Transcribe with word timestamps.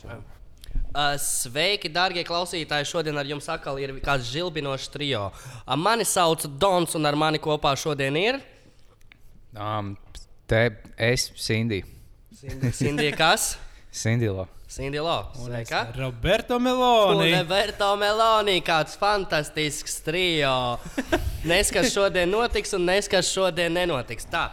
šodien. 0.00 0.22
Uh, 0.90 1.14
sveiki, 1.22 1.90
darbie 1.92 2.22
klausītāji! 2.26 2.88
Šodien 2.90 3.18
ar 3.18 3.28
jums 3.28 3.46
atkal 3.50 3.78
ir 3.78 3.92
kāds 4.02 4.30
žilbinošs 4.30 4.90
trio. 4.90 5.28
Uh, 5.30 5.76
mani 5.78 6.06
sauc 6.06 6.46
Dons, 6.58 6.96
un 6.98 7.06
ar 7.06 7.18
mani 7.18 7.38
kopā 7.42 7.76
šodien 7.78 8.18
ir 8.18 8.40
Um, 9.56 9.96
te 10.46 10.70
es, 10.96 11.32
Cindy. 11.34 11.82
Sindija 12.72 13.16
Kas. 13.16 13.58
Sindilo. 13.90 14.46
Sindija 14.68 15.02
Lo. 15.02 15.32
Sveika! 15.34 15.88
Roberto 15.96 16.58
Meloni. 16.62 17.32
Roberto 17.34 17.96
Meloni, 17.98 18.60
kāds 18.62 18.94
fantastisks 18.94 19.98
trio. 20.06 20.78
Nes 21.42 21.72
kas 21.74 21.90
šodien 21.90 22.30
notiks, 22.30 22.76
un 22.78 22.86
nes 22.86 23.10
kas 23.10 23.26
šodien 23.34 23.74
nenotiks. 23.74 24.28
Tā, 24.30 24.46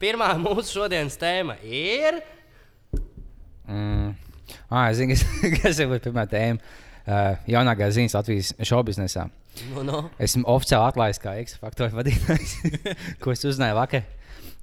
pirmā 0.00 0.32
mūsu 0.40 0.78
šodienas 0.78 1.20
tēma 1.20 1.58
ir. 1.60 2.22
Mm. 3.68 4.16
Ah, 4.70 4.88
zinu, 4.94 5.10
kas, 5.16 5.24
kas 5.62 5.80
ir 5.82 5.90
pirmā 6.04 6.24
tēma. 6.30 6.60
Uh, 7.10 7.34
jaunākā 7.50 7.88
ziņas 7.90 8.14
Latvijas 8.14 8.50
šovbiznesā. 8.68 9.24
Nu, 9.72 9.82
nu. 9.82 10.02
Esmu 10.22 10.44
oficiāli 10.52 10.84
atlaists 10.92 11.22
kā 11.24 11.32
X-faktora 11.42 11.90
vadītājs, 11.96 12.52
ko 13.24 13.32
es 13.34 13.42
uzzināju 13.48 13.78
vakar, 13.80 14.04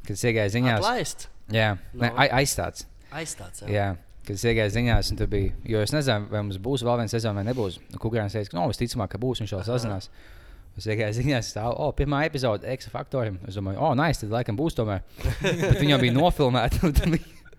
kad 0.08 0.16
iegāju 0.30 0.54
ziņās. 0.54 0.80
Atlaist. 0.86 1.26
Jā, 1.52 1.74
ne, 1.94 2.08
No. 2.08 2.14
ai- 2.24 2.30
aizstāts. 2.44 2.86
Aizstāts. 3.12 3.66
jā. 3.66 3.74
Jā, 3.74 3.88
kad 4.28 4.36
es 4.38 4.46
iegāju 4.48 4.74
ziņās, 4.78 5.12
un 5.12 5.20
tur 5.20 5.28
bija, 5.34 5.52
jo 5.68 5.82
es 5.84 5.92
nezinu, 5.96 6.30
vai 6.32 6.44
mums 6.46 6.62
būs 6.64 6.86
vēl 6.88 7.02
viena 7.02 7.12
sezona 7.12 7.42
vai 7.42 7.50
nebūs. 7.50 7.80
Kukurāns 8.00 8.38
teica, 8.38 8.54
ka, 8.54 8.60
no, 8.62 8.68
visticamāk, 8.72 9.12
ka 9.16 9.20
būs, 9.26 9.42
viņš 9.44 9.56
vēl 9.58 9.66
sazinās. 9.68 10.08
Es 10.78 10.86
iegāju 10.88 11.18
ziņās, 11.18 11.52
tā, 11.58 11.66
o, 11.74 11.90
pirmā 11.98 12.22
epizode 12.30 12.70
X-faktoram. 12.78 13.40
Es 13.50 13.58
domāju, 13.58 13.82
o, 13.82 13.92
nē, 13.98 14.12
nice, 14.12 14.22
tad 14.24 14.36
laikam 14.38 14.60
būs 14.60 14.78
tomēr. 14.78 15.02
Bet 15.42 15.82
viņi 15.82 15.96
jau 15.96 16.00
bija 16.06 16.16
nofilmēti. 16.20 16.94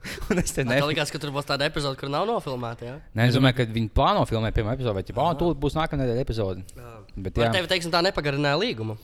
Un, 0.31 0.41
es 0.41 0.55
nevaru. 0.57 0.91
liekas, 0.93 1.11
ka 1.13 1.21
tur 1.23 1.33
būs 1.35 1.49
tāda 1.49 1.69
epizode, 1.69 1.99
kur 2.01 2.11
nav 2.13 2.27
nofilmēta. 2.29 2.87
Ja? 2.87 2.99
Nē, 3.19 3.29
es 3.31 3.39
domāju, 3.39 3.59
ka 3.61 3.69
viņi 3.75 3.91
plāno 3.95 4.25
filmēt 4.29 4.57
pirmo 4.57 4.73
epizodi, 4.75 4.95
vai 4.95 5.05
jau 5.05 5.33
tādu 5.35 5.55
būs 5.59 5.77
nākamā 5.79 6.05
nedēļa 6.05 6.27
epizode. 6.27 6.63
Bet, 7.17 7.35
Vai 7.35 7.49
jā, 7.49 7.55
tev, 7.57 7.67
teiksim, 7.71 7.93
tā 7.95 8.05
nepagarināja 8.07 8.61
līgumu? 8.61 8.99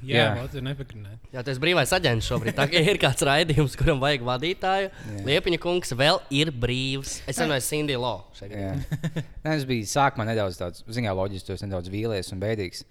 Jā, 0.00 0.16
Jā. 0.16 0.28
Latvija 0.38 0.64
nepakrinē. 0.64 1.10
Jā, 1.28 1.42
tas 1.44 1.58
ir 1.58 1.60
brīvais 1.60 1.90
aģents 1.92 2.28
šobrīd. 2.30 2.56
Tā 2.56 2.64
ir 2.92 2.96
kāds 3.00 3.24
raidījums, 3.26 3.74
kuram 3.76 4.00
vajag 4.00 4.22
vadītāju. 4.24 4.92
Liepiņa 5.26 5.58
kungs 5.60 5.92
vēl 5.92 6.22
ir 6.32 6.52
brīvs. 6.56 7.18
Es 7.28 7.40
runāju 7.42 7.66
Cindy 7.66 7.98
Lo. 8.00 8.14
jā. 8.40 8.70
Nē, 9.44 9.58
es 9.58 9.66
biju 9.68 9.88
sākumā 9.90 10.24
nedaudz 10.30 10.56
tāds, 10.60 10.86
ziņā, 10.88 11.12
loģiski, 11.18 11.50
tas 11.52 11.66
nedaudz 11.66 11.92
vīlies 11.92 12.32
un 12.32 12.40
bēdīgs. 12.40 12.86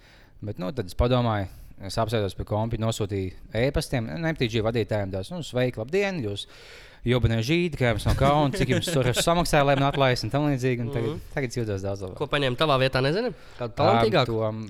Bet, 0.45 0.61
nu, 0.61 0.69
tad 0.75 0.91
es 0.91 0.97
padomāju, 1.00 1.50
es 1.89 1.97
apsēdos 2.00 2.38
pie 2.38 2.45
kompi, 2.47 2.78
nosūtīju 2.81 3.58
e-pastiem, 3.58 4.11
neptīģiju 4.28 4.67
vadītājiem, 4.69 5.16
tās, 5.16 5.33
nu, 5.33 5.41
sveiki, 5.45 5.81
labdien, 5.81 6.22
jūs 6.23 6.45
jobanē 7.08 7.39
žīdi, 7.45 7.80
kā 7.80 7.94
jums 7.94 8.05
nav 8.09 8.17
kauna, 8.19 8.52
cik 8.55 8.73
jums 8.75 8.89
tur 8.92 9.09
samaksāja, 9.16 9.66
lai 9.67 9.75
man 9.80 9.88
atlaistu 9.89 10.28
un 10.28 10.33
tam 10.33 10.47
līdzīgi. 10.50 10.86
Un 10.86 10.92
tagad, 10.94 11.19
tagad 11.36 11.53
es 11.53 11.59
jūtos 11.59 11.86
daudz 11.86 12.03
labāk. 12.06 12.17
Ko 12.19 12.28
paņēma 12.31 12.59
tavā 12.59 12.80
vietā, 12.81 13.02
nezinu? 13.06 13.31
Kādu 13.59 13.75
talantīgāku? 13.80 14.39
Um, 14.47 14.64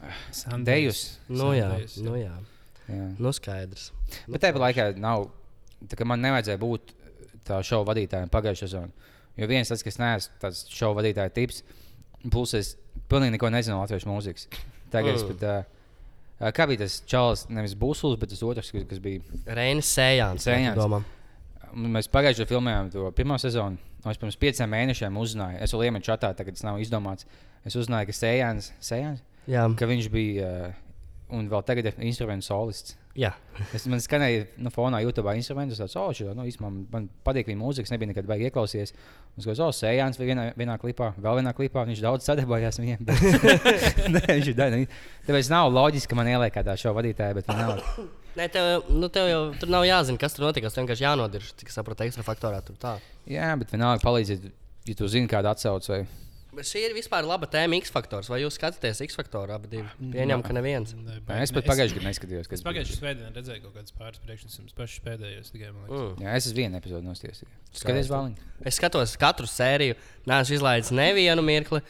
to, 0.00 0.58
Dejus. 0.66 1.04
Nu 1.32 1.52
jā, 1.56 1.70
jā. 1.80 1.88
nu 2.04 2.16
jā. 2.20 2.34
jā. 2.90 3.08
Nu 3.18 3.32
skaidrs. 3.34 3.88
Bet 4.28 4.44
tāpat 4.44 4.68
laikā 4.68 4.88
nav, 5.00 5.28
tā 5.88 5.98
kā 5.98 6.06
man 6.08 6.22
nevajadzēja 6.24 6.60
būt 6.62 6.94
tā 7.48 7.60
šova 7.66 7.90
vadītājam 7.92 8.30
pagājušajā 8.32 8.70
sezonā. 8.70 9.10
Jo 9.40 9.48
viens 9.50 9.68
tas, 9.68 9.82
kas 9.82 9.98
neesmu 9.98 10.38
tāds 10.42 10.64
šova 10.70 11.00
vadītāja 11.00 11.32
tips, 11.34 11.64
plus 12.30 12.54
es 12.54 12.76
pilnīgi 13.10 13.34
neko 13.34 13.50
nezinu 13.50 13.74
no 13.76 13.82
latviešu 13.82 14.08
mūzikas. 14.08 14.46
Tagad 14.94 15.16
es 15.18 15.24
Mm. 15.24 15.34
pat. 15.34 15.66
Uh, 16.38 16.52
kā 16.54 16.66
bija 16.70 16.84
tas 16.84 17.00
čels, 17.06 17.46
nevis 17.48 17.74
Būsulis, 17.74 18.18
bet 18.20 18.30
tas 18.30 18.42
otrs, 18.42 18.70
kas, 18.70 18.84
kas 18.90 19.00
bija. 19.02 19.20
Reinis 19.46 19.90
Sējāns. 19.90 20.46
Sējāns. 20.46 21.04
Mēs 21.74 22.08
pagājušajā 22.12 22.48
filmējām 22.48 22.90
to 22.92 23.10
pirmo 23.16 23.36
sezonu. 23.40 23.80
Es 24.06 24.20
pirms 24.20 24.36
pieciem 24.38 24.70
mēnešiem 24.70 25.16
uzzināju, 25.16 25.60
es 25.64 25.72
vēl 25.74 25.88
iemetu 25.88 26.10
čatā, 26.10 26.30
tagad 26.36 26.58
tas 26.58 26.66
nav 26.66 26.80
izdomāts. 26.82 27.26
Es 27.64 27.76
uzzināju, 27.80 28.10
ka 28.10 28.16
Sējāns, 28.18 28.68
Sējāns 28.84 29.22
Jā, 29.48 29.64
ka 29.76 29.88
viņš 29.88 30.10
bija 30.12 30.50
uh, 30.50 30.76
un 31.36 31.48
vēl 31.52 31.64
tagad 31.68 31.90
ir 31.90 31.98
instrumentu 32.06 32.46
solists. 32.46 32.96
Jā. 33.18 33.30
Es 33.76 33.84
man 33.90 34.00
skanēju, 34.02 34.46
nu, 34.64 34.70
fonā 34.74 34.98
YouTube 35.04 35.30
instrumentus. 35.38 35.78
Es 35.80 35.94
domāju, 35.94 36.26
oh, 36.30 36.34
nu, 36.38 36.46
īstenībā 36.50 36.66
man, 36.70 36.80
man 36.90 37.04
patīk 37.26 37.46
viņa 37.50 37.60
mūzika. 37.60 37.86
Es 37.86 37.92
nebiju 37.94 38.10
nekad 38.10 38.26
baigi 38.26 38.48
ieklausījies. 38.48 38.92
Es 38.94 39.46
domāju, 39.46 39.62
oh, 39.68 39.70
Sējāns 39.74 40.18
vienā, 40.18 40.48
vienā 40.58 40.74
klipā, 40.82 41.12
vēl 41.22 41.38
vienā 41.40 41.52
klipā. 41.54 41.84
Viņš 41.90 42.02
daudz 42.02 42.26
sadarbojās 42.26 42.80
ar 42.80 42.86
viņiem. 42.86 43.06
bet- 43.06 44.10
Nē, 44.16 44.24
viņš 44.32 44.50
ir 44.50 44.58
daļa. 44.58 44.82
Tāpēc 45.28 45.52
nav 45.54 45.70
loģiski, 45.76 46.10
ka 46.10 46.18
man 46.18 46.32
ieliek 46.34 46.54
kādā 46.58 46.74
šo 46.80 46.92
vadītāju, 46.98 47.38
bet 47.38 47.52
man 47.52 47.62
nav. 47.62 47.84
Nē, 48.34 48.48
tev, 48.50 48.90
nu, 48.90 49.06
tev 49.14 49.28
jau 49.30 49.40
tur 49.62 49.70
nav 49.70 49.86
jāzina, 49.86 50.18
kas 50.18 50.34
tur 50.34 50.48
notika. 50.48 50.66
Tas 50.66 50.80
vienkārši 50.80 51.06
jānodirž, 51.06 51.52
cik 51.62 51.70
saprotu, 51.70 52.02
ekstra 52.08 52.26
faktorā 52.26 52.58
tur 52.66 52.74
tā. 52.82 52.96
Jā, 53.30 53.52
bet 53.60 53.70
vienalga 53.70 54.02
palīdziet, 54.02 54.50
ja 54.90 54.98
tu 54.98 55.06
zini 55.06 55.30
kādu 55.30 55.52
atsauci. 55.54 55.92
Vai... 55.94 56.02
Šī 56.62 56.82
ir 56.86 56.94
vispār 56.94 57.26
laba 57.26 57.48
tēma 57.50 57.78
X 57.80 57.90
faktors. 57.94 58.28
Vai 58.30 58.38
jūs 58.42 58.58
skatāties 58.58 59.00
X 59.06 59.16
faktoru 59.18 59.54
abi 59.56 59.70
divi? 59.72 60.10
Pieņem, 60.12 60.44
ka 60.46 60.54
neviens. 60.56 60.94
Nē, 60.94 61.18
Nē, 61.26 61.38
Es 61.42 61.52
pat 61.54 61.66
pagājušajā 61.66 61.98
gadā 61.98 62.10
neskatījos. 62.12 62.50
Es 62.54 62.64
pagājušajā 62.66 62.98
svētdienā 63.00 63.30
redzēju 63.34 63.64
kaut 63.64 63.76
kādas 63.78 63.96
pāris 63.98 64.22
priekšnesumus, 64.24 64.76
pašus 64.78 65.02
pēdējos 65.06 65.52
tikai. 65.54 65.72
man 65.72 65.88
liekas. 65.88 66.04
Mm. 66.04 66.24
Jā, 66.26 66.34
es 66.38 66.48
esmu 66.48 66.60
vienu 66.60 66.80
epizodu 66.80 67.08
nostājis. 67.08 67.44
Skaties, 67.74 68.10
Vāliņ. 68.12 68.36
Es 68.70 68.78
skatos 68.78 69.16
katru 69.20 69.50
sēriju, 69.50 69.96
neesmu 70.30 70.58
izlaidis 70.60 70.92
nevienu 70.94 71.42
mirkli. 71.46 71.82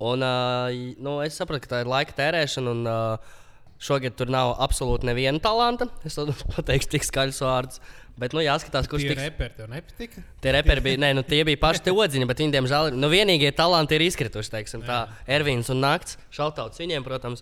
Un, 0.00 0.24
uh, 0.24 0.72
nu, 0.98 1.18
es 1.22 1.36
saprotu, 1.36 1.66
ka 1.66 1.74
tā 1.76 1.84
ir 1.84 1.92
laika 1.92 2.16
tērēšana. 2.16 2.72
Un, 2.72 2.88
uh, 2.88 3.36
šogad 3.80 4.16
tur 4.18 4.28
nav 4.32 4.54
absolūti 4.60 5.08
neviena 5.08 5.40
talanta. 5.42 5.88
Es 6.04 6.18
to 6.18 6.26
pateikšu 6.56 6.94
tik 6.96 7.06
skaļus 7.06 7.40
vārdus. 7.44 7.80
Bet, 8.20 8.34
nu, 8.36 8.42
jāskatās, 8.44 8.84
kurš 8.90 9.06
Tie 9.06 9.14
tiks. 9.14 9.22
reperi 9.30 9.54
tev 9.56 9.68
nepatika? 9.72 10.22
Tie 10.44 10.52
reperi 10.52 10.82
bija, 10.84 10.98
nē, 11.00 11.08
nu, 11.16 11.22
tie 11.24 11.40
bija 11.48 11.56
paši 11.62 11.80
te 11.86 11.94
odziņi, 11.96 12.26
bet 12.28 12.42
viņi, 12.42 12.52
diemžēl, 12.58 12.90
ir- 12.90 12.98
nu, 13.00 13.08
vienīgie 13.08 13.48
talanti 13.56 13.96
ir 13.96 14.04
izkrituši. 14.10 14.52
Teiksim, 14.58 14.82
tā 14.84 15.06
Ervīns 15.26 15.70
un 15.72 15.80
Nakts. 15.80 16.18
Šautauts 16.36 16.82
viņiem, 16.82 17.06
protams. 17.06 17.40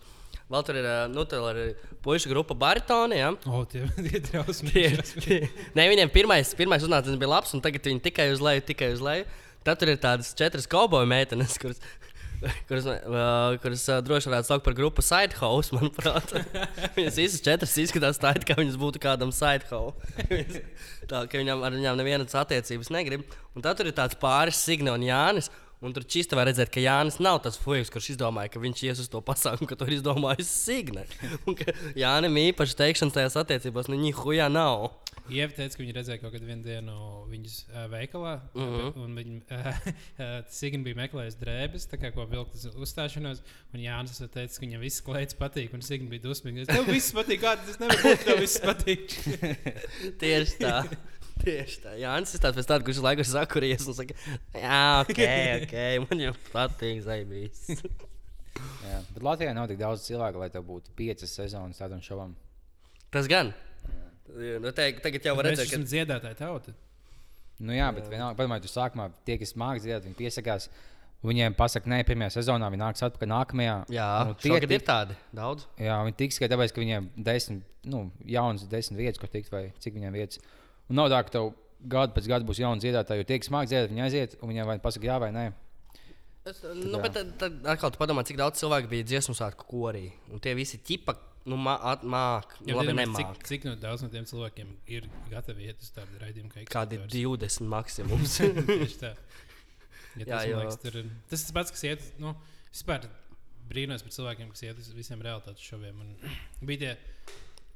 Vēl 0.49 0.62
tur 0.65 0.78
ir, 0.81 0.87
nu, 1.12 1.25
tur 1.28 1.50
ir 1.61 1.75
puikas 2.00 2.25
grupa 2.31 2.55
baritoni. 2.56 3.19
Ja? 3.19 3.33
O, 3.50 3.65
tie 3.69 3.83
tie 3.99 4.15
Tie, 4.21 4.21
drausmīgi. 4.31 5.03
tie, 5.27 5.41
nē, 5.77 5.88
viņiem 5.91 6.12
pirmais, 6.15 6.55
pirmais 6.56 6.87
uznācis 6.87 7.19
bija 7.21 7.34
labs, 7.34 7.53
un 7.59 7.61
tagad 7.61 7.83
viņi 7.91 8.00
tikai 8.06 8.31
uz 8.33 8.41
leju, 8.41 8.62
tikai 8.71 8.93
uz 8.94 9.03
leju. 9.05 9.27
Tad 9.67 9.81
tur 9.83 9.91
ir 9.93 9.99
tādas 10.00 10.31
četras 10.38 10.65
kauboju 10.71 11.05
meitenes, 11.11 11.59
kuras, 11.61 11.83
kuras, 12.69 12.87
uh, 12.87 13.56
kuras 13.62 13.84
uh, 13.91 14.00
droši 14.04 14.31
varētu 14.31 14.50
saukt 14.50 14.66
par 14.66 14.76
grupu 14.78 15.04
Sidehouse. 15.04 15.75
Manuprāt, 15.76 16.34
viņas 16.99 17.21
visas 17.21 17.44
četras 17.44 17.76
izskatās 17.82 18.21
tā, 18.22 18.34
it 18.38 18.47
kā 18.49 18.59
viņas 18.59 18.78
būtu 18.81 19.03
kādam 19.03 19.32
Sidehouse. 19.34 19.97
tā 21.10 21.25
ka 21.31 21.41
viņam 21.41 21.65
ar 21.66 21.76
viņām 21.76 21.99
nevienas 22.00 22.37
attiecības 22.38 22.93
negrib. 22.94 23.26
Un 23.56 23.65
tad 23.65 23.81
tur 23.81 23.91
ir 23.91 23.97
tāds 23.97 24.19
pāris 24.21 24.60
Signe 24.62 24.94
un 24.94 25.06
Jānis. 25.06 25.50
Un 25.78 25.93
tur 25.94 26.03
čista 26.11 26.34
var 26.34 26.49
redzēt, 26.50 26.72
ka 26.75 26.83
Jānis 26.83 27.21
nav 27.22 27.37
tas 27.44 27.59
fujas, 27.61 27.91
kurš 27.94 28.12
izdomāja, 28.16 28.50
ka 28.50 28.62
viņš 28.62 28.81
ies 28.89 29.03
uz 29.05 29.11
to 29.12 29.21
pasākumu, 29.22 29.69
ka 29.71 29.77
to 29.78 29.87
ir 29.87 29.99
izdomājis 30.00 30.49
Signe. 30.50 31.05
Un 31.47 31.55
ka 31.59 31.71
Jānis 31.99 32.34
īpaši 32.49 32.78
teikšanas 32.81 33.15
tajās 33.15 33.37
attiecībās, 33.39 33.87
nu, 33.87 33.99
viņa 34.00 34.17
hujā 34.19 34.49
nav. 34.50 34.88
Ieva 35.28 35.53
teica, 35.53 35.77
ka 35.77 35.83
viņi 35.83 35.94
redzēja 35.94 36.21
kaut 36.22 36.33
kādu 36.34 36.49
dienu 36.65 36.94
viņas 37.28 37.56
uh, 37.69 37.84
veikalā. 37.93 38.33
Uh 38.55 38.62
Mhm. 38.65 38.81
-huh. 38.81 38.97
Un 39.05 39.15
viņa 39.19 39.59
uh, 39.62 40.41
Signa 40.50 40.83
bija 40.83 40.97
meklējusi 40.97 41.38
drēbes, 41.43 41.87
kā 41.94 42.11
ko 42.15 42.27
vilkt 42.27 42.55
uz 42.56 42.65
uzstāšanos. 42.75 43.43
Un 43.75 43.81
Jānis 43.81 44.19
teica, 44.19 44.49
ka 44.49 44.65
viņam 44.67 44.81
viss 44.81 45.03
klēts 45.05 45.37
patīk. 45.38 45.75
Un 45.75 45.83
Signa 45.83 46.09
bija 46.09 46.22
dusmīga. 46.22 46.67
Tev 46.67 46.88
viss 46.88 47.12
patīk, 47.12 47.41
kā 47.44 47.55
tas 47.61 47.78
nevar 47.78 48.03
būt. 48.03 48.25
Tev 48.25 48.41
viss 48.41 48.59
patīk. 48.59 49.15
Tieši 50.22 50.59
tā. 50.59 50.83
Tieši 51.44 51.81
tā. 51.84 51.94
Jā, 52.00 52.16
tas 52.25 52.34
ir 52.34 52.43
tāds, 52.43 52.69
tāds 52.69 52.87
kurš 52.87 53.00
laiku 53.04 53.25
ir 53.25 53.31
sakuries 53.31 53.87
un 53.88 53.97
saka, 53.97 54.16
jā, 54.54 54.82
ok, 55.04 55.22
ok, 55.62 55.78
man 56.04 56.26
jau 56.26 56.34
patīk 56.53 57.03
zaibīs. 57.06 57.65
Jā, 58.88 58.99
bet 59.15 59.22
Latvijā 59.22 59.54
nav 59.54 59.69
tik 59.71 59.78
daudz 59.78 60.03
cilvēku, 60.03 60.41
lai 60.43 60.49
tev 60.50 60.65
būtu 60.66 60.91
piecas 60.99 61.31
sezonas 61.31 61.78
tādam 61.78 62.00
šovam. 62.03 62.32
Tas 63.15 63.28
gan. 63.31 63.53
Nu, 64.28 64.72
te, 64.75 64.91
tagad 65.04 65.25
jau 65.25 65.34
var 65.38 65.49
Mēs 65.49 65.56
redzēt, 65.56 65.71
esam 65.71 65.84
ka 65.84 65.91
dziedātāji 65.93 66.38
tauta. 66.41 66.75
Nu, 67.59 67.75
jā, 67.75 67.88
bet 67.94 68.06
vienalga, 68.10 68.37
padomājiet, 68.38 68.69
tu 68.69 68.70
sākumā 68.70 69.09
tie, 69.26 69.38
kas 69.41 69.55
mākslinieki 69.59 69.87
dziedāt, 69.87 70.06
viņi 70.06 70.19
piesakās. 70.19 70.69
Viņiem 71.26 71.56
pasaka, 71.58 71.91
nē, 71.91 72.05
pirmajā 72.06 72.37
sezonā 72.37 72.69
viņi 72.70 72.79
nāks 72.79 73.02
atpakaļ 73.02 73.31
nākamajā. 73.32 73.73
jā, 73.91 74.06
nu, 74.29 74.37
tie 74.38 74.52
tie 74.62 74.76
ir 74.76 74.84
tādi 74.87 75.17
daudz. 75.34 75.64
Jā, 75.82 75.96
viņi 76.06 76.14
tiks 76.20 76.38
tikai 76.38 76.50
tāpēc, 76.52 76.75
ka 76.75 76.82
viņiem 76.84 77.08
desmit, 77.26 77.64
nu, 77.91 78.05
jaunas 78.23 78.69
desmit 78.70 79.00
vietas, 79.00 79.19
kur 79.19 79.32
tikt, 79.32 79.50
vai 79.50 79.64
cik 79.82 79.96
viņiem 79.96 80.14
vietas. 80.14 80.38
Un 80.88 80.96
nav 81.00 81.08
tā, 81.12 81.23
ka 81.29 81.35
tev 81.37 81.50
gadu 81.93 82.14
pēc 82.17 82.26
gada 82.31 82.44
būs 82.49 82.58
jauns 82.62 82.82
dziedātājs, 82.82 83.20
jo 83.23 83.29
tie, 83.29 83.38
kas 83.43 83.50
mākslinieki 83.55 83.73
dziedāt, 83.75 83.93
viņi 83.94 84.05
aiziet, 84.06 84.37
un 84.43 84.50
viņiem 84.52 84.67
vai 84.73 84.79
pasaka, 84.82 85.06
jā 85.11 85.19
vai 85.23 85.31
nē. 85.37 85.46
Es, 86.49 86.62
nu, 86.64 86.96
jā. 86.96 87.00
bet 87.05 87.12
tad, 87.19 87.32
tad 87.43 87.58
atkal 87.75 87.93
tu 87.93 88.00
padomā, 88.00 88.25
cik 88.25 88.38
daudz 88.40 88.58
cilvēku 88.62 88.88
bija 88.88 89.05
dziesmu 89.11 89.35
svētku 89.37 89.67
korī. 89.69 90.06
Un 90.32 90.40
tie 90.40 90.55
visi 90.56 90.79
ķipa, 90.81 91.14
nu, 91.49 91.58
mā, 91.61 91.75
at- 91.93 92.06
māk, 92.08 92.55
nu, 92.62 92.70
Jā, 92.73 92.79
labi, 92.81 92.94
nemāk. 92.96 93.37
cik, 93.37 93.46
cik 93.50 93.67
no 93.69 93.75
daudz 93.81 94.02
no 94.02 94.08
tiem 94.12 94.25
cilvēkiem 94.29 94.70
ir 94.96 95.11
gatavi 95.31 95.69
iet 95.69 95.85
uz 95.85 95.90
tādu 95.93 96.17
raidījumu, 96.23 96.50
kā 96.55 96.64
Kādi 96.73 96.99
X-Factors? 97.02 97.61
20 97.61 97.69
maksimums. 97.76 98.38
Ja 100.19 100.25
Jā, 100.43 100.56
man 100.56 100.64
liekas, 100.64 100.79
tur 100.82 100.96
ir- 100.99 101.11
tas 101.31 101.43
ir 101.43 101.46
tas 101.46 101.55
pats, 101.55 101.70
kas 101.70 101.82
iet. 101.87 102.06
Nu, 102.19 102.32
vispār 102.73 103.05
brīnos 103.70 104.02
par 104.02 104.11
cilvēkiem, 104.17 104.49
kas 104.50 104.64
iet 104.64 104.81
uz 104.82 104.88
visiem 104.96 105.20
realitātes 105.23 105.62
šoviem. 105.62 106.00
Un 106.00 106.67
bija 106.67 106.81
tie 106.81 106.94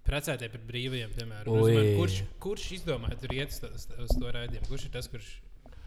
precētie 0.09 0.49
par 0.53 0.63
brīvajiem, 0.69 1.13
piemēram. 1.17 1.49
Uzman, 1.63 1.89
kurš, 2.01 2.19
kurš 2.43 2.67
izdomāja 2.81 3.19
tur 3.23 3.35
iet 3.37 3.55
uz, 3.55 3.87
to- 4.19 4.33
raidījumu? 4.35 4.69
Kurš 4.71 4.87
ir 4.89 4.93
tas, 4.97 5.09
kurš, 5.13 5.29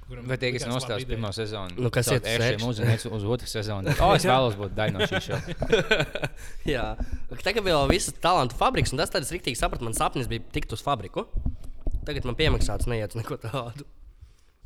kuram 0.08 0.28
Vai 0.30 0.38
tie, 0.42 0.52
kas 0.56 0.66
ideja. 1.04 1.16
pirmo 1.16 1.32
sezonu, 1.36 1.76
Nu, 1.82 1.90
kas 1.94 2.08
uz 2.14 2.20
ēršiem 2.22 2.62
sveču? 2.62 3.12
uz 3.18 3.24
otru 3.36 3.48
sezonu? 3.50 3.96
O, 4.06 4.12
es 4.16 4.26
vēlos 4.30 4.56
būt 4.60 4.76
daļa 4.78 4.94
no 4.96 5.10
šīs 5.10 5.28
šovas. 5.28 6.32
Jā, 6.70 6.86
tagad 7.44 7.64
bija 7.66 7.76
jau 7.80 7.88
visas 7.92 8.14
talantu 8.22 8.56
fabriks, 8.60 8.94
un 8.96 9.02
tas 9.02 9.10
tad 9.14 9.26
es 9.26 9.34
rīktīgi 9.34 9.58
sapratu, 9.60 9.84
man 9.88 9.98
sapnis 9.98 10.30
bija 10.32 10.46
tikt 10.56 10.74
uz 10.78 10.84
fabriku. 10.86 11.26
Tagad 12.06 12.26
man 12.30 12.38
piemaksāts 12.38 12.86
neiet 12.90 13.16
uz 13.16 13.22
neko 13.24 13.38
tādu. 13.42 13.86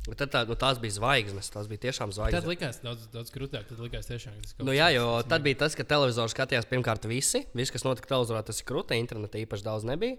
Bet 0.08 0.16
Tad 0.22 0.30
tā, 0.32 0.40
nu, 0.48 0.54
tās 0.56 0.78
bija 0.80 0.94
zvaigznes, 0.96 1.50
tās 1.52 1.66
bija 1.68 1.82
tiešām 1.90 2.08
Tad 2.08 2.16
zvaigznes. 2.16 2.46
likās 2.48 2.78
daudz, 2.82 3.06
daudz 3.12 3.30
grūtāk. 3.34 3.66
Tad 3.68 3.78
likās 3.84 4.08
tiešām, 4.08 4.32
ka 4.38 4.42
tas 4.46 4.52
kaut 4.56 4.64
Nu, 4.64 4.72
kas 4.72 4.78
jā, 4.80 4.86
tāds- 4.88 4.96
jo 4.96 5.08
tas 5.20 5.28
tad 5.34 5.42
bija 5.44 5.58
tas, 5.60 5.74
ka 5.76 5.84
televizoru 5.84 6.32
skatījās 6.32 6.68
pirmkārt 6.70 7.04
visi. 7.10 7.42
Viss, 7.54 7.70
kas 7.70 7.84
notika 7.84 8.08
televizorā, 8.14 8.40
tas 8.44 8.60
ir 8.62 8.64
krūti. 8.70 8.96
Internetā 8.96 9.42
īpaši 9.44 9.66
daudz 9.66 9.84
nebija. 9.84 10.16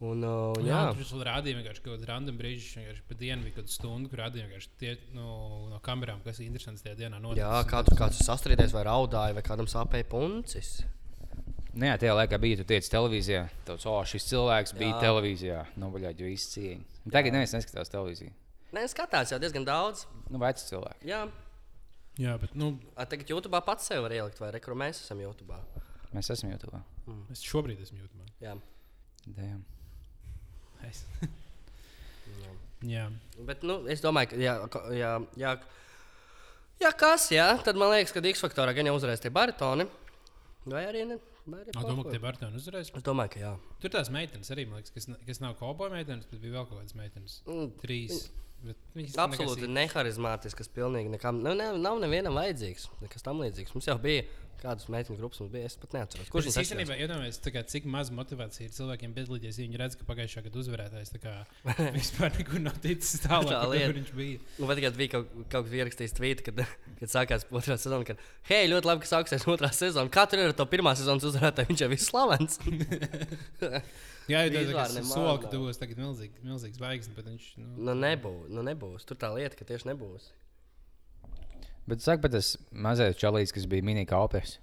Un, 0.00 0.22
uh, 0.24 0.54
Jā, 0.64 0.78
jā, 0.88 0.94
tur 0.96 1.18
vēl 1.18 1.26
rādīja 1.28 1.56
vienkārši 1.58 1.82
kaut 1.84 1.92
kādu 1.98 2.06
random 2.08 2.38
brīdi, 2.38 2.62
vienkārši 2.72 3.02
pa 3.10 3.14
dienu 3.20 3.42
bija 3.44 3.54
kaut 3.58 3.66
kāda 3.66 3.74
stunda, 3.74 4.08
kur 4.08 4.18
rādīja 4.22 4.46
vienkārši 4.48 4.70
tie 4.80 4.94
no, 5.12 5.66
no 5.68 5.80
kamerām, 5.84 6.22
kas 6.24 6.38
ir 6.40 6.46
interesants 6.46 6.80
tajā 6.86 6.96
dienā. 7.02 7.18
noticis. 7.20 7.42
jā 7.44 7.58
kā 7.68 7.82
tur 7.84 7.98
kāds 7.98 8.22
sastrīdēs, 8.24 8.72
vai 8.72 8.84
raudāja, 8.88 9.34
vai 9.36 9.42
kādam 9.44 9.68
sāpēja 9.68 10.08
puncis. 10.08 10.70
Nu, 11.74 11.84
jā, 11.84 11.98
tajā 12.00 12.14
laikā 12.16 12.38
bija, 12.40 12.56
tu 12.62 12.64
tiec 12.64 12.88
televīzijā. 12.88 13.42
Tāds, 13.68 13.84
o, 13.86 13.98
šis 14.08 14.24
cilvēks 14.32 14.72
bija 14.80 14.94
Jā. 14.96 15.00
televīzijā. 15.04 15.60
Nobaļāģi 15.78 16.24
visi 16.30 16.48
cieņi. 16.56 16.84
Tagad 17.12 17.36
neviens 17.36 17.52
neskatās 17.54 17.92
televīziju. 17.92 18.32
Nē, 18.76 18.84
skatās 18.90 19.32
jau 19.32 19.38
diezgan 19.42 19.64
daudz. 19.66 20.04
Nu, 20.30 20.38
veci 20.42 20.66
cilvēki. 20.68 21.08
Jā, 21.10 21.24
jā 22.22 22.36
bet 22.38 22.54
nu, 22.58 22.72
A, 22.94 23.06
tagad 23.10 23.30
YouTube 23.32 23.60
pats 23.66 23.88
sev 23.90 24.04
var 24.06 24.14
ielikt, 24.14 24.38
vai 24.42 24.52
rekur 24.54 24.76
mēs 24.78 25.02
esam 25.04 25.20
YouTube. 25.24 25.56
Mēs 26.14 26.30
esam 26.34 26.50
YouTube. 26.52 26.78
es 27.34 27.42
šobrīd 27.46 27.80
esmu 27.82 27.98
jūtamā. 28.04 28.28
Jā. 28.42 28.54
Damn. 29.36 29.64
Es. 30.88 31.04
Jā. 32.40 32.52
jā. 32.88 33.06
Bet 33.46 33.62
nu, 33.66 33.80
es 33.90 34.00
domāju, 34.04 34.30
ka, 34.32 34.36
jā, 34.40 34.54
ko- 34.72 34.86
jā, 34.96 35.10
jā, 35.36 35.50
jā, 36.80 36.92
kas, 36.96 37.26
jā, 37.34 37.48
tad 37.66 37.76
man 37.76 37.90
liekas, 37.92 38.14
ka 38.14 38.22
X 38.30 38.40
faktorā 38.46 38.72
gan 38.76 38.86
jau 38.88 38.94
uzvarēs 38.96 39.20
tie 39.20 39.30
baritoni. 39.34 39.86
Vai 40.70 40.84
arī 40.86 41.04
ne? 41.10 41.18
Vai 41.50 41.62
arī 41.64 41.72
Es 41.74 41.82
domāju, 41.84 42.04
ka 42.06 42.14
tie? 42.14 42.22
Bartoni 42.22 42.60
uzvarēs. 42.60 42.92
Es 42.96 43.04
domāju, 43.04 43.32
ka 43.34 43.40
jā. 43.42 43.52
Tur 43.82 43.92
tās 43.92 44.10
meitenes 44.14 44.50
arī, 44.54 44.66
man 44.68 44.78
liekas, 44.80 44.92
kas, 44.94 45.08
ne- 45.10 45.18
kas 45.26 45.40
nav 45.42 45.56
kauboja 45.60 45.90
meitenes, 45.92 46.26
bet 46.30 46.40
bija 46.42 46.58
vēl 46.58 46.68
kaut 46.68 46.78
kādas 46.80 46.96
meitenes. 46.98 47.40
Mm, 47.48 47.70
Trīs. 47.82 48.28
Absolūti 49.20 49.68
neharizmātisks, 49.70 50.68
pilnīgi 50.74 51.12
nekam. 51.14 51.38
Nu, 51.44 51.54
ne, 51.56 51.70
nav 51.80 52.00
nevienam 52.02 52.36
vajadzīgs. 52.36 52.90
Nekas 53.00 53.24
tam 53.24 53.40
līdzīgs. 53.40 53.72
Mums 53.76 53.88
jau 53.88 53.96
bija 54.02 54.26
kādas 54.60 54.88
meiteņu 54.92 55.16
grupas, 55.18 55.40
mums 55.42 55.52
bija. 55.54 55.68
Es 55.70 55.76
pat 55.80 55.96
neatceros. 55.96 56.28
Kurš 56.32 56.48
viņas 56.48 56.58
īstenībā 56.62 56.96
kā, 57.54 57.62
cik 57.72 57.86
maz 57.90 58.12
motivācija 58.14 58.68
ir 58.68 58.74
cilvēkiem 58.76 59.14
piedalīties, 59.16 59.58
ja 59.58 59.66
viņi 59.66 59.80
redz, 59.80 59.96
ka 59.98 60.06
pagājušā 60.08 60.44
gada 60.46 60.60
uzvarētājs 60.62 61.14
tā 61.14 61.22
kā 61.22 61.34
vispār 61.98 62.34
nekur 62.36 62.62
nav 62.64 62.76
ticis 62.84 63.24
tālāk, 63.24 63.56
lieta. 63.72 63.96
viņš 63.96 64.12
bija. 64.18 64.42
Nu, 64.58 64.68
vai 64.70 64.76
tikai 64.78 64.92
bija 64.98 65.14
kaut, 65.16 65.32
kaut 65.46 65.66
kas 65.68 65.78
ierakstījis 65.80 66.16
tvītu, 66.20 66.46
kad, 66.50 66.62
kad 67.00 67.14
sākās 67.14 67.48
otrā 67.50 67.78
sezona, 67.80 68.06
kad, 68.12 68.22
hei, 68.50 68.68
ļoti 68.70 68.92
labi, 68.92 69.04
ka 69.04 69.12
sāksies 69.14 69.48
otrā 69.50 69.72
sezona. 69.74 70.12
Katru 70.12 70.44
ir 70.44 70.54
to 70.56 70.68
pirmā 70.70 70.94
sezonas 70.98 71.26
uzvarētāju, 71.32 71.72
viņš 71.72 71.84
jau 71.86 71.90
ir 71.90 72.04
slavens. 72.04 72.60
Jā, 74.30 74.44
jau 74.46 74.62
tādā 74.68 74.84
nemaz 74.94 75.10
solā, 75.10 75.32
ka 75.40 75.48
nav. 75.48 75.52
tu 75.52 75.60
būsi 75.64 75.80
tagad 75.80 75.98
milzīgs, 75.98 76.42
milzīgs 76.44 77.10
bet 77.16 77.26
viņš. 77.26 77.46
Nu, 77.58 77.70
nu, 77.88 77.94
nebūs, 77.98 78.50
nu, 78.52 78.62
nebūs. 78.66 79.06
Tur 79.08 79.18
tā 79.18 79.32
lieta, 79.34 79.58
ka 79.58 79.66
tieši 79.66 79.90
nebūs. 79.90 80.28
Bet 81.88 82.02
saka, 82.04 82.22
bet 82.22 82.32
tas 82.32 82.56
mazais 82.72 83.16
čalīts, 83.16 83.52
kas 83.54 83.66
bija 83.66 83.82
mini 83.82 84.04
kalpers. 84.06 84.58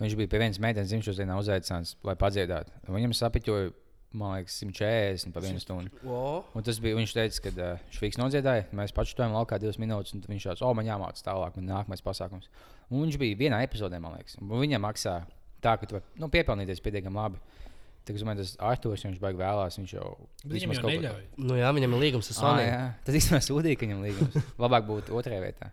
Viņš 0.00 0.14
bija 0.18 0.28
pie 0.32 0.38
vienas 0.40 0.58
meitenes 0.62 0.88
dzimšanas 0.90 1.18
dienā 1.20 1.36
uzaicināts, 1.38 1.96
lai 2.06 2.14
padziedātu. 2.18 2.72
Viņam 2.88 3.12
sapiņoja, 3.14 3.72
man 4.18 4.34
liekas, 4.38 4.56
140 4.64 5.32
pa 5.34 5.40
vienu 5.44 5.60
stundu. 5.62 5.90
Un 6.56 6.62
tas 6.66 6.80
bija, 6.82 6.96
viņš 6.98 7.12
teica, 7.14 7.42
ka 7.44 7.52
uh, 7.52 8.00
viņš 8.02 8.18
nodziedāja, 8.18 8.64
mēs 8.72 8.92
stāvējām 8.96 9.36
laukā 9.36 9.58
divas 9.62 9.78
minūtes, 9.78 10.14
un 10.16 10.24
viņš 10.26 10.48
tāds, 10.48 10.64
o, 10.64 10.72
man 10.74 10.88
jāmācās 10.88 11.22
tālāk, 11.26 11.56
man 11.60 11.68
nākamais 11.70 12.02
pasākums. 12.04 12.48
Un 12.90 13.04
viņš 13.06 13.18
bija 13.20 13.38
vienā 13.44 13.62
epizodē, 13.66 14.00
man 14.02 14.16
liekas, 14.18 14.36
un 14.40 14.50
viņam 14.52 14.82
maksā 14.84 15.20
tā, 15.62 15.76
ka 15.78 15.86
tu 15.86 15.96
vari 15.98 16.04
nu, 16.20 16.28
piepelnīties 16.32 16.82
pietiekami 16.84 17.16
labi. 17.22 17.38
Tā 18.02 18.10
kā 18.16 18.18
tas 18.40 18.56
Arthurs, 18.58 19.04
viņš 19.06 19.20
baigi 19.22 19.38
vēlās, 19.38 19.76
viņš 19.78 19.92
jau. 19.94 20.08
Jau 20.42 20.82
kaut 20.82 20.88
ko- 20.88 20.96
neļauj. 20.96 21.22
nu 21.38 21.54
jā, 21.60 21.68
viņam 21.76 21.92
ir 21.94 22.00
līgums 22.02 22.32
ar 22.32 22.34
Ah, 22.34 22.40
Sony. 22.42 22.64
jā, 22.66 22.80
tas 23.06 23.14
īstenībā 23.20 23.40
sūdīja, 23.46 23.78
ka 23.78 23.86
viņam 23.86 24.02
līgums. 24.02 24.50
Labāk 24.58 24.88
būtu 24.88 25.14
otrajā 25.14 25.38
vietā. 25.44 25.70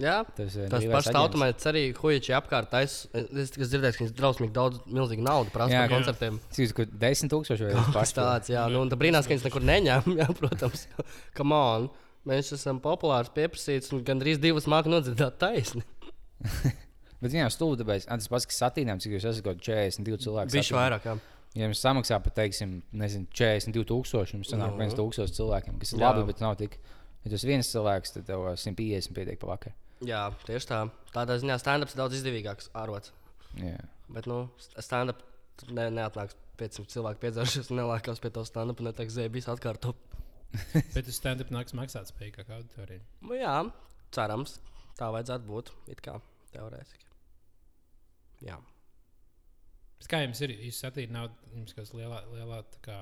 Jā. 0.00 0.16
Tas, 0.36 0.56
eh, 0.56 0.68
Tas 0.72 0.82
brīvais 0.82 0.94
pašs 0.96 1.18
automāts 1.20 1.68
arī 1.70 1.82
huīči 1.96 2.34
apkārt. 2.36 2.72
Es, 2.82 2.96
es 3.14 3.52
tikai 3.54 3.68
dzirdēju, 3.70 3.96
ka 3.96 4.04
viņš 4.04 4.14
drausmīgi 4.18 4.54
daudz, 4.56 4.80
milzīgi 4.86 5.24
naudu 5.26 5.52
prasa 5.54 5.74
Jā, 5.74 5.82
par 5.84 5.90
jā. 5.90 5.98
koncertiem. 5.98 6.40
Cik 6.56 6.74
tas 6.76 6.96
10 7.04 7.32
tūkstoši 7.34 7.68
vai 7.70 7.84
tas 7.96 8.14
tāds, 8.16 8.50
jā, 8.52 8.64
nu, 8.72 8.82
un 8.84 8.92
tā 8.92 8.98
brīnās, 9.00 9.28
ka 9.28 9.34
viņš 9.36 9.46
nekur 9.48 9.64
neņem. 9.66 10.10
Jā, 10.20 10.28
protams, 10.40 10.86
come 11.36 11.54
on. 11.58 11.88
Mēs 12.26 12.50
esam 12.56 12.80
populārs, 12.82 13.30
pieprasīts 13.30 13.92
un 13.94 14.02
gandrīz 14.06 14.40
divas 14.42 14.66
mākslinieks 14.66 15.12
nodzirdēt 15.12 15.38
taisni. 15.38 15.84
Bet 17.22 17.32
viņam 17.32 17.48
stūda, 17.54 17.80
tāpēc 17.84 18.04
tas 18.10 18.28
pats, 18.28 18.46
kas 18.50 18.58
satīnām, 18.60 18.98
cik 19.00 19.14
jūs 19.16 19.24
esat 19.30 19.44
kaut 19.46 19.62
kādi 19.62 19.72
42 20.02 20.18
cilvēki. 20.26 20.52
Viņš 20.58 20.72
vairāk, 20.76 21.06
jā. 21.08 21.14
Ja 21.56 21.64
jums 21.64 21.80
samaksā 21.80 22.18
par, 22.20 22.34
teiksim, 22.36 22.74
nezinu, 22.92 23.30
42 23.32 23.86
tūkstoši, 23.88 24.34
jums 24.36 24.50
sanāk 24.52 24.74
Nu. 24.74 24.82
1 24.84 24.98
tūkstoši 24.98 25.36
cilvēkiem, 25.38 25.78
kas 25.80 25.94
ir 25.94 26.02
Jā. 26.02 26.10
labi, 26.10 26.26
bet 26.28 26.42
nav 26.44 26.58
tik. 26.60 26.76
Ja 27.24 27.32
tas 27.32 27.46
viens 27.48 27.70
cilvēks, 27.72 28.12
tad 28.18 28.26
tev 28.28 28.44
ā, 28.50 28.52
150 28.60 29.16
pietiek 29.16 29.40
pa 29.40 29.48
vakar. 29.54 29.72
Jā, 30.04 30.26
tieši 30.44 30.68
tā. 30.68 30.80
Tādā 31.14 31.38
ziņā 31.40 31.56
stand-ups 31.60 31.94
ir 31.94 32.00
daudz 32.02 32.18
izdevīgāks 32.18 32.68
ārvots. 32.76 33.14
Jā. 33.56 33.78
Bet, 34.12 34.28
nu, 34.28 34.42
stand-up 34.76 35.22
ne, 35.70 35.88
neatnāks 35.96 36.36
500 36.60 36.92
cilvēku 36.92 37.22
piedzēršies 37.24 37.72
un 37.72 37.80
nelākās 37.80 38.20
pie 38.20 38.30
tā 38.34 38.44
stand-up 38.48 38.82
un 38.82 38.90
neteiks, 38.90 39.16
zēbīs 39.16 39.48
atkārto. 39.52 39.94
Bet 40.94 41.08
uz 41.08 41.16
stand-up 41.16 41.52
nāks 41.54 41.76
maksāt 41.76 42.12
spēju 42.12 42.36
kā 42.36 42.46
auditorija. 42.58 43.02
Nu, 43.24 43.36
jā, 43.38 43.56
cerams, 44.14 44.58
tā 45.00 45.08
vajadzētu 45.14 45.48
būt. 45.48 45.72
It 45.92 46.04
kā 46.04 46.18
teorētiski. 46.52 47.08
Jā. 48.44 48.60
Bet 49.96 50.10
Kā 50.12 50.20
jums 50.22 50.40
ir? 50.44 50.52
Jūs 50.68 50.82
satīrāt 50.84 51.12
naudu, 51.14 51.54
jums 51.56 51.72
kāda 51.76 51.96
lielā, 52.02 52.20
lielā 52.36 52.60
tā 52.74 52.82
kā. 52.84 52.98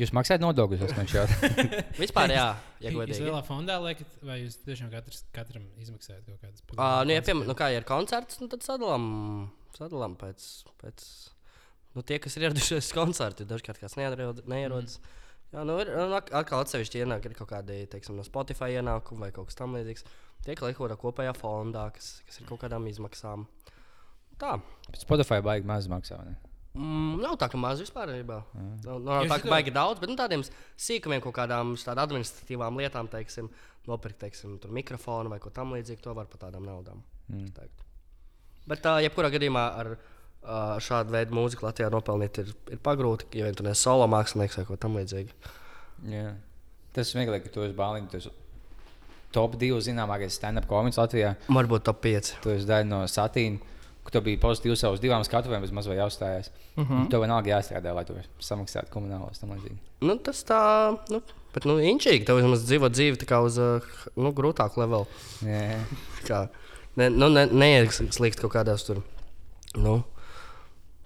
Jūs 0.00 0.12
maksājat 0.16 0.40
nodokļus, 0.40 0.82
es 0.86 0.94
nešķiet. 0.96 1.32
Vispār, 2.02 2.32
jā, 2.32 2.46
ja 2.80 2.88
Jūs 2.92 2.96
godīgi. 2.96 3.24
lielā 3.26 3.40
fondā 3.44 3.76
liekat, 3.84 4.14
vai 4.24 4.38
jūs 4.40 4.56
tiešām 4.64 4.88
katrs, 4.94 5.24
katram 5.36 5.66
izmaksājat 5.82 6.24
kaut 6.24 6.40
kādas 6.40 6.64
Uh, 6.72 7.02
nu, 7.04 7.12
ja, 7.12 7.24
piemēram, 7.26 7.50
nu, 7.50 7.56
kā 7.58 7.68
ja 7.68 7.82
ir 7.82 7.88
koncerts, 7.88 8.40
nu, 8.40 8.48
tad 8.48 8.64
sadalām, 8.64 9.04
sadalām 9.76 10.16
pēc, 10.20 10.46
pēc 10.80 11.06
nu, 11.98 12.04
tie, 12.06 12.16
kas 12.22 12.38
ir 12.38 12.48
ieradušies 12.48 12.88
uz 12.88 12.92
koncertu. 12.96 13.44
Dažkārt 13.50 13.82
kāds 13.82 13.98
neierod, 14.00 14.44
neierodas. 14.48 14.96
Mm. 15.02 15.16
Jā, 15.50 15.64
nu, 15.66 15.76
ir 15.82 15.90
nu, 15.98 16.16
atkal 16.16 16.62
atsevišķi 16.62 17.02
ienāk 17.04 17.26
ir 17.26 17.36
kaut 17.36 17.50
kādi 17.50 17.82
teiksim, 17.90 18.16
no 18.16 18.24
Spotify 18.26 18.76
ienākumi 18.78 19.26
vai 19.26 19.32
kaut 19.34 19.50
kas 19.50 19.58
tamlīdzīgs. 19.58 20.06
Tie, 20.46 20.54
kas 20.54 20.64
liek 20.64 20.78
kaut 20.78 20.86
kādā 20.86 20.96
kopējā 21.00 21.34
fondā, 21.36 21.88
kas, 21.96 22.12
kas 22.24 22.40
ir 22.40 22.46
kaut 22.48 22.62
kādām 22.62 22.86
izmaksām. 22.88 23.48
Tā. 24.40 24.56
Spotify 24.96 25.42
baigi 25.44 25.68
maz 25.68 25.90
maksā. 25.90 26.22
vai 26.22 26.30
ne? 26.30 26.49
Mm, 26.70 27.18
nav 27.18 27.34
tā, 27.40 27.48
ka 27.50 27.58
maz 27.58 27.80
vispār 27.82 28.12
ir. 28.14 28.22
Nav, 28.28 29.00
nav 29.02 29.24
Jo 29.24 29.30
tā, 29.32 29.40
ka 29.42 29.50
baigi 29.50 29.72
daudz, 29.74 29.98
bet 30.02 30.12
nu, 30.12 30.16
tādiem 30.18 30.44
sīkumiem, 30.78 31.22
kaut 31.24 31.34
kādām 31.40 31.74
administratīvām 31.74 32.78
lietām, 32.78 33.10
teiksim, 33.10 33.50
nopirkt 33.90 34.20
teiksim, 34.22 34.54
tur 34.62 34.70
mikrofonu 34.74 35.32
vai 35.32 35.40
ko 35.42 35.50
tamlīdzīgu, 35.54 36.02
to 36.04 36.14
var 36.14 36.30
par 36.30 36.44
tādām 36.46 36.68
naudām. 36.68 37.02
Mm. 37.32 37.50
Bet, 38.70 38.86
uh, 38.86 39.00
jebkurā 39.02 39.32
gadījumā, 39.34 39.64
ar 39.82 39.94
uh, 39.96 40.76
šādu 40.82 41.16
veidu 41.16 41.34
mūziku 41.34 41.66
Latvijā 41.66 41.90
nopelnīt 41.90 42.38
ir, 42.44 42.54
ir 42.70 42.82
pagrūti, 42.84 43.32
ja 43.40 43.48
vien 43.48 43.58
tu 43.58 43.66
neesi 43.66 43.82
solo 43.82 44.06
mākslinieks 44.10 44.60
vai 44.60 44.68
ko 44.68 44.78
tamlīdzīgu. 44.78 45.56
Jā. 46.12 46.36
Tas 46.94 47.10
smieklīgi, 47.12 47.46
ka 47.46 47.54
tu 47.54 47.64
esi 47.66 47.76
balīgs. 47.78 48.10
Tu 48.10 48.22
esi 48.22 48.32
top 49.34 49.56
2 49.60 49.82
zināmākais 49.86 50.38
stand-up 50.38 50.66
komiks 50.70 50.98
Latvijā. 50.98 51.34
Varbūt 51.50 51.86
top 51.86 52.00
5. 52.06 52.32
Tu 52.44 52.54
esi 52.56 52.68
daļa 52.68 52.88
no 52.88 53.02
satīna. 53.10 53.76
Ka 54.04 54.10
Tu 54.14 54.20
biji 54.20 54.38
pozitīvs 54.40 54.80
savus 54.80 55.00
divām 55.02 55.22
skatuvēm, 55.26 55.60
bet 55.62 55.72
maz 55.76 55.86
vai 55.86 55.96
jāuzstājās. 55.98 56.48
Uh 56.76 56.82
Mhm. 56.84 56.92
-huh. 56.94 57.10
Tev 57.10 57.20
vienalga 57.20 57.50
jāstrādā, 57.50 57.94
lai 57.94 58.04
tu 58.04 58.14
samaksātu 58.40 58.90
komunālos 58.90 59.38
tam 59.40 59.50
līdzīgi. 59.50 59.76
Nu, 60.00 60.16
tas 60.18 60.44
tā, 60.44 60.96
nu, 61.10 61.20
bet 61.54 61.64
nu, 61.64 61.78
inčīgi. 61.78 62.24
Tev 62.26 62.36
vismaz 62.36 62.64
dzīvo 62.64 62.88
dzīvi 62.88 63.16
tā 63.16 63.26
kā 63.26 63.42
uz 63.44 63.58
uh, 63.58 63.82
nu, 64.16 64.32
grūtāku 64.32 64.78
levelu. 64.80 65.06
Jā, 65.42 65.60
jā. 65.70 65.80
kā 66.28 66.48
ne, 66.96 67.08
nu, 67.10 67.28
ne, 67.28 67.46
neieslīgt 67.46 68.40
kaut 68.40 68.52
kādās 68.52 68.86
tur, 68.86 69.02
nu, 69.76 70.02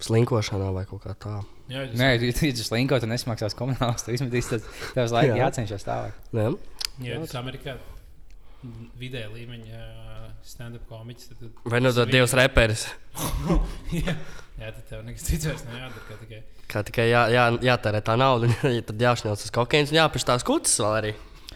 slinkošanā 0.01 0.73
vai 0.75 0.85
kaut 0.85 1.03
kā 1.05 1.15
tā. 1.15 1.43
Jā, 1.69 1.87
jūs, 1.87 1.97
Nē, 1.97 2.09
ja 2.21 2.33
tu 2.37 2.47
iedzies 2.47 2.71
linko, 2.75 2.99
tad 3.01 3.09
nesmaksās 3.09 3.55
komunālos. 3.57 4.05
Tu 4.05 4.13
izmetīs, 4.13 4.51
tad 4.51 4.63
tev 4.95 5.05
uz 5.09 5.13
laiku 5.13 5.33
Jā. 5.37 5.47
jācenšas 5.49 5.85
tālāk. 5.87 6.13
Ne? 6.33 6.51
jā, 7.01 7.17
jūs 7.19 7.35
Amerikā 7.41 7.77
vidēja 8.99 9.31
līmeņa 9.33 9.83
stand-up 10.45 10.89
komiķis. 10.89 11.31
Tad, 11.31 11.41
tad, 11.41 11.63
Vai 11.73 11.81
nu 11.83 11.93
tas 11.93 12.11
divs 12.11 12.35
reperis? 12.37 12.87
jā, 14.05 14.15
jā, 14.61 14.69
tad 14.69 14.83
tev 14.91 15.05
nekas 15.07 15.27
cits 15.29 15.49
vairs 15.49 15.65
nav 15.69 15.79
jādara. 15.81 16.05
kā 16.09 16.19
Tikai. 16.21 16.43
Kā 16.71 16.83
tikai 16.89 17.09
jā, 17.11 17.25
jā, 17.33 17.47
jātērē 17.69 18.01
tā 18.05 18.17
nauda, 18.21 18.51
tad 18.89 19.07
jāšņauc 19.07 19.47
uz 19.47 19.55
kokaīnas 19.55 19.93
un 19.93 20.01
jāpieš 20.01 20.29
tās 20.31 20.47
kutas 20.47 20.77
vēl 20.81 20.99
arī. 21.01 21.13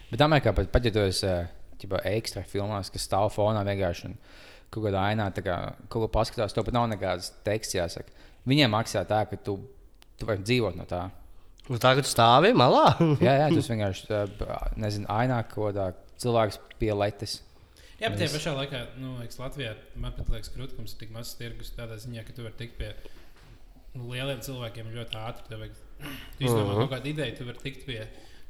Bet 0.08 0.24
Amerikā 0.24 0.54
pat, 0.56 0.70
pat 0.72 0.88
ja 0.88 0.92
tu 0.94 1.04
esi 1.04 1.28
ā, 1.28 1.38
ķipa, 1.80 2.02
ekstra 2.14 2.44
filmās, 2.48 2.92
kas 2.92 3.04
stāv 3.08 3.30
fonā 3.34 3.64
vienkārši 3.66 4.08
un 4.08 4.18
kaut 4.72 4.84
kādā 4.84 5.04
ainā, 5.10 5.28
tā 5.32 5.44
kā 5.44 5.58
kaut 5.88 6.06
ko 6.06 6.10
paskatās, 6.12 6.54
to 6.56 6.64
pat 6.64 6.76
nav 6.76 6.88
nekāds 6.92 7.32
teksts 7.46 7.76
jāsaka. 7.76 8.12
Viņiem 8.48 8.72
maksā 8.72 9.04
tā, 9.08 9.22
ka 9.28 9.36
tu, 9.44 9.58
tu 10.16 10.28
vari 10.28 10.44
dzīvot 10.44 10.76
no 10.76 10.84
tā. 10.88 11.06
Nu, 11.68 11.76
tagad 11.80 12.06
tu 12.06 12.12
stāvi 12.12 12.54
malā. 12.56 12.94
Jā, 13.26 13.34
jā 13.42 13.48
tas 13.52 13.66
vienkārši, 13.68 14.20
nezinu, 14.80 15.08
ainā 15.12 15.42
kaut 15.50 15.66
kādā 15.66 15.90
cilvēks 16.22 16.58
pie 16.80 16.92
letes. 16.94 17.38
Jā, 17.98 18.10
bet 18.12 18.20
tajā 18.20 18.30
pašā 18.36 18.52
laikā, 18.54 18.80
nu, 19.02 19.16
liekas, 19.18 19.38
Latvijā 19.42 19.72
man 19.98 20.12
pat 20.14 20.28
liekas, 20.30 20.52
grūti, 20.54 20.76
ka 20.76 20.82
mums 20.84 20.94
ir 20.94 21.00
tik 21.00 21.10
mazs 21.14 21.34
tirgus 21.38 21.72
tādā 21.74 21.96
ziņā, 21.98 22.22
ka 22.28 22.36
tu 22.36 22.44
vari 22.46 22.54
tikt 22.60 22.76
pie 22.78 22.92
nu, 23.96 24.06
lieliem 24.12 24.38
cilvēkiem 24.44 24.92
ļoti 24.94 25.18
ātri. 25.18 25.48
Tev 25.50 25.62
vajag, 25.64 25.78
tu 26.38 26.46
izdomā 26.46 26.72
Mhm. 26.74 26.80
kaut 26.84 26.92
kādu 26.96 27.10
ideju, 27.14 27.36
tu 27.40 27.46
vari 27.48 27.62
tikt 27.64 27.86
pie 27.88 28.00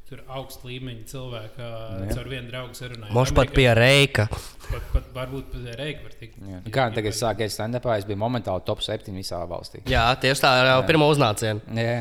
tur 0.09 0.23
augsta 0.33 0.65
līmeņa 0.65 1.03
cilvēka 1.11 1.65
Jā. 1.69 2.13
ar 2.21 2.29
vienu 2.33 2.49
draugu 2.49 2.77
sarunājumu. 2.79 3.13
Moš 3.13 3.33
pat 3.37 3.51
pie 3.53 3.67
reika. 3.77 4.25
Pat, 4.33 4.87
pat 4.95 5.11
varbūt 5.17 5.51
pie 5.53 5.75
reika 5.77 6.07
var 6.07 6.15
tikt. 6.17 6.39
Jā. 6.41 6.61
Nu, 6.65 6.73
kā 6.73 6.87
tagad 6.97 7.13
sākās 7.17 7.53
stand-upā, 7.59 7.99
es 8.01 8.07
biju 8.09 8.17
momentāli 8.23 8.65
top 8.65 8.81
7 8.85 9.13
visā 9.17 9.43
valstī. 9.49 9.83
Jā, 9.93 10.07
tieši 10.17 10.45
tā 10.47 10.53
ir 10.63 10.71
jau 10.71 10.79
pirmā 10.89 11.09
uznāciena. 11.13 11.61
Jā, 11.77 11.99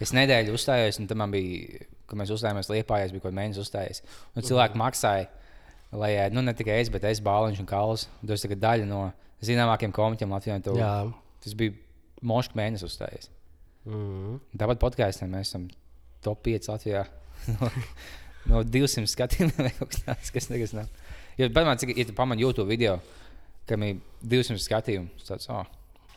es 0.00 0.14
nedēļu 0.16 0.56
uzstājos, 0.56 0.96
un 1.02 1.10
tam 1.12 1.20
man 1.20 1.34
bija, 1.36 1.84
kad 2.12 2.20
mēs 2.20 2.32
uzstājāmies 2.34 2.70
Lietpā, 2.70 3.00
es 3.02 3.14
biju 3.14 3.24
kaut 3.24 3.32
kādā 3.32 3.40
mēnesī 3.40 3.62
uzstājies. 3.64 4.02
Un 4.36 4.46
cilvēki 4.46 4.78
maksāja, 4.80 5.28
lai 5.96 6.12
ēd, 6.20 6.36
nu 6.36 6.44
ne 6.44 6.54
tikai 6.56 6.78
es, 6.82 6.90
bet 6.92 7.04
es, 7.08 7.22
Bāliņš 7.24 7.64
un. 7.64 7.70
Tas 8.28 8.46
ir 8.46 8.56
daļa 8.60 8.88
no 8.88 9.06
zināmākiem 9.44 9.94
komiķiem 9.94 10.32
Latvijā. 10.32 10.58
to-. 10.64 10.76
Tas 11.42 11.56
bija 11.58 11.74
mošs 12.22 12.52
mēnesis 12.58 12.86
uzstājies. 12.86 13.30
Mm. 13.88 14.38
Tāpat 14.58 14.80
podkāstiem 14.82 15.32
mēs 15.32 15.50
esam 15.50 15.66
top 16.22 16.44
5 16.46 16.70
Latvijā. 16.70 17.02
no, 17.56 17.70
no 18.52 18.62
200 18.62 19.10
skatījumiem, 19.10 19.72
kaut 19.80 19.90
kas 19.94 20.04
tāds, 20.06 20.34
kas 20.34 20.50
nekas 20.52 20.76
nav. 20.76 20.90
Jo, 21.40 21.48
padomā, 21.48 21.74
cik, 21.80 21.94
ja 21.98 22.06
tu 22.06 22.14
pamani 22.16 22.44
YouTube 22.44 22.68
video, 22.70 22.98
kam 23.68 23.82
ir 23.86 23.98
200 24.28 24.62
skatījumu, 24.62 25.24
tas, 25.26 25.48
oh, 25.50 25.66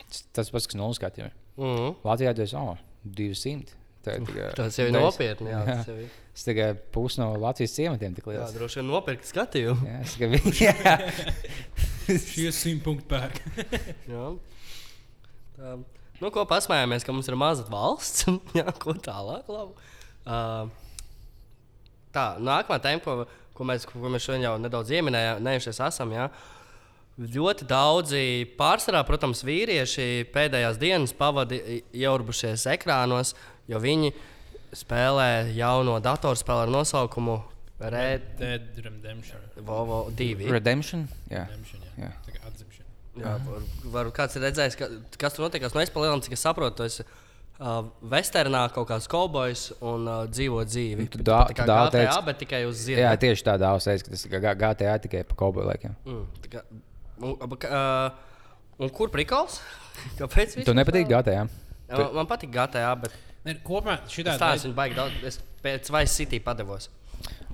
tas, 0.03 0.21
tas 0.35 0.51
pats, 0.53 0.69
kas 0.69 0.77
0 0.77 0.97
skatījumi. 0.99 1.33
Mm. 1.55 1.97
Latvijā 2.05 2.35
tas 2.37 2.53
ir 2.53 2.61
oh, 2.61 2.77
200. 3.17 3.84
Tā 4.05 4.15
tikai- 4.21 4.51
Tas 4.59 4.77
jau 4.79 4.85
ir 4.87 4.93
tā 4.93 5.01
es- 5.01 5.07
nopietni. 5.09 5.49
Jā, 5.51 5.61
Jā. 5.65 5.75
tas 5.81 5.87
jau 5.91 5.97
ir. 6.03 6.13
Tas 6.35 6.43
tikai 6.49 6.69
pusi 6.95 7.19
no 7.21 7.31
Latvijas 7.41 7.73
ciematiem 7.77 8.15
tik 8.17 8.25
Jā, 8.29 8.35
liels. 8.37 8.53
droši 8.57 8.81
vien 8.81 8.89
nopirkt 8.91 9.27
skatījumu. 9.29 9.89
Jā, 9.89 9.99
es 10.05 10.15
tikai 10.15 10.29
vi- 10.35 10.55
jā. 10.65 10.95
Šie 12.21 12.51
simt 12.53 12.83
punktu 12.85 13.07
pērk. 13.09 13.39
Jā. 14.11 14.25
Tā. 15.57 15.75
Nu, 16.21 16.29
ko 16.31 16.45
pasmējāmies, 16.47 17.03
ka 17.03 17.11
mums 17.15 17.27
ir 17.27 17.35
maza 17.39 17.65
valsts. 17.67 18.27
Jā, 18.55 18.67
ko 18.79 18.93
tālāk? 19.03 19.49
Uh, 20.25 20.69
tā, 22.15 22.27
nākamā 22.39 22.77
tēma, 22.83 23.01
ko, 23.03 23.15
ko, 23.57 23.67
mēs, 23.67 23.83
ko 23.89 24.11
mēs 24.13 24.23
šodien 24.27 24.45
jau 24.47 24.53
nedaudz 24.63 24.93
ieminējušies, 24.95 25.81
esam. 25.89 26.13
Jā. 26.15 26.29
Ļoti 27.15 27.63
daudzi, 27.69 28.21
pārsvarā, 28.59 28.99
protams, 29.07 29.39
vīrieši 29.47 30.25
pēdējās 30.33 30.79
dienas 30.81 31.13
pavadīja 31.15 31.77
ieurbušies 31.95 32.65
ekrānos, 32.73 33.31
jo 33.71 33.79
viņi 33.79 34.09
spēlē 34.75 35.29
jauno 35.55 35.95
datorspēli 36.03 36.65
ar 36.65 36.73
nosaukumu 36.75 37.37
Red 37.79 38.25
Dead 38.39 38.79
Redemption. 38.83 39.39
Vovo 39.67 40.01
2. 40.11 40.49
Redemption. 40.51 41.05
Jā. 41.31 41.45
Redemption 41.47 41.81
jā. 41.87 42.09
Jā. 42.09 42.11
Tā 42.25 42.35
kā 42.35 42.41
atzimšana. 42.49 42.89
Jā, 43.15 43.33
var, 43.47 43.65
var, 43.95 44.09
kāds 44.15 44.35
ir 44.35 44.43
redzējis, 44.49 44.75
ka, 44.79 44.89
kas 45.21 45.35
tur 45.37 45.45
notiek? 45.47 45.63
Nu, 45.71 45.83
es 45.83 45.91
palielinām, 45.95 46.23
cik 46.23 46.35
es 46.35 46.43
saprotu, 46.43 46.83
tas 46.83 46.99
ir 46.99 47.07
uh, 47.07 47.85
Westernā 48.11 48.65
kaut 48.75 48.89
kāds 48.91 49.07
kaubojs 49.11 49.69
un 49.79 50.07
uh, 50.11 50.23
dzīvo 50.31 50.63
dzīvi. 50.67 51.07
Tu 51.15 51.23
dā- 51.23 51.45
tā 51.51 51.55
kā 51.61 51.67
GTA, 51.67 51.85
teici- 51.95 52.25
bet 52.27 52.41
tikai 52.43 52.61
uz 52.67 52.83
jā, 52.83 52.97
zirga. 52.99 53.15
tieši 53.23 53.47
tādā 53.47 53.71
ausēs, 53.75 54.03
ka 54.03 54.11
tas 54.11 54.27
ir 54.27 54.35
GTA 54.35 54.97
tikai 55.07 55.23
pa 55.31 55.39
kauboju 55.45 55.71
laikiem. 55.71 55.95
Mm, 56.03 56.27
un, 57.19 57.35
uh, 57.39 58.09
un 58.79 58.91
kur 58.95 59.13
prikals? 59.13 59.61
Kāpēc? 60.19 60.59
Tu 60.65 60.75
nepatīk 60.75 61.07
GTA? 61.11 61.45
Jā, 61.85 61.99
man, 61.99 62.11
man 62.21 62.29
patīk 62.29 62.51
GTA, 62.55 62.89
bet 62.99 63.13
Ne, 63.45 63.53
kopumā 63.61 63.99
es 64.01 64.15
tādu 64.41 64.63
viņu 64.65 64.75
baigi 64.77 64.95
daudz. 64.97 65.17
Es 65.29 65.35
pēc 65.61 65.91
Vice 65.93 66.13
City 66.15 66.39
padevos. 66.41 66.89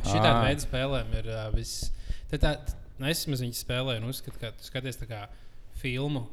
Šī 0.06 0.18
Ā. 0.18 0.22
tāda 0.24 0.38
veida 0.46 0.64
spēlēm 0.64 1.16
ir 1.20 1.28
uh, 1.34 1.48
viss. 1.52 1.90
Tā, 2.32 2.40
tā, 2.40 2.52
nu, 2.96 3.10
es 3.12 3.26
viņas 3.28 3.64
spēlēju 3.66 4.00
un 4.00 4.12
uzskatu, 4.12 4.40
ka 4.40 4.54
tu 4.56 4.68
skaties 4.68 5.02
tā 5.02 5.10
kā 5.10 5.26
filmu, 5.82 6.24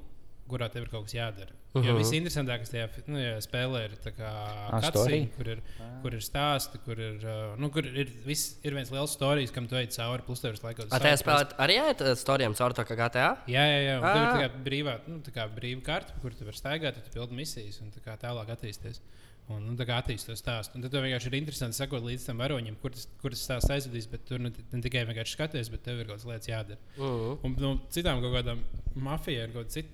kurā 0.50 0.70
tev 0.70 0.86
ir 0.86 0.92
kaut 0.92 1.08
kas 1.08 1.16
jādara. 1.18 1.58
Uh 1.74 1.82
-huh. 1.82 1.86
Jo 1.86 1.92
Mhm. 1.92 1.98
viss 1.98 2.12
interesantākais 2.16 2.70
tajā 2.72 2.88
nu, 3.06 3.18
jā, 3.18 3.36
spēlē 3.44 3.84
ir 3.84 3.90
tā 4.00 4.12
cutscene, 4.16 4.90
story? 4.90 5.28
kur 5.36 5.48
ir, 5.48 5.62
kur 6.02 6.14
ir 6.14 6.20
stāsti, 6.20 6.78
kur 6.84 6.98
ir, 6.98 7.16
uh, 7.24 7.56
nu, 7.60 7.68
kur 7.70 7.84
ir, 7.84 8.08
viss, 8.24 8.56
ir 8.64 8.72
viens 8.72 8.90
liels 8.90 9.16
stāstījums, 9.16 9.52
kam 9.52 9.68
tu 9.68 9.76
ej 9.76 9.86
cauri. 9.86 10.22
Plus, 10.22 10.40
tev 10.40 10.54
ir 10.54 10.60
laikos. 10.64 10.88
Vai 10.90 10.98
tajā 11.00 11.18
spēlē 11.22 11.44
arī 11.58 11.76
ēta 11.78 12.14
storijām 12.16 12.54
caur 12.56 12.72
to 12.72 12.82
kā 12.82 12.96
GTA? 12.96 13.36
Jā, 13.46 13.64
jā, 13.68 13.80
jā. 13.84 14.00
Tev 14.00 14.22
ir 14.22 14.32
tā 14.32 14.40
kā 14.48 14.64
brīvā, 14.64 14.98
nu, 15.08 15.20
tā 15.20 15.30
kā 15.30 15.48
brīva 15.54 15.82
karte, 15.82 16.12
kur 16.22 16.30
tu 16.32 16.44
vari 16.44 16.56
staigāt, 16.56 16.94
tad 16.94 17.04
tu 17.04 17.10
pildi 17.10 17.34
misijas 17.34 17.80
un 17.82 17.90
tā 17.92 18.00
kā 18.00 18.16
tālāk 18.16 18.48
attīstīties. 18.48 19.00
Un 19.48 19.62
nu, 19.64 19.76
tā 19.76 19.86
kā 19.88 20.02
attīstīt 20.02 20.26
to 20.26 20.36
stāstu. 20.36 20.76
Un 20.76 20.82
tad 20.82 20.90
tev 20.92 21.02
vienkārši 21.02 21.26
ir 21.26 21.34
interesanti 21.40 21.76
sekot 21.76 22.02
līdz 22.04 22.26
tam 22.26 22.38
varoņiem, 22.38 22.76
kur 22.82 22.90
tas, 22.90 23.06
kur 23.22 23.30
tas 23.30 23.40
stāsts 23.40 23.70
aizvedīs. 23.70 24.06
Bet 24.10 24.26
tur 24.26 24.38
ne, 24.38 24.50
ne 24.72 24.80
tikai 24.82 25.06
vienkārši 25.08 25.32
skaties, 25.36 25.70
bet 25.70 25.82
tev 25.82 26.00
ir 26.00 26.06
kaut 26.06 26.24
lietas 26.24 26.48
jādara. 26.48 26.76
Mm. 26.98 27.38
Un 27.44 27.54
no 27.58 27.80
citām 27.88 28.20
kaut 28.20 28.34
kādām 28.34 28.58
mafijām, 28.94 29.52
kaut 29.52 29.70
cit, 29.72 29.86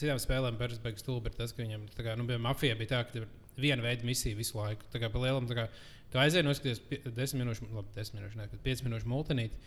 citām 0.00 0.20
spēlēm 0.22 0.58
parasti 0.60 0.82
beigas 0.84 1.02
stulbi 1.04 1.30
ir 1.30 1.36
tas, 1.36 1.52
ka 1.54 1.62
viņiem, 1.62 1.88
tā 1.96 2.04
kā, 2.06 2.14
nu, 2.16 2.26
piemēram, 2.28 2.46
mafijā 2.48 2.76
bija 2.78 2.92
tā, 2.94 3.00
ka 3.08 3.24
viena 3.60 3.84
veida 3.84 4.06
misija 4.08 4.38
visu 4.38 4.56
laiku. 4.58 4.86
Tā 4.92 5.02
kā 5.02 5.10
pa 5.12 5.22
lielam, 5.22 5.48
tā 5.50 5.56
kā 5.58 5.66
tu 6.12 6.20
aizēji 6.22 6.46
noskaties 6.46 6.80
pie- 6.88 7.02
desmit 7.16 7.44
minūšu, 7.44 7.68
labi, 7.76 7.92
desmit 7.96 8.22
minūšu, 8.22 8.40
ne, 8.40 8.48
bet 8.52 8.62
pieci 8.64 8.86
minūšu 8.86 9.10
multinīti. 9.10 9.60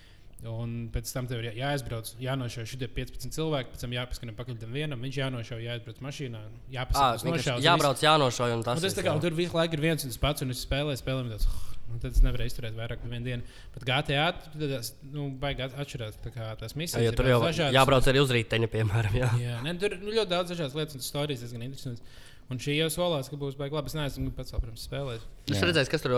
Un 0.43 0.89
pēc 0.91 1.07
tam 1.13 1.27
tev 1.29 1.39
ir 1.39 1.45
jā- 1.53 1.55
jāaizbrauc, 1.61 2.09
jānošauj 2.19 2.65
šie 2.67 2.87
15 2.91 3.31
cilvēki, 3.31 3.69
pēc 3.71 3.79
tam 3.85 3.91
jāpaskan 3.95 4.31
pakaļ 4.35 4.57
tam 4.59 4.73
vienam, 4.75 4.99
viņš 4.99 5.19
jānošauj, 5.21 5.61
jāaizbrauc 5.63 6.01
mašīnā, 6.03 6.41
jāpasaka, 6.73 7.23
vienkārši 7.23 7.63
jābrauc, 7.63 8.01
jānošauj 8.03 8.51
un 8.57 8.63
tas 8.67 8.75
Un 8.75 8.83
tas 8.83 8.93
tā 8.97 9.05
kā 9.05 9.11
jā. 9.11 9.13
un 9.15 9.21
tur 9.23 9.31
visu 9.37 9.55
laiku 9.55 9.77
ir 9.77 9.83
viens 9.85 10.03
un 10.03 10.09
tas 10.11 10.17
pats, 10.19 10.41
un 10.43 10.51
es 10.51 10.65
spēlēju, 10.67 10.99
spēlēju, 10.99 11.31
tāds, 11.31 11.47
un 11.93 11.99
tad 12.03 12.11
es 12.11 12.21
nevarēju 12.25 12.51
izturēt 12.51 12.75
vairāk 12.75 12.99
par 13.05 13.09
vienu 13.13 13.23
dienu. 13.23 13.43
Bet 13.73 13.85
GTA 13.87 14.25
tas 14.59 14.93
nu, 15.13 15.29
baigi 15.39 15.63
at- 15.63 15.77
atšķirās 15.79 16.19
tā 16.25 16.33
kā 16.35 16.49
tās 16.59 16.75
misijas. 16.75 17.03
Jo 17.05 17.11
ir 17.13 17.15
tur 17.15 17.25
jau 17.31 17.39
dažādas. 17.45 17.73
jābrauc 17.79 18.03
arī 18.11 18.19
uz 18.25 18.31
rīteņa, 18.35 18.67
piemēram. 18.75 19.13
Jā. 19.23 19.29
Jā, 19.39 19.61
ne, 19.63 19.73
tur 19.79 19.93
ir 19.95 19.99
ļoti 20.03 20.27
daudz 20.27 20.51
dažādas 20.51 20.75
lietas, 20.75 20.95
un 20.95 20.99
tas 20.99 21.11
stāstījis 21.13 21.39
diezgan 21.45 21.63
interesants. 21.69 22.01
Un 22.51 22.57
šī 22.59 22.75
jau 22.81 22.89
solās, 22.91 23.29
ka 23.31 23.37
būs 23.39 23.55
baigi 23.55 23.71
labi. 23.79 23.87
Es 23.87 23.95
neesmu 23.95 24.33
pats, 24.35 24.51
protams, 24.51 24.83
spēlējis. 24.89 25.23
Es 25.47 25.55
Jā. 25.61 25.69
redzēju, 25.71 25.89
kas 25.89 26.01
tur 26.03 26.11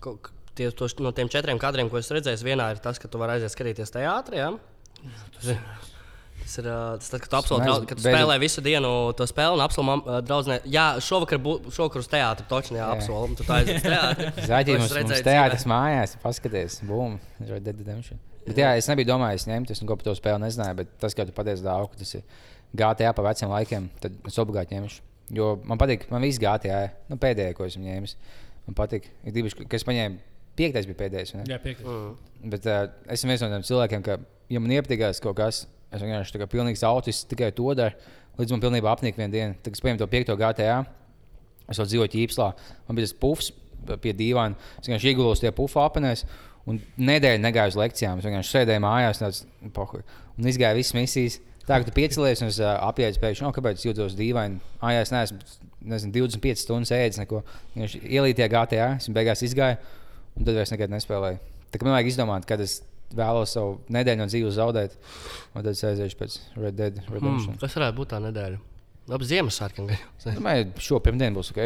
k- 0.00 0.30
tie, 0.58 0.70
tos, 0.76 0.96
no 1.00 1.12
tiem 1.16 1.30
četriem 1.32 1.60
kadriem, 1.60 1.90
ko 1.92 2.00
es 2.00 2.10
redzēju, 2.12 2.44
vienā 2.46 2.72
ir 2.74 2.82
tas, 2.82 3.00
ka 3.00 3.10
tu 3.10 3.20
vari 3.20 3.38
aiziet 3.38 3.54
skatīties 3.54 3.94
teātrī. 3.94 4.40
Ja? 4.40 4.50
Tas 5.36 5.48
ir, 5.52 5.60
tas 6.42 6.56
ir 6.60 6.68
tas, 6.68 7.12
tad, 7.12 7.22
kad 7.24 7.30
tu, 7.32 7.38
neesmu 7.40 7.60
draudz, 7.64 7.86
kad 7.90 8.00
tu 8.00 8.06
spēlē 8.06 8.38
visu 8.42 8.64
dienu 8.64 8.92
to 9.18 9.26
spēli 9.30 9.58
un 9.58 9.64
apsoli 9.64 9.96
draudzē. 10.28 10.58
Jā, 10.72 10.88
šovakar, 11.04 11.40
bū, 11.42 11.56
šovakar 11.72 12.04
uz 12.04 12.10
teātri 12.12 12.48
točni 12.50 12.80
Jā. 12.80 12.90
apsoli. 12.96 13.30
un 13.30 13.38
Tu 13.38 13.46
tā 13.48 13.60
aizies 13.62 13.86
mums, 13.88 14.84
mums 14.84 14.96
redzēju 14.98 15.26
teātris 15.28 15.66
mājās, 15.70 16.18
paskaties, 16.22 16.82
bum, 16.88 17.18
Red 17.40 17.66
Dead 17.66 17.78
Redemption. 17.78 18.20
Bet 18.46 18.58
jā, 18.58 18.72
es 18.78 18.88
nebiju 18.90 19.12
domājis 19.12 19.46
ņemt, 19.46 19.70
es 19.70 19.82
neko 19.82 19.96
par 19.98 20.08
to 20.08 20.16
spēli 20.18 20.42
nezināju, 20.42 20.80
bet 20.80 20.96
tas, 21.02 21.14
ka 21.14 21.26
tu 21.28 21.34
pateici 21.34 21.62
ka 21.62 22.00
tas 22.00 22.16
ir 22.18 22.24
GTA 22.74 23.12
pa 23.14 23.22
veciem 23.22 23.52
laikiem, 23.52 23.88
tad 24.02 24.16
es 24.26 24.38
obligāti 24.42 24.74
ņemšu. 24.78 25.02
Jo 25.36 25.54
man 25.68 25.78
patīk, 25.80 26.08
man 26.10 26.24
viss 26.24 26.40
GTA, 26.42 26.88
nu 27.08 27.18
pēdējais, 27.20 27.54
ko 27.56 27.68
esmu 27.68 27.86
ņēmis. 27.86 28.16
Man 28.66 28.76
patīk, 28.78 29.08
ka 29.22 29.78
es 29.78 29.86
paņēmu, 29.86 30.18
piektais 30.58 30.88
bija 30.88 31.00
pēdējais. 31.04 31.34
vai 31.34 31.42
ne? 31.42 31.46
Jā, 31.52 31.60
piekrītu. 31.62 31.92
Mm. 31.92 32.50
Bet 32.52 32.68
uh, 32.68 32.84
esmu 33.14 33.32
viens 33.32 33.44
no 33.44 33.50
tiem 33.52 33.66
cilvēkiem, 33.68 34.04
ka, 34.06 34.18
ja 34.52 34.62
man 34.62 34.74
iepatīkās 34.76 35.22
kaut 35.24 35.38
kas, 35.38 35.64
es 35.92 36.04
vienkārši 36.04 36.42
kā 36.42 36.48
pilnīgs 36.50 36.84
autists 36.88 37.28
tikai 37.30 37.52
to 37.56 37.74
daru, 37.78 38.12
līdz 38.38 38.56
man 38.56 38.64
pilnībā 38.64 38.92
apnika 38.92 39.20
vienu 39.20 39.34
dienu. 39.34 39.58
Tad, 39.58 39.72
kad 39.72 39.80
es 39.80 39.84
paņēmu 39.84 40.02
to 40.02 40.08
piekto 40.12 40.38
GTA, 40.40 40.78
es 41.68 41.80
vēl 41.80 41.90
dzīvoju 41.90 42.14
ķīpslā, 42.16 42.48
man 42.88 42.98
bija 42.98 43.08
tas 43.10 43.18
pufs 43.22 43.52
pie 44.02 44.14
dīvaina. 44.16 44.72
Es 44.80 44.88
vienkārši 44.88 45.12
iegulos 45.12 45.42
tie 45.42 45.52
pufu 45.54 45.80
apenēs. 45.82 46.26
Un 46.70 46.78
nedēļu 46.94 47.42
negāju 47.42 47.72
uz 47.72 47.78
lekcijām. 47.80 48.20
Es 48.20 48.26
vienkārši 48.28 48.54
sēdēju 48.54 48.82
mājās 48.84 49.42
pohuj, 49.74 50.04
un 50.38 50.46
izgāju 50.46 50.78
visas 50.78 50.94
misijas. 50.94 51.38
Tā 51.66 51.78
kā 51.78 51.86
tu 51.86 51.94
piecelies 51.94 52.42
un 52.42 52.50
es 52.50 52.58
uh, 52.62 52.74
apjēdzu 52.88 53.22
pēkšņi, 53.22 53.46
oh, 53.46 53.54
kāpēc 53.54 53.78
es 53.78 53.86
jūtos 53.86 54.14
dīvaini. 54.18 54.60
Ah, 54.80 54.92
jā, 54.94 55.02
es 55.04 55.12
neesmu 55.14 55.38
nezinu, 55.92 56.14
25 56.16 56.62
stundas 56.62 56.90
ēdis 56.94 57.20
neko. 57.22 57.42
Vienkārši 57.74 58.00
ielīju 58.02 58.38
tie 58.38 58.48
GTA, 58.50 58.88
es 58.98 59.06
beigās 59.14 59.42
izgāju, 59.46 59.78
un 60.36 60.46
tad 60.46 60.56
vairs 60.56 60.72
nekad 60.74 60.92
nespēlēju. 60.94 61.40
Tā 61.72 61.80
kā 61.80 61.86
man 61.88 61.96
vajag 61.96 62.10
izdomāt, 62.12 62.48
kad 62.48 62.60
es 62.64 62.80
vēlos 63.16 63.52
savu 63.56 63.78
nedēļu 63.92 64.22
no 64.22 64.26
dzīves 64.30 64.58
zaudēt, 64.58 64.98
un 65.52 65.62
tad 65.62 65.72
es 65.74 65.82
aiziešu 65.88 66.20
pēc 66.20 66.36
Red 66.58 66.76
Dead 66.78 67.00
Redemption. 67.08 67.52
Hmm, 67.54 67.60
kas 67.60 67.76
varētu 67.78 67.98
būt 68.00 68.12
tā 68.14 68.20
nedēļa? 68.24 68.60
Labi, 69.10 69.26
Ziemassvētkiem. 69.26 69.88
Domāju, 70.36 70.68
šo 70.80 71.00
pirmdienu 71.02 71.40
būs 71.40 71.50
ok. 71.50 71.58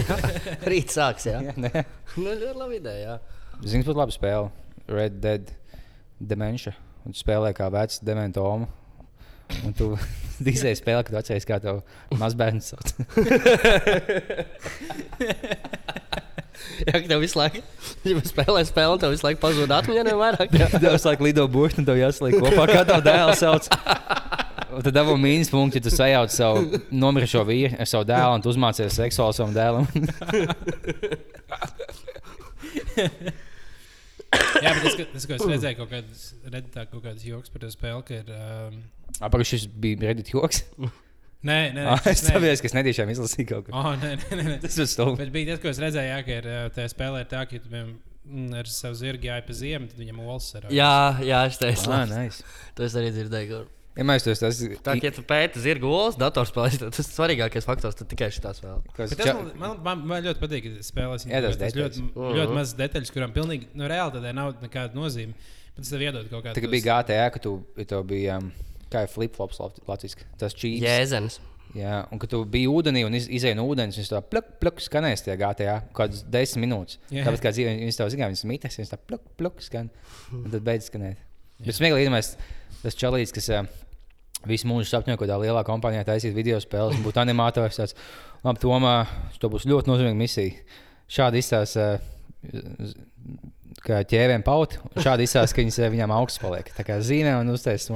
Rīt 0.72 0.94
sāks, 0.94 1.26
jā. 1.28 1.42
Jā, 1.50 1.52
nē. 1.60 1.82
nu, 2.16 2.30
ļoti 2.30 2.56
labi 2.56 2.78
ideja. 2.80 3.18
Zini, 3.60 3.84
būtu 3.84 4.00
labi 4.00 4.16
spēle. 4.16 4.48
Red 4.88 5.20
Dead 5.20 5.52
Dementia. 6.18 6.72
Un 7.04 7.12
spēlē 7.16 7.52
kā 7.56 7.68
vecs 7.72 8.00
dementomu. 8.00 8.70
Un 9.60 9.76
tu 9.76 9.90
dīzēji 10.46 10.80
spēlē, 10.80 11.04
kad 11.04 11.20
atceries, 11.20 11.44
kā 11.48 11.60
tev 11.60 11.82
mazbērns 12.16 12.72
sauc. 12.72 12.96
Jā, 16.88 16.94
ka 16.96 17.04
tev 17.06 17.22
visu 17.22 17.38
laiku, 17.38 17.62
ja 18.08 18.22
spēlē 18.26 18.64
spēli, 18.68 19.00
tev 19.02 19.14
visu 19.14 19.26
laiku 19.26 19.42
pazūd 19.42 19.74
atmiņā, 19.76 20.04
jau 20.10 20.18
vairāk. 20.20 20.56
Jā. 20.58 20.68
Tev 20.74 20.90
visu 20.96 21.10
laiku 21.10 21.28
lido 21.28 21.46
burti, 21.50 21.82
un 21.82 21.88
tev 21.88 22.00
jāsaliek 22.00 22.40
kopā, 22.42 22.66
kā 22.70 22.82
tev 22.88 23.04
dēls 23.06 23.42
sauc. 23.42 23.68
Un 24.74 24.82
Tad 24.82 24.96
dabū 24.96 25.14
mīnus 25.20 25.52
punktu, 25.52 25.78
ja 25.78 25.84
tu 25.84 25.92
sajauc 25.94 26.34
savu 26.34 26.80
nomirušo 26.90 27.44
vīru 27.46 27.78
ar 27.78 27.86
savu 27.86 28.08
dēlu 28.08 28.40
un 28.40 28.42
tu 28.42 28.50
uzmācies 28.50 28.96
seksuāli 28.98 29.36
savam 29.36 29.54
dēlam. 29.54 29.86
Jā, 34.64 34.72
bet 34.74 34.88
es, 34.88 34.98
es, 34.98 35.28
es 35.36 35.46
redzēju 35.46 35.78
kaut 35.78 35.92
kādas, 35.92 36.26
redzu, 36.50 36.74
kaut 36.90 37.02
kādas 37.04 37.24
joks 37.26 37.54
par 37.54 37.62
to 37.62 37.70
spēli, 37.70 38.02
ka 38.08 38.18
ir. 38.18 38.34
Um, 38.34 38.82
Apakš 39.22 39.54
šis 39.54 39.66
bija 39.78 40.08
Reddit 40.08 40.32
joks. 40.34 40.64
Nē, 41.44 41.58
nē, 41.76 41.84
Ah, 41.92 42.00
Es 42.10 42.22
saprotu, 42.24 42.56
ka 42.64 42.70
es 42.70 42.76
netīšām 42.76 43.12
izlasīju 43.14 43.46
kaut 43.52 43.68
ko. 43.68 43.76
Oh, 43.76 43.92
nē, 44.00 44.14
nē, 44.22 44.38
nē, 44.40 44.44
nē. 44.54 44.56
Tas 44.64 44.78
ir 44.80 44.88
stulbi. 44.90 45.20
Bet 45.22 45.32
bija 45.34 45.52
tas, 45.52 45.62
ko 45.64 45.68
es 45.72 45.80
redzēju, 45.84 46.10
jā, 46.14 46.18
ka 46.26 46.38
ir 46.40 46.50
uh, 46.50 46.64
tajā 46.74 46.90
spēlē 46.94 47.22
ir 47.24 47.30
tā, 47.30 47.44
ka 47.50 47.60
tu 47.62 47.70
mm, 47.74 48.50
ar 48.62 48.70
savu 48.72 48.96
zirgu 48.98 49.28
jāja 49.30 49.44
pa 49.46 49.56
ziemu, 49.60 49.88
tad 49.92 50.00
viņam 50.00 50.20
olas 50.24 50.50
ir. 50.56 50.68
Jā, 50.72 50.92
jā, 51.22 51.40
es 51.52 51.60
teicu, 51.60 51.90
Ah, 51.92 52.04
nice. 52.08 52.42
to 52.74 52.84
es 52.88 52.96
arī 52.96 53.12
dzirdēju. 53.14 53.64
Ja 53.94 54.02
mēs 54.02 54.24
tos 54.26 54.40
tas 54.42 54.56
Tā 54.82 54.96
kā 54.98 55.04
ja 55.06 55.10
tu 55.14 55.22
pēti 55.22 55.60
zirgu 55.62 55.86
olas, 55.86 56.16
datorspēlēs, 56.18 56.80
tad 56.82 56.96
tas 56.96 57.04
ir 57.06 57.12
svarīgākais 57.14 57.62
faktors, 57.68 57.94
tad 57.94 58.08
tikai 58.10 58.26
šī 58.34 58.40
spēle. 58.42 58.80
tas 58.96 59.20
man, 59.28 59.52
man, 59.60 59.76
man, 59.84 60.00
man 60.10 60.24
ļoti 60.24 60.40
patīk, 60.42 60.64
ka 60.66 60.82
spēlēs 60.82 61.28
Jā, 61.30 61.38
tas 61.44 61.60
tas 61.60 61.76
ļoti, 61.78 62.02
Mhm. 62.08 62.32
ļoti 62.40 62.56
maz 62.56 62.72
detaļas, 62.74 63.12
kurām 63.14 63.30
pilnīgi 63.36 63.68
nu, 63.78 63.86
reāli 63.86 64.16
tādai 64.16 64.32
nav 64.34 64.56
nekāda 64.64 64.98
nozīme. 64.98 65.36
Bet 65.76 65.84
tas 65.84 65.92
tev 65.94 66.02
iedod 66.08 66.26
kaut 66.26 66.42
kādu. 66.42 66.56
Tā 66.58 66.64
kā 66.66 66.70
bija 66.74 66.88
GTA, 67.04 67.30
ka 67.36 67.38
tu, 67.46 67.52
tev 67.86 68.02
bija 68.10 68.40
um, 68.42 68.50
kā 68.92 69.04
ir 69.04 69.10
flip-flops 69.12 69.60
latviešu. 69.88 70.26
Tas 70.40 70.56
čīps. 70.56 70.82
Jēzenes. 70.84 71.40
Jā, 71.74 72.04
un 72.14 72.20
kad 72.22 72.30
tu 72.30 72.38
biji 72.46 72.68
ūdenī 72.70 73.02
un 73.02 73.16
iz, 73.18 73.24
izēji 73.34 73.56
no 73.58 73.64
ūdens, 73.66 73.96
viņš 73.98 74.10
tā 74.12 74.20
plak, 74.30 74.52
plak, 74.60 74.78
skanēs 74.82 75.24
tajā 75.26 75.34
GTA 75.40 75.78
kaut 75.88 75.96
kādas 76.04 76.20
desmit 76.30 76.68
minūtes. 76.68 77.00
Jā. 77.10 77.24
Tāpat 77.26 77.42
kā 77.42 77.50
dzīvē, 77.50 77.72
viņš 77.80 77.98
tev 77.98 78.12
zina, 78.14 78.28
viņas 78.30 78.44
mītnes, 78.46 78.78
viņš 78.78 78.92
tā 78.92 78.98
plak, 79.00 79.24
plak, 79.40 79.64
skan. 79.64 79.90
Un 80.30 80.46
tad 80.52 80.62
beidz 80.68 80.86
skanēt. 80.92 81.24
Bet 81.64 81.74
smieklīgi, 81.74 82.12
mēs 82.14 82.36
tas 82.84 82.98
čalīts, 83.00 83.34
kas 83.34 83.50
visu 84.46 84.68
mūžu 84.70 84.86
sapņo, 84.92 85.16
ka 85.18 85.26
tā 85.26 85.40
lielā 85.40 85.64
kompānijā 85.66 86.04
taisīt 86.06 86.36
video 86.36 86.60
spēles, 86.62 86.98
un 86.98 87.02
būt 87.06 87.18
animators, 87.22 87.80
tāds, 87.80 87.98
labi, 88.44 88.62
tomā, 88.62 88.96
tā 89.40 89.50
būs 89.50 89.66
ļoti 89.66 89.90
nozīmīga 89.90 90.20
misija. 90.20 90.78
Šādi 91.10 91.42
izstāsta, 91.42 91.88
uh, 91.98 92.94
kā 93.84 94.00
ķēvēm 94.08 94.44
pauti, 94.46 94.78
un 94.84 95.02
šādi 95.04 95.26
izstāsta, 95.26 95.56
ka 95.56 95.62
viņas, 95.62 95.78
viņām 95.94 96.12
augsts 96.14 96.40
paliek. 96.42 96.68
Tā 96.76 96.84
kā 96.86 96.98
zīmē 97.04 97.34
un 97.40 97.52
uztaisīs 97.54 97.90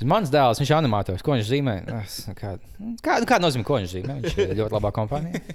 ir 0.00 0.08
mans 0.10 0.32
dēls, 0.32 0.60
viņš 0.62 0.72
ir 0.72 0.78
animators. 0.78 1.24
Ko 1.24 1.36
viņš 1.36 1.46
zīmē? 1.50 1.76
Es, 2.00 2.18
nu, 2.28 2.34
Kā, 2.38 2.56
kā, 3.04 3.18
kā 3.28 3.38
nozīmē, 3.42 3.66
ko 3.68 3.78
viņš 3.78 3.94
zīmē? 3.94 4.18
Viņš 4.24 4.38
ir 4.42 4.56
ļoti 4.60 4.76
labā 4.78 4.90
kompānijā. 4.96 5.42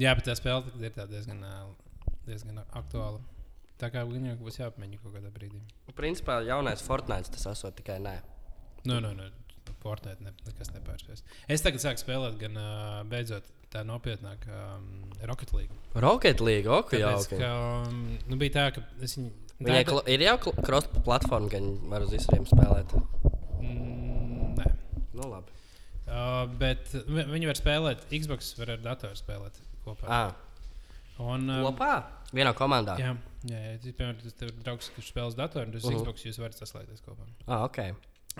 Jā, 0.00 0.14
bet 0.16 0.24
tā 0.30 0.36
spēle 0.38 0.70
ir 0.80 0.94
tā 0.96 1.04
diezgan, 1.10 1.42
diezgan 2.28 2.62
aktuāla. 2.64 3.20
Tā 3.80 3.88
kā 3.92 4.04
viņam 4.08 4.38
būs 4.40 4.60
jāpamēģina 4.60 5.02
kaut 5.02 5.14
kādā 5.16 5.30
brīdī. 5.32 5.60
Principā 5.96 6.40
jaunais 6.44 6.82
Fortnite 6.84 7.32
tas 7.34 7.46
esot 7.52 7.76
tikai 7.76 7.98
nē. 8.04 8.18
Nu, 8.88 9.00
nu, 9.00 9.12
nu. 9.16 9.28
Fortnite 9.80 10.20
ne, 10.24 10.32
nekas 10.44 10.72
nepārspēs. 10.74 11.22
Es 11.48 11.62
tagad 11.64 11.80
sāku 11.80 12.02
spēlēt, 12.02 12.36
gan 12.40 12.56
uh, 12.60 13.00
beidzot 13.08 13.46
tā 13.70 13.84
nopietnāk 13.86 14.46
um, 14.50 14.86
Rocket 15.28 15.52
League. 15.54 15.74
Rocket 15.94 16.40
League, 16.40 16.66
ok, 16.66 16.92
jā, 16.98 17.12
ka, 17.30 17.50
um, 17.86 18.18
nu, 18.28 18.36
bija 18.40 18.50
tā, 18.56 18.64
ka 18.74 18.82
es 19.02 19.16
viņu. 19.18 19.30
Viņai 19.60 19.84
kla- 19.84 20.06
ir 20.08 20.20
jau 20.24 20.36
cross-platforma, 20.64 21.50
ka 21.52 21.58
viņi 21.60 21.88
var 21.92 22.00
uz 22.06 22.10
visiem 22.16 22.46
spēlēt. 22.48 22.94
mm, 23.60 24.54
nē. 24.58 24.68
Nu, 25.14 25.28
labi. 25.28 25.52
Uh, 26.10 26.46
bet 26.58 26.88
vi- 27.06 27.26
viņi 27.28 27.46
var 27.46 27.58
spēlēt, 27.58 28.06
Xbox 28.10 28.54
var 28.58 28.70
ar 28.74 28.78
datoru 28.78 29.14
spēlēt 29.18 29.60
kopā. 29.84 30.06
Ah, 30.08 30.32
Un, 31.20 31.44
um, 31.50 31.66
kopā? 31.68 32.02
Vienā 32.32 32.54
komandā? 32.56 32.94
Jā, 32.98 33.10
jā, 33.44 33.58
ja 33.72 33.78
tu, 33.82 33.92
piemēram, 33.92 34.16
tas 34.22 34.42
ir 34.46 34.52
draugs, 34.64 34.88
kurš 34.96 35.10
spēlē 35.12 35.26
uz 35.28 35.34
datoru, 35.36 35.66
un 35.66 35.72
tas 35.72 35.84
uh 35.84 35.90
Mhm. 35.90 35.98
-huh. 35.98 36.06
Xbox 36.06 36.24
jūs 36.24 36.38
varat 36.40 36.54
saslēgties 36.56 37.02
kopā. 37.04 37.26
Ah, 37.46 37.64
ok. 37.64 37.78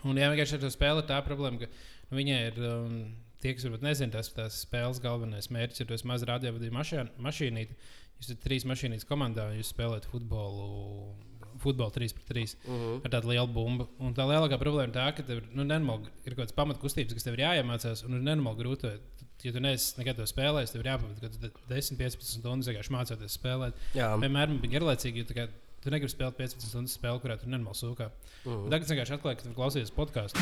Un 0.04 0.16
jā, 0.16 0.30
vienkārši 0.32 0.54
ar 0.54 0.60
to 0.60 0.70
spēli 0.70 1.02
ir 1.02 1.08
tā 1.08 1.20
problēma, 1.22 1.58
ka 1.60 1.66
nu, 2.10 2.16
viņai 2.18 2.46
ir. 2.46 2.58
Um, 2.64 3.14
Tie, 3.40 3.54
kas 3.56 3.64
varbūt 3.64 3.82
nezina, 3.86 4.12
tas 4.12 4.28
tās 4.36 4.58
spēles 4.66 5.00
galvenais 5.00 5.48
mērķis 5.48 5.80
ir 5.80 5.86
tas 5.86 6.04
mazs 6.04 6.26
radiovadīja 6.28 6.72
mašīnīte. 7.24 7.76
Jūs 8.20 8.28
esat 8.28 8.42
trīs 8.44 8.66
mašīnītes 8.68 9.06
komandā, 9.08 9.46
un 9.48 9.56
jūs 9.56 9.70
spēlējat 9.72 10.08
futbolu, 10.12 10.66
futbolu 11.60 11.92
3 11.94 12.12
pret 12.16 12.28
3 12.28 12.42
Uh 12.68 12.74
-huh. 12.74 12.98
ar 13.04 13.10
tādu 13.14 13.30
lielu 13.32 13.46
bumbu. 13.48 13.88
Un 13.98 14.12
tā 14.14 14.26
lielākā 14.28 14.58
problēma 14.60 14.88
ir 14.88 14.94
tā, 14.96 15.06
ka 15.16 15.22
tev 15.22 15.40
nu, 15.54 15.64
nenormāli, 15.64 16.08
ir 16.26 16.34
kaut 16.34 16.44
kādas 16.44 16.56
pamatkustības, 16.56 17.14
kas 17.14 17.24
tev 17.24 17.34
ir 17.38 17.44
jāiemācās, 17.46 18.04
un 18.04 18.14
ir 18.18 18.20
nenormāli 18.28 18.60
grūti. 18.60 18.92
Ja 19.42 19.52
tu 19.52 19.60
neesi 19.60 19.94
nekad 19.96 20.16
to 20.16 20.26
spēlējis, 20.28 20.72
tev 20.72 20.80
ir 20.84 20.90
jāpavada 20.92 21.20
kaut 21.20 21.32
kādas 21.40 21.50
10, 21.68 21.96
15 21.96 22.40
stundas 22.40 22.68
vienkārši 22.68 22.92
mācīties 22.92 23.38
spēlēt. 23.40 23.72
Jā, 23.94 24.16
Vienmēr 24.20 24.48
man 24.48 24.60
bija 24.60 24.78
garlaicīgi, 24.80 25.16
jo 25.16 25.24
tu 25.80 25.90
negribi 25.90 26.12
spēlēt 26.12 26.36
15 26.36 26.68
stundas 26.68 26.92
spēli, 26.98 27.20
kurā 27.22 27.38
tu 27.40 27.46
nenormāli 27.48 27.80
sūkā. 27.80 28.10
uh 28.44 28.52
Un 28.52 28.52
-huh. 28.52 28.70
Tagad 28.70 28.82
es 28.82 28.90
vienkārši 28.90 29.16
atklāju, 29.16 29.36
ka 29.36 29.42
tu 29.42 29.54
klausies 29.54 29.90
podkāstu. 29.90 30.38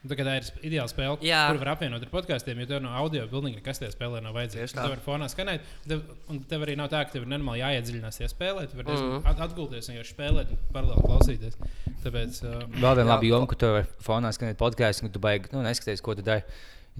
Tā 0.00 0.16
kā 0.16 0.24
tā 0.24 0.34
ir 0.38 0.46
ideāla 0.64 0.88
spēle, 0.88 1.18
Jā. 1.20 1.42
kur 1.50 1.58
var 1.60 1.74
apvienot 1.74 2.00
ar 2.00 2.08
podkāstiem, 2.08 2.62
jo 2.62 2.68
tev 2.70 2.78
no 2.80 2.92
audio 2.96 3.26
pilnīgi 3.28 3.58
nekas 3.58 3.82
tajā 3.82 3.92
spēlē 3.92 4.22
nav 4.24 4.32
vajadzīgs. 4.38 4.72
Tā. 4.72 4.86
Tu 4.86 4.94
vari 4.94 5.04
fonā 5.04 5.28
skanēt, 5.28 5.66
tev, 5.84 6.00
un 6.32 6.40
tev 6.48 6.64
arī 6.64 6.76
nav 6.80 6.88
tā, 6.88 7.02
ka 7.04 7.12
tev 7.12 7.26
ir 7.26 7.28
nenormāli 7.34 7.60
jāiedziļinās 7.60 8.16
tajā 8.22 8.30
spēlē. 8.32 8.64
Tu 8.70 8.80
vari 8.80 8.96
mm. 8.96 9.20
at 9.28 9.44
atgulties 9.44 9.90
un 9.90 9.98
vienkārši 9.98 10.16
spēlēt, 10.16 10.56
un 10.56 10.72
paralēli 10.72 11.04
klausīties. 11.04 11.60
Tāpēc, 12.06 12.40
uh, 12.46 12.58
Vēl 12.78 12.96
viena 13.02 13.10
laba 13.12 13.28
joma, 13.28 13.50
ka 13.50 13.60
tu 13.60 13.72
vari 13.76 13.90
fonā 14.08 14.32
skanēt 14.32 14.60
podkāstu, 14.62 15.04
un 15.04 15.12
tu 15.12 15.20
baigi 15.20 15.52
nu, 15.52 15.60
neskaties, 15.68 16.00
ko 16.06 16.16
tu 16.16 16.24
dari. 16.24 16.48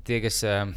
Tie, 0.04 0.20
kas 0.20 0.44
um, 0.44 0.76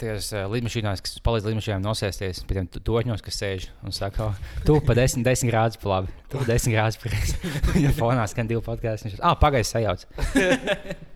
Tās 0.00 0.30
uh, 0.32 0.46
lidmašīnās, 0.48 1.02
kas 1.04 1.18
palīdz 1.20 1.44
lidmašīnām 1.50 1.82
nosēsties 1.84 2.38
pie 2.48 2.56
tiem 2.56 2.68
torņos, 2.72 3.20
kas 3.20 3.36
sēž 3.36 3.66
un 3.84 3.92
saka, 3.92 4.30
"O, 4.30 4.54
tu 4.64 4.78
pa 4.80 4.96
10, 4.96 5.20
10 5.26 5.50
grādus 5.50 5.76
pa 5.82 5.90
labi, 5.90 6.14
tu 6.32 6.40
pa 6.40 6.46
10 6.48 6.72
grādus 6.72 6.96
pa 6.96 7.08
kreisi. 7.12 7.36
Viņa 7.74 7.92
fonā 7.98 8.24
skan 8.32 8.48
divi 8.48 8.64
podkāsti. 8.64 9.10
Viņš 9.10 9.20
ah, 9.20 9.36
pagaidi 9.36 9.68
sajauc. 9.68 10.08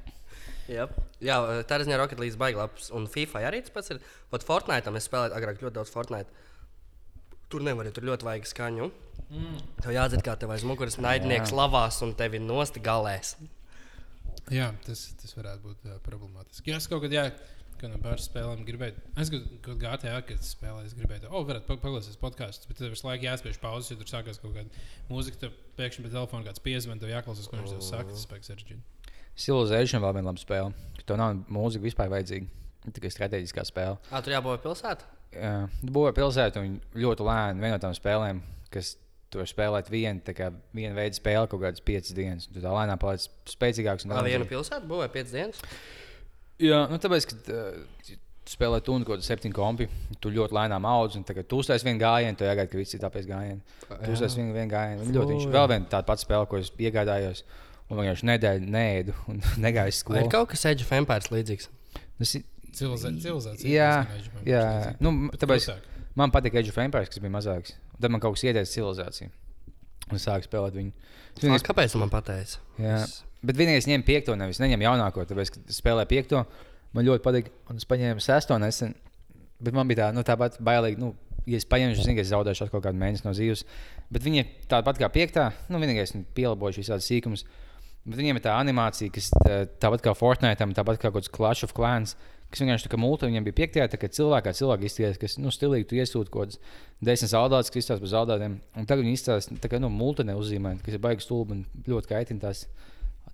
Jā, 0.69 0.87
jā 1.21 1.37
tā 1.69 1.77
ir 1.81 1.85
ziņā 1.89 1.99
Rocket 2.01 2.21
League 2.23 2.39
baigi 2.41 2.57
labs. 2.61 2.91
Un 2.97 3.07
FIFA 3.11 3.43
arī 3.51 3.61
tas 3.67 3.75
pats 3.75 3.91
ir. 3.93 3.99
Pat 4.33 4.45
Fortnite 4.47 4.93
es 4.97 5.09
spēlēju 5.11 5.37
agrāk 5.37 5.61
ļoti 5.65 5.77
daudz 5.77 5.93
Fortnite. 5.93 6.31
Tur 7.53 7.63
nevar, 7.63 7.87
tur 7.95 8.07
ļoti 8.09 8.25
vajag 8.27 8.47
skaņu. 8.49 8.87
mm, 9.31 9.59
Tev 9.83 9.93
jādzird, 9.95 10.23
kā 10.27 10.35
tev 10.41 10.51
aiz 10.55 10.65
muguras 10.67 10.97
naidnieks 10.99 11.53
Jā. 11.53 11.59
lavās 11.61 12.01
un 12.03 12.15
tevi 12.19 12.39
nosti 12.41 12.81
galēs. 12.81 13.35
jā, 14.51 14.71
tas, 14.87 15.05
tas 15.21 15.35
varētu 15.37 15.63
būt 15.69 15.85
uh, 15.89 15.99
problemātiski. 16.05 16.73
Jā, 16.73 16.81
es 16.81 16.89
kaut 16.91 17.05
kad, 17.05 17.13
jā, 17.15 17.27
kad 17.81 17.91
no 17.93 17.99
pāris 18.03 18.27
spēlēm 18.31 18.65
gribēju, 18.67 18.97
es 19.21 19.31
kaut 19.31 19.47
kad 19.69 19.79
GTA, 19.85 20.17
kad 20.27 20.43
spēlēju, 20.45 20.89
es 20.89 20.97
gribēju, 20.99 21.29
oh, 21.31 21.45
varētu 21.47 21.69
pa- 21.69 21.79
paklausīties 21.85 22.21
podkāstus, 22.21 22.67
bet 22.69 22.81
tev 22.81 22.93
visu 22.97 23.07
laiku 23.07 23.29
jāspiež 23.29 23.61
pauzes, 23.63 23.91
jo 23.93 24.01
tur 24.01 24.11
sākās 24.11 24.41
kaut 24.43 24.57
kāda 24.57 24.85
mūzika, 25.13 25.45
tev 25.45 25.55
pēkšņi 25.79 26.05
pie 26.09 26.13
telefona 26.17 26.49
kāds 26.49 26.65
piezvan, 26.65 27.01
tev 27.01 27.13
jāklausās, 27.13 27.49
ko 27.51 27.61
viņš 27.61 27.77
tev 27.77 27.85
saka, 27.87 28.11
tas 28.13 28.27
spēks 28.27 28.51
sarežģīti. 28.53 28.83
Civilization 29.37 30.03
vēl 30.05 30.15
viena 30.19 30.31
laba 30.31 30.41
spēle. 30.43 30.73
Tev 31.05 31.19
nav 31.21 31.35
mūzika 31.53 31.85
vispār 31.85 32.11
vajadzīga. 32.13 32.47
Tikai 32.95 33.11
strateģiskā 33.13 33.65
spēle. 33.65 33.97
Ah, 34.13 34.21
tur 34.25 34.35
jābūt 34.37 34.63
pilsētā? 34.65 35.09
Jā, 35.35 35.55
Tu 35.81 35.91
būvēji 35.93 36.15
pilsētu 36.21 36.61
un 36.63 36.75
ļoti 36.95 37.25
lēni 37.27 37.61
viena 37.65 37.75
no 37.75 37.81
tām 37.83 37.95
spēlēm, 37.97 38.43
kas 38.73 38.93
tur 39.35 39.49
spēlēt 39.51 39.89
vienu, 39.91 40.21
kā 40.37 40.51
viena 40.77 40.95
veida 40.95 41.17
spēle 41.19 41.49
kaut 41.51 41.61
kādas 41.65 41.83
piecas 41.83 42.15
dienas. 42.15 42.47
Tu 42.53 42.63
tā 42.63 42.71
lēnām 42.71 43.01
paliec 43.03 43.25
spēcīgāks. 43.51 44.05
viena 44.07 44.23
lēnāk- 44.23 44.53
pilsēta 44.53 44.87
būvē 44.87 45.09
5 45.17 45.33
dienas. 45.35 45.63
Jā, 46.63 46.85
nu, 46.93 47.01
tāpēc, 47.03 47.27
ka 47.27 47.35
uh, 47.51 48.15
spēlē 48.47 48.79
tu 48.85 48.95
un 48.95 49.03
kaut 49.03 49.17
kāda 49.19 49.27
septiņu 49.27 49.57
kompi, 49.57 49.89
tu 50.23 50.31
ļoti 50.31 50.55
lēnām 50.55 50.87
audz, 50.87 51.17
un 51.19 51.25
tagad 51.27 51.49
tu 51.51 51.59
uztais 51.59 51.83
vienu 51.83 51.99
gājienu, 51.99 52.37
tu 52.39 52.45
jāgaida, 52.47 52.71
ka 52.71 52.79
visi 52.79 52.95
ir 52.97 53.03
tāpēc 53.03 53.27
gājienu. 53.27 53.61
Tu 54.05 54.13
uztais 54.15 54.37
vienu, 54.39 54.55
vienu 54.55 54.71
gājienu. 54.71 55.09
Ļoti 55.17 55.35
viņš 55.35 55.49
vēl 55.51 55.69
viena 55.73 55.89
tāda 55.91 56.07
pati 56.07 56.23
spēle, 56.29 56.47
ko 56.47 56.61
es 56.63 56.71
iegādājos, 56.79 57.43
un 57.91 57.99
vienkārši 58.01 58.29
nedēļu 58.31 58.69
nēdu 58.75 59.15
un 59.29 59.41
negāju 59.67 59.93
uz 59.93 60.03
Vai 60.09 60.19
ir 60.19 60.25
skolu. 60.25 60.31
kaut 60.33 60.49
kas 60.55 60.65
Age 60.71 60.83
of 60.87 60.93
Empires 60.93 61.31
līdzīgs? 61.35 61.69
Tas 62.19 62.35
ir- 62.39 62.45
Civilizā- 62.75 63.13
Civilizācija. 63.23 63.71
Jā, 63.71 63.91
jā. 64.49 64.97
Nu, 65.01 65.13
tāpēc 65.39 65.63
klusāk. 65.69 65.85
man 66.19 66.33
patīk 66.35 66.57
Age 66.59 66.73
of 66.73 66.79
Empires, 66.83 67.09
kas 67.13 67.19
bija 67.23 67.31
mazāks. 67.31 67.77
Tad 68.01 68.11
man 68.11 68.21
kaut 68.21 68.35
kas 68.35 68.43
ieteica 68.49 68.67
civilizāciju. 68.73 69.31
Un 70.11 70.19
sāku 70.19 70.49
spēlēt 70.49 70.75
viņu. 70.75 70.91
Es 71.37 71.43
vienīgais- 71.45 71.63
Kāpēc 71.69 71.93
tu 71.95 71.99
man 72.03 72.11
pateici? 72.11 72.59
Jā. 72.79 73.05
Es- 73.05 73.23
Bet 73.45 73.57
vienīgais 73.57 73.87
ņem 73.87 74.03
piekto, 74.03 74.35
nevis 74.37 74.59
neņem 74.59 74.81
jaunāko, 74.81 75.23
tāpēc, 75.29 75.51
ka 75.53 75.61
spēlē 75.69 76.07
piekto. 76.09 76.47
Man 76.95 77.05
ļoti 77.05 77.21
patīk, 77.23 77.47
un 77.69 77.77
es 77.77 77.85
paņēmu 77.85 78.21
sesto 78.23 78.57
nesen. 78.59 78.95
Bet 79.61 79.75
man 79.75 79.87
bija 79.87 80.09
tā, 80.09 80.15
nu, 80.15 80.23
tāpat 80.23 80.59
bailīgi, 80.65 80.99
nu, 80.99 81.15
ja 81.47 81.57
es 81.59 81.65
paņemšu, 81.67 82.05
zinu, 82.07 82.15
ka 82.17 82.21
es 82.23 82.31
zaudēšu 82.31 82.65
atkal 82.67 82.81
kādu 82.81 82.97
mēnesi 82.99 83.25
no 83.27 83.33
dzīves. 83.33 83.65
Bet 84.11 84.23
viņi 84.23 84.39
ir 84.39 84.47
tāpat 84.69 84.99
kā 84.99 85.09
piektā, 85.13 85.53
nu, 85.69 85.79
vienīgais 85.79 86.15
nu, 86.15 86.25
pielabojuši 86.35 86.83
visādi 86.83 87.05
sīkumus. 87.07 87.45
Bet 88.05 88.19
viņiem 88.21 88.37
ir 88.37 88.43
tā 88.45 88.53
animācija, 88.61 89.11
kas 89.13 89.31
tā- 89.33 89.67
tāpat 89.81 90.03
kā 90.05 90.13
Fortnite, 90.17 90.61
tāpat 90.77 90.99
kā 91.01 91.09
kaut 91.11 91.23
kāds 91.23 91.31
Clash 91.33 91.65
of 91.65 91.73
Clans. 91.75 92.17
Kas 92.53 92.61
vienkārši 92.61 92.87
tā 92.87 92.91
kā 92.93 92.99
multi, 93.01 93.27
viņiem 93.27 93.45
bija 93.49 93.57
piektajā, 93.67 93.89
tā 93.91 93.99
kā 93.99 94.07
cilvēkā 94.13 94.53
cilvēki 94.55 94.85
izties, 94.87 95.17
kas, 95.19 95.39
nu, 95.43 95.49
stilīgi 95.51 95.89
tu 95.91 95.97
iesūti 95.99 96.31
kaut 96.31 96.53
kādas 96.53 96.59
desmit 97.03 97.31
zaudētas, 97.33 97.71
kas 97.73 97.81
izstāsta 97.83 98.05
par 98.05 98.13
zaudētiem. 98.13 98.59
Un 98.79 98.87
tagad 98.87 99.03
viņi 99.03 99.17
izstāsta, 99.19 99.57
tā 99.59 99.71
kā, 99.73 99.81
nu, 99.83 99.89
multi 99.91 100.23
neuzzīmē, 100.29 100.77
kas 100.85 100.95
ir 100.95 101.01
baigi 101.03 101.25
stulbi 101.25 101.57
un 101.57 101.65
ļoti 101.89 102.13
kaitina 102.13 102.45
tās. 102.45 102.67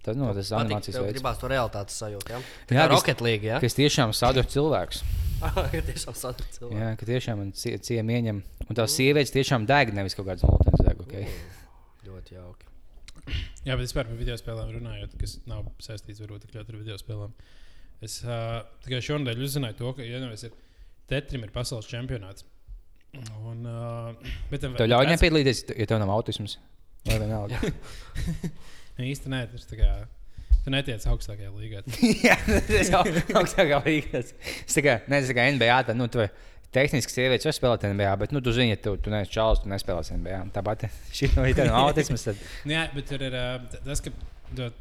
Tas, 0.00 0.16
nu, 0.16 0.30
tas 0.32 0.48
Patīk, 0.48 0.62
animācijas 0.64 0.96
veids. 1.02 1.18
gribās 1.18 1.40
to 1.42 1.48
realitātes 1.52 1.98
sajūtu. 2.00 2.30
Ja? 2.32 2.38
Tā 2.70 2.78
Jā, 2.78 2.86
Rocket 2.88 3.20
League. 3.20 3.44
Ja? 3.44 3.58
Kas 3.60 3.74
tiešām 3.76 4.14
sadūr 4.16 4.46
cilvēkus. 4.48 5.02
Ka 5.74 5.82
tiešām 5.90 6.16
sadarbs 6.16 6.56
cilvēku. 6.56 6.78
Jā, 6.80 6.88
ka 6.96 7.04
tiešām 7.10 7.36
man 7.42 7.52
cie- 7.52 7.76
ciemi 7.84 8.16
ieņem. 8.16 8.40
Un 8.70 8.76
tās 8.78 8.94
sievietes 8.96 9.34
tiešām 9.34 9.66
deg, 9.68 9.92
nevis 9.92 10.14
kaut 10.16 10.30
kādas 10.30 10.46
multens 10.48 10.80
deg. 10.86 11.04
Okay? 11.04 11.26
Ļoti 12.06 12.38
jauki. 12.38 12.69
Jā, 13.66 13.74
bet 13.74 13.84
vispār 13.84 14.08
par 14.08 14.18
video 14.18 14.36
spēlēm 14.40 14.72
runājot, 14.78 15.16
kas 15.20 15.36
nav 15.50 15.68
saistīts 15.82 16.22
varbūt 16.22 16.46
tik 16.46 16.56
ļoti 16.56 16.74
ar 16.74 16.80
video 16.80 16.98
spēlēm. 17.00 17.34
Es 18.04 18.20
uh, 18.24 18.62
tikai 18.86 19.02
šonadēļ 19.04 19.44
uzzināju 19.44 19.78
to, 19.80 19.92
ka 19.98 20.06
iedomājieties, 20.06 20.48
ir 20.48 20.58
Tetrim 21.10 21.42
ir 21.42 21.50
pasaules 21.54 21.88
čempionāts. 21.90 22.46
Un, 23.42 23.64
uh, 23.66 24.34
bet 24.52 24.62
Tev 24.62 24.86
ļauj 24.86 25.08
nepiedalīties, 25.10 25.64
ja 25.74 25.88
tev 25.90 25.98
nav 26.02 26.12
autisms. 26.14 26.60
Vai 27.08 27.18
vienalga? 27.22 27.58
Nu, 29.00 29.06
īsti 29.08 29.30
nē, 29.32 29.38
tas 29.48 29.62
tā 29.64 29.78
kā. 29.78 29.90
Tu 30.60 30.72
netiec 30.74 31.04
augstākajā 31.08 31.48
līgā. 31.56 31.78
Jā, 32.26 32.34
tas 32.66 32.90
jau 32.92 33.00
augstākā 33.40 33.78
līnija. 33.86 34.20
Es 34.20 34.76
tā 34.76 34.82
kā, 34.84 34.98
ne, 35.08 35.22
tas 35.22 35.30
tā 35.30 35.36
kā 35.38 35.46
NBA, 35.56 35.78
tad, 35.88 35.96
nu, 35.96 36.04
tu 36.12 36.20
tehniski 36.74 37.14
sievietes 37.14 37.48
var 37.48 37.56
spēlēt 37.56 37.86
NBA, 37.90 38.12
bet, 38.22 38.34
nu, 38.34 38.42
tu 38.44 38.54
zini, 38.54 38.74
ja 38.74 38.80
tu, 38.82 38.94
tu 39.02 39.12
neesi 39.12 39.32
čalis, 39.34 39.62
tu 39.64 39.70
nespēlēsi 39.72 40.18
NBA. 40.20 40.40
Tāpat 40.54 40.86
šī 41.16 41.32
no 41.36 41.46
ir 41.48 41.60
autisms. 41.66 42.28
Tad... 42.28 42.46
Nu, 42.64 42.76
jā, 42.76 42.86
bet 42.94 43.10
tur 43.10 43.26
ir 43.26 43.36
tas, 43.84 44.04
ka 44.04 44.14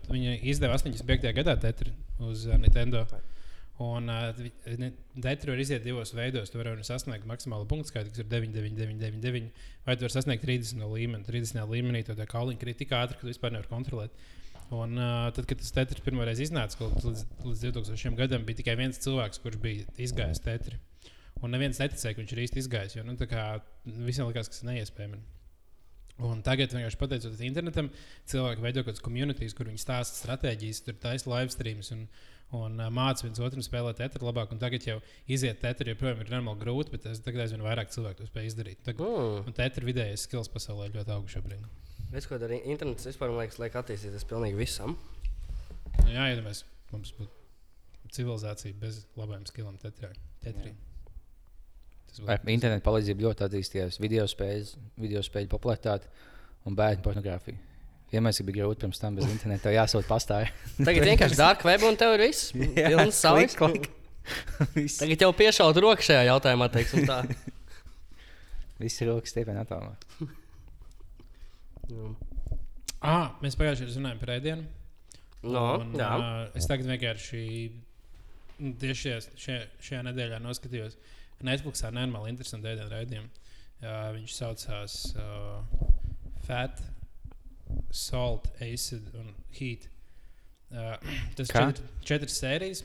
viņi 0.09 0.39
izdeva 0.49 0.77
85. 0.77 1.33
gadā 1.41 1.57
Tetri 1.61 1.93
uz 2.25 2.47
Nintendo. 2.59 3.05
Un 3.79 4.09
Tetri 5.23 5.53
var 5.53 5.61
iziet 5.63 5.85
divos 5.85 6.11
veidos. 6.11 6.51
Tu 6.51 6.59
vari 6.59 6.83
sasniegt 6.83 7.27
maksimālo 7.29 7.67
punktu 7.69 7.93
skaitu, 7.93 8.11
kas 8.11 8.25
ir 8.25 8.27
9, 8.27 8.51
9, 8.51 8.73
9, 8.75 8.97
9, 8.99 9.21
9, 9.23 9.69
vai 9.85 9.95
tu 9.95 10.03
vari 10.03 10.15
sasniegt 10.17 10.43
30 10.43 10.81
no 10.81 10.91
līmeni. 10.91 11.23
30 11.27 11.63
līmenī 11.71 12.03
to 12.07 12.17
kauliņu 12.19 12.59
krīt 12.59 12.81
tik 12.83 12.91
ātri, 12.97 13.15
ka 13.15 13.23
tu 13.23 13.31
vispār 13.31 13.55
nevari 13.55 13.71
kontrolēt. 13.71 14.27
Un, 14.75 14.99
uh, 14.99 15.29
tad, 15.33 15.47
kad 15.49 15.57
tas 15.63 15.71
Tetris 15.73 16.03
pirmoreiz 16.05 16.43
iznāca, 16.43 16.91
līdz, 17.01 17.23
līdz 17.41 17.63
2000 17.71 18.19
gadam, 18.19 18.43
bija 18.45 18.59
tikai 18.59 18.75
viens 18.77 18.99
cilvēks, 19.01 19.41
kurš 19.41 19.63
bija 19.63 19.87
izgājis 19.97 20.43
Tetri. 20.45 20.77
Un 21.41 21.53
neviens 21.55 21.79
neticēja, 21.79 22.15
ka 22.17 22.21
viņš 22.23 22.31
ir 22.35 22.41
īsti 22.45 22.59
izgājis. 22.63 22.95
Jo 22.97 23.03
nu, 23.07 23.13
tā 23.19 23.27
kā 23.31 23.43
visiem 23.85 24.27
likās, 24.27 24.49
ka 24.49 24.55
tas 24.57 24.63
ir 24.65 24.69
neiespējami. 24.73 25.19
Un 26.27 26.41
tagad, 26.43 26.73
vienkārši 26.75 26.97
pateicoties 26.99 27.39
internetam, 27.47 27.87
cilvēki 28.27 28.59
veido 28.65 28.81
kaut 28.83 28.89
kādas 28.91 29.03
komunitīs, 29.05 29.53
kur 29.55 29.69
viņi 29.69 29.79
stāsta 29.79 30.17
stratēģijas, 30.19 30.81
tur 30.83 30.97
taisa 30.99 31.29
live 31.31 31.53
streams 31.53 31.93
un, 31.95 32.01
un 32.59 32.75
uh, 32.83 32.89
māca 32.91 33.23
viens 33.23 33.39
otram 33.39 33.63
spēlēt 33.63 34.01
tetru 34.01 34.27
labāk. 34.27 34.51
Un 34.51 34.59
tagad 34.59 34.83
jau 34.83 34.97
iziet 35.31 35.61
tetru, 35.63 35.93
joprojām 35.93 36.19
ir 36.25 36.33
normāli 36.33 36.59
grūti, 36.65 36.91
bet 36.91 37.07
es 37.07 37.23
tagad 37.23 37.45
aizvien 37.45 37.63
vairāk 37.63 37.93
cilvēku 37.95 38.19
to 38.19 38.27
spēj 38.27 38.49
izdarīt. 38.51 38.83
Tagad, 38.83 38.99
Mm. 39.07 39.47
un 39.47 39.55
tetru 39.55 39.87
vidējais 39.87 40.27
skills 40.27 40.51
pasaulē 40.51 40.89
ļoti 40.91 41.15
augsts 41.15 41.37
šobrīd. 41.37 41.63
Es 42.11 42.27
ko 42.27 42.41
daru? 42.41 42.59
Internets 42.65 43.07
vispār 43.07 43.31
man 43.31 43.45
liekas, 43.45 43.61
liek 43.63 43.79
attīstīties 43.79 44.27
pilnīgi 44.27 44.59
visam. 44.59 44.97
Nu, 46.03 46.09
jā, 46.11 46.27
ja 46.33 46.43
mēs 46.43 46.65
mums 46.91 47.13
būtu 47.15 47.31
civilizācija 48.11 48.75
bez 48.81 49.05
labiem 49.15 49.45
skilliem 49.47 49.79
tetrā. 49.79 50.11
Ar 52.27 52.43
internetu 52.51 52.83
palīdzību 52.85 53.25
ļoti 53.27 53.45
attīstījās 53.47 53.99
video 54.03 54.25
spēles, 54.29 54.75
video 54.99 55.21
spēļu 55.25 55.51
popularitāte 55.51 56.09
un 56.67 56.75
bērnu 56.77 57.05
pornogrāfija. 57.05 57.59
Vienmēr 58.09 58.33
bija 58.47 58.63
grūti 58.63 58.81
pirms 58.83 58.99
tam 59.01 59.15
bez 59.19 59.27
interneta. 59.29 59.71
Jāsūt 59.73 60.07
pastāvīgi. 60.09 60.51
Tagad 60.87 61.07
vienkārši 61.11 61.37
dark 61.39 61.65
web 61.67 61.85
un 61.85 61.99
tev 61.99 62.15
ir 62.17 62.25
viss. 62.27 62.51
Pilns. 62.75 63.21
Viss 64.75 64.99
Tagad 65.01 65.23
jau 65.23 65.29
piešaut 65.33 65.77
roku 65.81 66.05
šajā 66.05 66.25
jautājumā, 66.27 66.67
teiksim 66.73 67.05
tā. 67.09 67.21
Viss 68.81 69.01
ir 69.01 69.09
rokas 69.09 69.33
attālumā. 69.33 69.95
Nu, 71.89 72.11
Ah, 72.99 73.37
mēs 73.39 73.55
pagājušajā 73.55 73.87
gadā 73.87 73.99
runājām 74.01 74.17
par 74.19 74.31
ēdienu. 74.33 74.65
No, 75.47 75.61
Un, 75.79 75.93
jā. 75.95 76.09
uh, 76.19 76.57
es 76.59 76.65
tagad 76.67 76.89
vienkārši 76.89 77.43
nu, 78.59 78.73
tieši 78.81 79.13
šajā, 79.39 79.59
šajā, 79.79 80.01
nedēļā 80.09 80.39
noskatījos 80.43 80.97
Netflixā 81.45 81.91
nenormāli 81.93 82.33
interesantu 82.33 82.71
ēdienu 82.71 82.91
raidījumu. 82.91 83.29
Uh, 83.79 84.09
viņš 84.17 84.33
saucās 84.35 84.95
uh, 85.15 85.61
Fat, 86.43 86.81
Salt, 87.95 88.49
Acid 88.59 89.07
un 89.15 89.31
Heat. 89.55 89.87
Uh, 90.69 90.95
tas 91.37 91.47
ir 91.47 91.55
Kā? 91.55 91.63
četri, 91.69 91.91
četras 92.11 92.39
sērijas. 92.41 92.83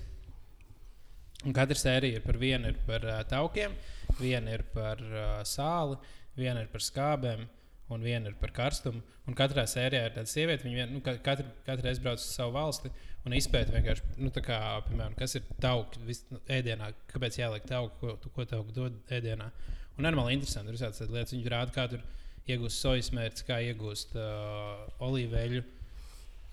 Un 1.45 1.53
katra 1.57 1.77
sērija 1.77 2.21
ir 2.21 2.25
par 2.25 2.39
vienu 2.41 2.71
ir 2.71 2.79
par 2.87 3.03
uh, 3.05 3.19
taukiem, 3.29 3.75
viena 4.21 4.55
ir 4.55 4.63
par 4.73 5.03
uh, 5.03 5.43
sāli, 5.45 5.99
viena 6.39 6.63
ir 6.65 6.71
par 6.73 6.85
skābēm, 6.85 7.45
un 7.93 8.01
viena 8.03 8.31
ir 8.31 8.37
par 8.41 8.53
karstumu. 8.57 9.03
Un 9.29 9.37
katrā 9.37 9.65
sērijā 9.69 10.07
ir 10.09 10.15
tāda 10.17 10.31
sieviete, 10.31 10.65
viņa 10.65 10.79
vien, 10.79 10.93
nu, 10.95 11.01
ka- 11.05 11.19
katru, 11.25 11.47
katru 11.67 11.85
reizi 11.89 12.01
brauc 12.05 12.21
uz 12.21 12.25
savu 12.33 12.55
valsti 12.57 12.91
un 13.27 13.33
izpēta 13.37 13.73
vienkārši, 13.75 14.03
nu, 14.21 14.31
kā, 14.31 14.59
piemēram, 14.89 15.15
kas 15.17 15.35
ir 15.39 15.45
tauki 15.61 16.01
vis, 16.09 16.25
nu, 16.31 16.41
ēdienā, 16.49 16.91
kāpēc 17.13 17.39
jāliek 17.41 17.65
tauki, 17.69 17.97
ko, 18.01 18.17
tu- 18.21 18.31
ko 18.35 18.45
tauki 18.49 18.73
dod 18.77 18.97
ēdienā. 19.13 19.51
Un 19.99 20.05
normāli 20.09 20.35
interesanti, 20.37 20.73
ir 20.73 20.79
visādas 20.79 21.01
lietas, 21.09 21.33
viņi 21.37 21.53
rāda, 21.53 21.73
kā 21.77 21.87
tur 21.93 22.03
iegūst 22.49 22.81
sojas 22.85 23.11
mērķis, 23.17 23.45
kā 23.49 23.61
iegūst 23.71 24.17
uh, 24.21 24.85
olīveļu. 25.07 25.63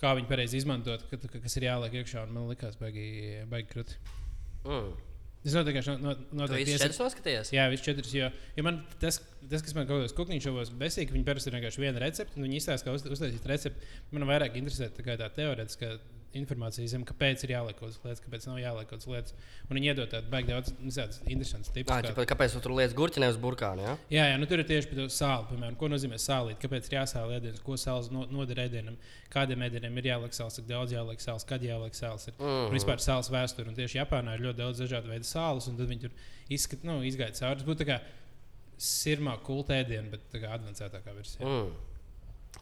Kā 0.02 0.16
viņi 0.18 0.28
pareizi 0.30 0.58
izmantot, 0.62 1.04
ka, 1.10 1.18
ka, 1.28 1.40
kas 1.44 1.58
ir 1.60 1.68
jāliek 1.68 1.94
iekšā, 2.02 2.24
un 2.28 2.32
man 2.34 2.48
likās, 2.50 2.78
baigi, 2.80 3.44
baigi 3.52 3.68
krūti. 3.74 3.98
Mm. 4.66 4.94
Es 5.42 5.56
noteikti 5.58 5.82
no, 6.04 6.14
no, 6.38 6.46
četrus 6.54 7.00
noskaties? 7.02 7.50
Jā, 7.56 7.64
viss 7.72 7.82
četras. 7.82 8.12
Jo, 8.14 8.28
jo 8.54 8.66
man 8.66 8.84
tas, 9.02 9.18
tas, 9.50 9.64
kas 9.66 9.74
man 9.74 9.88
kaut 9.90 10.04
kādos 10.04 10.14
kukaiņu 10.18 10.46
šovos 10.46 10.70
besīk, 10.78 11.14
viņi 11.16 11.26
parasti 11.26 11.50
ir 11.50 11.58
vienkārši 11.58 11.82
viena 11.82 12.04
recepte. 12.04 12.38
Viņi 12.38 12.60
izstāsta, 12.60 12.86
kā 12.86 12.94
uz, 12.94 13.06
uztaisīt 13.10 13.48
recepti. 13.50 13.90
Man 14.14 14.28
vairāk 14.30 14.60
interesē 14.62 14.92
tā, 14.94 15.18
tā 15.18 15.32
teorētiskā 15.40 15.96
informācija, 16.38 16.88
zem, 16.88 17.04
kāpēc 17.08 17.42
ir 17.44 17.52
jāliek 17.56 17.76
kādas 17.80 17.98
lietas, 18.04 18.22
kāpēc 18.24 18.46
nav 18.48 18.60
jāliek 18.62 18.88
kādas 18.88 19.08
lietas. 19.12 19.34
Un 19.68 19.78
viņi 19.78 19.90
iedod 19.92 20.10
tādu 20.14 20.30
baigi 20.32 20.48
daudz 20.52 20.72
visādas 20.80 21.20
interesantas 21.28 21.74
tipus. 21.76 21.92
Ā, 21.92 22.02
kā- 22.02 22.14
ķipa, 22.14 22.26
Kāpēc 22.32 22.54
tu 22.56 22.62
tur 22.64 22.72
lietas 22.78 22.96
gurķi 22.96 23.20
nevis 23.20 23.40
burkāni? 23.42 23.84
Ja? 23.84 23.98
Jā, 24.10 24.26
jā 24.32 24.38
nu, 24.40 24.48
tur 24.48 24.64
ir 24.64 24.68
tieši 24.70 24.88
par 24.92 25.02
to 25.02 25.08
sāli. 25.12 25.48
Piemēram, 25.52 25.76
ko 25.82 25.90
nozīmē 25.92 26.20
sālīt, 26.22 26.60
kāpēc 26.64 26.88
ir 26.88 26.98
jāsāla 27.02 27.36
ēdienas, 27.40 27.60
ko 27.66 27.76
sāls 27.76 28.08
no, 28.16 28.24
noder 28.32 28.64
ēdienam, 28.64 28.96
kādiem 29.34 29.68
ēdieniem 29.68 29.98
ir 30.00 30.10
jāliek 30.14 30.32
sāls, 30.38 30.56
cik 30.56 30.68
daudz 30.72 30.96
jāliek 30.96 31.20
sāls, 31.20 31.46
kad 31.48 31.62
jāliek 31.62 31.94
sāls. 32.00 32.28
Ir. 32.32 32.34
Mhm. 32.40 32.72
Un 32.72 32.78
vispār 32.80 33.04
sāls 33.04 33.30
vēsture. 33.30 33.68
Un 33.68 33.76
tieši 33.76 34.00
Japānā 34.00 34.38
ir 34.40 34.46
ļoti 34.48 34.62
daudz 34.64 34.80
dažādu 34.86 35.12
veidu 35.12 35.28
sāls, 35.28 35.68
un 35.68 35.76
tad 35.78 35.88
viņi 35.92 36.02
tur 36.08 36.12
izskat, 36.50 36.84
nu, 36.88 37.02
izgāja 37.04 37.36
cauri. 37.36 37.60
Tas 37.60 37.68
būtu 37.68 37.86
kā 37.92 38.00
sirmā 38.82 39.36
kulta 39.46 39.76
ēdiena, 39.78 40.10
bet 40.10 40.24
tā 40.32 40.40
kā 40.42 40.56
advancētākā 40.58 41.14
versija. 41.14 41.46
Mm. 41.46 41.72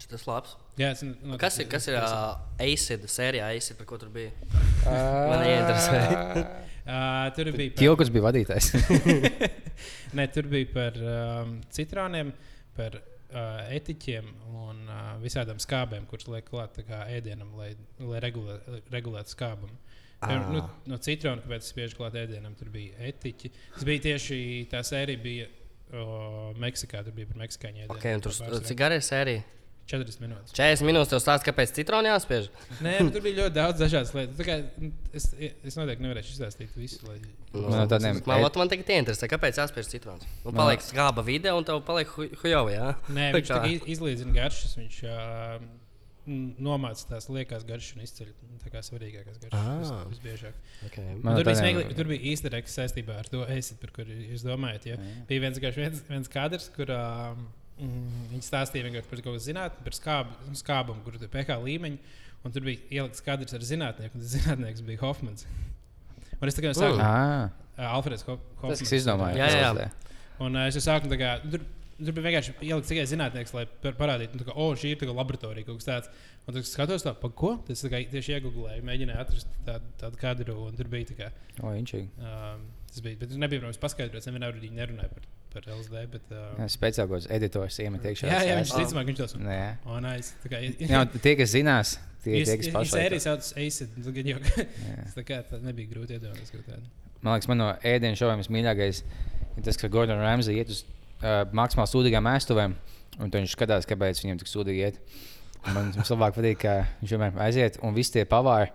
Tas 0.10 0.24
labs. 0.26 0.56
Jā, 0.80 0.94
es, 0.96 1.04
no, 1.04 1.38
Kas 1.42 1.60
ir, 1.62 1.68
kas 1.70 1.86
ir 1.92 1.98
uh, 2.00 2.40
ACID 2.64 3.04
sērijā, 3.12 3.50
ACID, 3.54 3.76
par 3.82 3.88
ko 3.90 4.00
tur 4.02 4.10
bija? 4.14 4.32
Man 5.30 5.44
neinteresē. 5.44 6.02
Uh, 6.90 7.28
tur 7.36 7.52
bija 7.54 7.70
par, 7.70 7.82
Tilkus 7.84 8.10
bija 8.10 8.24
vadītājs. 8.26 8.72
ne, 10.18 10.24
tur 10.34 10.48
bija 10.50 10.70
par 10.74 10.96
um, 10.98 11.52
citroniem, 11.76 12.32
par 12.74 12.96
uh, 12.98 13.60
etiķiem 13.76 14.32
un 14.58 14.80
uh, 14.88 15.12
visādām 15.22 15.60
skābēm, 15.62 16.08
kuras 16.10 16.26
liek 16.34 16.48
klāt 16.50 16.80
ēdienam, 16.82 17.52
lai, 17.60 17.76
lai 18.02 18.24
regulē, 18.26 18.58
regulētu 18.96 19.36
skābumu. 19.36 19.78
Piemēram, 20.24 20.50
Nu, 20.56 20.64
no 20.90 20.98
citrona, 21.04 21.44
kāpēc 21.46 21.64
es 21.68 21.70
spiežu 21.76 22.00
klāt 22.00 22.18
ēdienam, 22.20 22.58
tur 22.58 22.74
bija 22.74 22.98
etiķi. 23.12 23.54
Tas 23.78 23.86
bija 23.88 24.08
tieši 24.10 24.40
tā 24.72 24.82
sērija, 24.84 25.22
bija 25.24 25.46
o, 25.94 26.50
Meksikā. 26.60 27.06
Tur 27.06 27.16
bija 27.16 27.30
par 27.30 27.40
meksikāņu 27.46 27.86
ēdienu. 27.86 28.00
Okay, 28.00 28.20
tur 28.26 28.66
cik 28.66 28.82
gara 28.82 28.98
ir 29.00 29.06
sērija? 29.06 29.46
40 29.90 30.22
minūtes. 30.22 30.54
40 30.54 30.86
minūtes 30.86 31.10
tev 31.10 31.22
stāsta, 31.24 31.48
kāpēc 31.50 31.72
citronu 31.74 32.12
jāspiež. 32.12 32.50
Nē, 32.86 32.94
nu, 33.02 33.14
tur 33.16 33.24
bija 33.26 33.40
ļoti 33.42 33.56
daudz 33.56 33.82
dažādas 33.82 34.14
lietas. 34.14 34.38
Tā 34.38 34.46
Kā, 34.46 34.58
nu, 34.84 34.92
es, 35.18 35.26
es 35.42 35.80
noteikti 35.80 36.06
nevarēšu 36.06 36.36
izstāstīt 36.36 36.76
visu. 36.78 37.02
Lai... 37.10 37.18
Man 37.56 37.74
no 37.74 37.88
tādiem 37.90 38.22
Man, 38.30 38.46
ot, 38.46 38.60
man 38.62 38.70
tagad 38.70 38.92
interesē, 39.00 39.30
kāpēc 39.32 39.58
jāspiež 39.64 39.90
citrons. 39.90 40.28
Nu, 40.46 40.54
paliek 40.54 40.86
skāba 40.86 41.26
vide 41.26 41.50
un 41.58 41.66
tev 41.66 41.82
paliek 41.88 42.12
hu- 42.14 42.30
hujovi. 42.44 42.78
Ja? 42.78 42.92
Nē, 43.10 43.32
viņš 43.40 43.50
tā 43.56 43.62
iz- 43.74 43.88
izlīdzina 43.98 44.36
garšas. 44.38 44.78
Viņš 44.78 45.00
uh, 45.10 45.68
nomāca 46.62 47.08
tās 47.10 47.26
liekas 47.34 47.64
garšas 47.66 47.96
un 47.98 48.04
izceļ 48.06 48.28
tā 48.62 48.70
kā 48.74 48.82
svarīgākās 48.86 49.40
garšas. 49.42 49.90
Ah. 49.90 50.04
vis- 50.06 50.20
Visbiežāk. 50.20 50.60
Okay. 50.92 51.16
Man 51.24 51.40
tur, 51.40 51.42
no 51.42 51.48
bija 51.50 51.58
smiegli, 51.64 51.86
tur 51.98 52.10
bija 52.12 52.22
īsta 52.36 52.52
reakcija 52.54 52.84
saistībā 52.86 53.18
ar 53.24 53.30
to 53.32 53.42
esiet, 53.50 53.80
par 53.82 53.94
kuru 53.96 54.14
jūs 54.30 54.46
domājat. 54.46 54.86
Ja? 54.92 55.00
Bija 55.30 55.48
viens, 55.48 55.58
vienkārši 55.58 55.82
viens, 55.88 56.04
viens 56.12 56.30
kadrs, 56.30 56.70
kur 56.76 56.94
uh, 56.94 57.34
mm, 57.80 58.28
viņi 58.34 58.46
stāstīja 58.46 58.86
vienkārši 58.88 59.10
par 59.12 59.22
kaut 59.26 59.34
ko 59.38 59.42
zinātnē, 59.48 59.84
par 59.88 59.96
skābu, 59.98 60.56
skābumu, 60.60 61.04
kur 61.06 61.16
ir 61.20 61.28
pH 61.34 61.58
līmeņi. 61.66 62.00
Un 62.48 62.54
tur 62.56 62.64
bija 62.64 62.80
ielikts 63.02 63.20
kadrs 63.26 63.52
ar 63.58 63.64
zinātnieku, 63.68 64.16
un 64.16 64.22
tas 64.24 64.32
zinātnieks 64.38 64.84
bija 64.88 65.02
Hofmans. 65.02 65.44
Un 66.40 66.48
es 66.48 66.56
tikai 66.56 66.72
sāku, 66.78 66.96
Mm. 66.96 67.04
Ah, 67.04 67.50
uh, 67.78 67.96
Alfreds 67.98 68.24
Ho- 68.28 68.38
Hofmans. 68.62 68.80
tas, 68.80 68.86
kas 68.86 68.94
izdomāja. 69.02 69.36
Jā, 69.42 69.50
jā. 69.52 69.74
LSD. 69.74 70.16
Un 70.46 70.56
uh, 70.56 70.68
es 70.70 70.76
jau 70.80 70.84
sāku, 70.86 71.10
tā 71.12 71.18
kā, 71.20 71.34
tur, 71.52 71.66
tur 72.00 72.16
bija 72.16 72.30
vienkārši 72.30 72.54
ielikt 72.64 72.88
tikai 72.88 73.04
zinātnieks, 73.12 73.52
lai 73.58 73.66
par- 73.84 73.98
parādītu, 74.00 74.40
nu, 74.40 74.46
kā, 74.48 74.56
oh, 74.56 74.72
šī 74.80 74.94
ir 74.94 75.02
tā 75.02 75.10
kā 75.10 75.16
laboratorija 75.18 75.68
kaut 75.68 75.82
kas 75.82 75.90
tāds. 75.90 76.08
Un 76.48 76.54
tad 76.56 76.62
es 76.64 76.72
skatos, 76.72 77.04
tā, 77.04 77.12
pa 77.20 77.28
ko? 77.30 77.58
Tas 77.68 77.84
tā 77.84 77.92
kā 77.92 78.00
tieši 78.10 78.38
iegūlēju, 78.40 78.86
mēģināju 78.88 79.20
atrast 79.20 79.52
tādu, 79.68 79.92
tādu 80.00 80.18
kadru, 80.24 80.56
un 80.70 80.80
tur 80.80 80.88
bija 80.92 81.10
tā 81.12 81.18
kā. 81.20 81.28
O, 81.62 81.74
inčīgi. 81.76 82.08
Um, 82.24 82.64
tas 82.88 83.04
bija, 83.04 83.20
bet 83.20 83.30
tur 83.36 83.44
nebija, 83.44 83.60
protams, 83.66 83.82
paskaidrots, 83.84 84.32
nevienā 84.32 84.50
brīdī 84.56 84.72
nerunāja 84.80 85.12
par, 85.12 85.28
par 85.54 85.66
LSD, 85.66 86.04
bet. 86.14 86.28
Uh, 86.32 86.44
Jā, 86.62 86.68
Speciālais 86.74 87.26
editors 87.36 87.80
iemet 87.84 88.06
iekšā. 88.12 88.30
jā, 88.30 88.40
jā, 88.50 88.58
viņš 88.60 88.74
ticamāk, 88.76 89.10
viņš 89.10 89.20
tos. 89.24 89.36
Nē. 89.42 89.60
O, 89.86 89.98
nice. 90.04 90.36
Tā 90.44 90.52
kā, 90.54 90.62
Jā, 90.64 91.02
tie, 91.16 91.34
kas 91.40 91.54
zinās, 91.56 91.96
tie, 92.24 92.44
tie 92.46 92.58
kas 92.62 92.72
pašai. 92.76 92.94
sērijas 92.96 93.28
sauc 93.30 93.50
ACID, 93.64 93.98
un 93.98 94.08
tagad 94.10 94.30
jau, 94.34 94.40
tā 95.18 95.26
kā 95.28 95.42
tā 95.50 95.60
nebija 95.64 95.92
grūti 95.96 96.18
iedomāties, 96.20 96.54
ka 96.54 96.62
tāda. 96.68 96.86
Man 97.20 97.36
liekas, 97.36 97.50
man 97.52 97.60
no 97.60 97.72
ēdienas 97.84 98.22
šoviem 98.22 98.46
mīļākais 98.58 99.02
ir 99.60 99.66
tas, 99.66 99.80
ka 99.82 99.90
Gordons 99.92 100.24
Ramsay 100.24 100.62
iet 100.62 100.70
uz 100.72 100.84
uh, 100.86 101.42
maksimāli 101.52 101.92
sūdīgām 101.92 102.30
ēstuvēm, 102.32 102.78
un 103.20 103.34
viņš 103.34 103.58
skatās, 103.58 103.90
kāpēc 103.90 104.22
viņam 104.24 104.40
tik 104.40 104.52
sūdīgi 104.54 104.86
iet. 104.86 105.02
Man 105.76 105.90
labāk 105.98 106.38
patīk, 106.38 106.62
ka 106.62 106.78
viņš 107.02 107.12
vienmēr 107.18 107.42
aiziet 107.44 107.82
un 107.84 107.98
visi 107.98 108.14
tie 108.16 108.24
pavāri. 108.30 108.72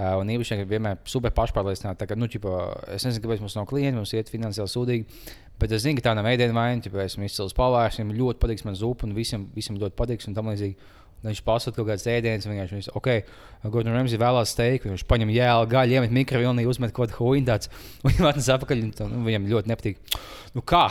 Uh, 0.00 0.14
un 0.16 0.30
īpašnieki 0.32 0.64
vienmēr 0.64 1.00
super 1.04 1.32
pašpārliecināti. 1.36 2.06
Kā, 2.08 2.16
Nu, 2.16 2.24
ķipa, 2.30 2.54
es 2.94 3.04
nezinu, 3.04 3.20
kāpēc 3.26 3.42
mums 3.42 3.56
nav 3.58 3.66
klienti, 3.68 3.98
mums 3.98 4.14
iet 4.16 4.30
finansiāli 4.32 4.72
sūdīgi. 4.72 5.26
Bet 5.60 5.74
es 5.76 5.84
zinu, 5.84 5.98
ka 5.98 6.06
tā 6.06 6.14
nav 6.16 6.28
ēdienu 6.30 6.56
vaina. 6.56 6.80
ķipa, 6.80 7.04
Esmu 7.04 7.26
izcils 7.26 7.52
pavārs, 7.56 7.98
viņam 8.00 8.14
ļoti 8.16 8.40
patiks 8.40 8.64
man 8.64 8.78
zupa, 8.80 9.04
un 9.04 9.12
visiem, 9.18 9.44
visiem 9.52 9.76
ļoti 9.76 9.98
patiks. 9.98 10.30
Un 10.30 10.38
tam 10.38 10.48
līdzīgi. 10.48 10.78
Viņš 11.20 11.42
pasūta 11.44 11.76
kaut 11.76 11.90
kādas 11.90 12.06
ēdienas, 12.08 12.46
un 12.48 12.54
viņš 12.54 12.72
vienkārši, 12.72 12.94
ok, 12.96 13.68
Gordon 13.68 13.92
Ramsay 13.92 14.16
vēlās 14.22 14.54
steiku, 14.54 14.88
viņš 14.88 15.04
paņem 15.10 15.34
jēlu, 15.34 15.68
gaļu, 15.68 15.98
iemet 15.98 16.16
mikrovilnī, 16.16 16.64
uzmet 16.64 16.96
kaut 16.96 17.12
ko 17.12 17.28
huīndāts, 17.28 17.68
un 18.00 18.08
viņam 18.08 18.30
atnes 18.32 18.48
atpakaļ, 18.56 18.82
un 18.86 18.96
tā, 18.96 19.10
nu, 19.12 19.20
viņam 19.28 19.52
ļoti 19.52 19.74
nepatīk. 19.74 20.18
Nu 20.56 20.64
kā? 20.64 20.86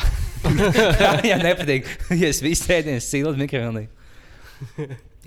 Jā, 1.32 1.41
nepatīk. 1.41 1.89
Ja 2.22 2.30
es 2.30 2.45
visu 2.45 2.69
ēdienas 2.78 3.10
siltu 3.10 3.34
mikrovilnī. 3.41 3.88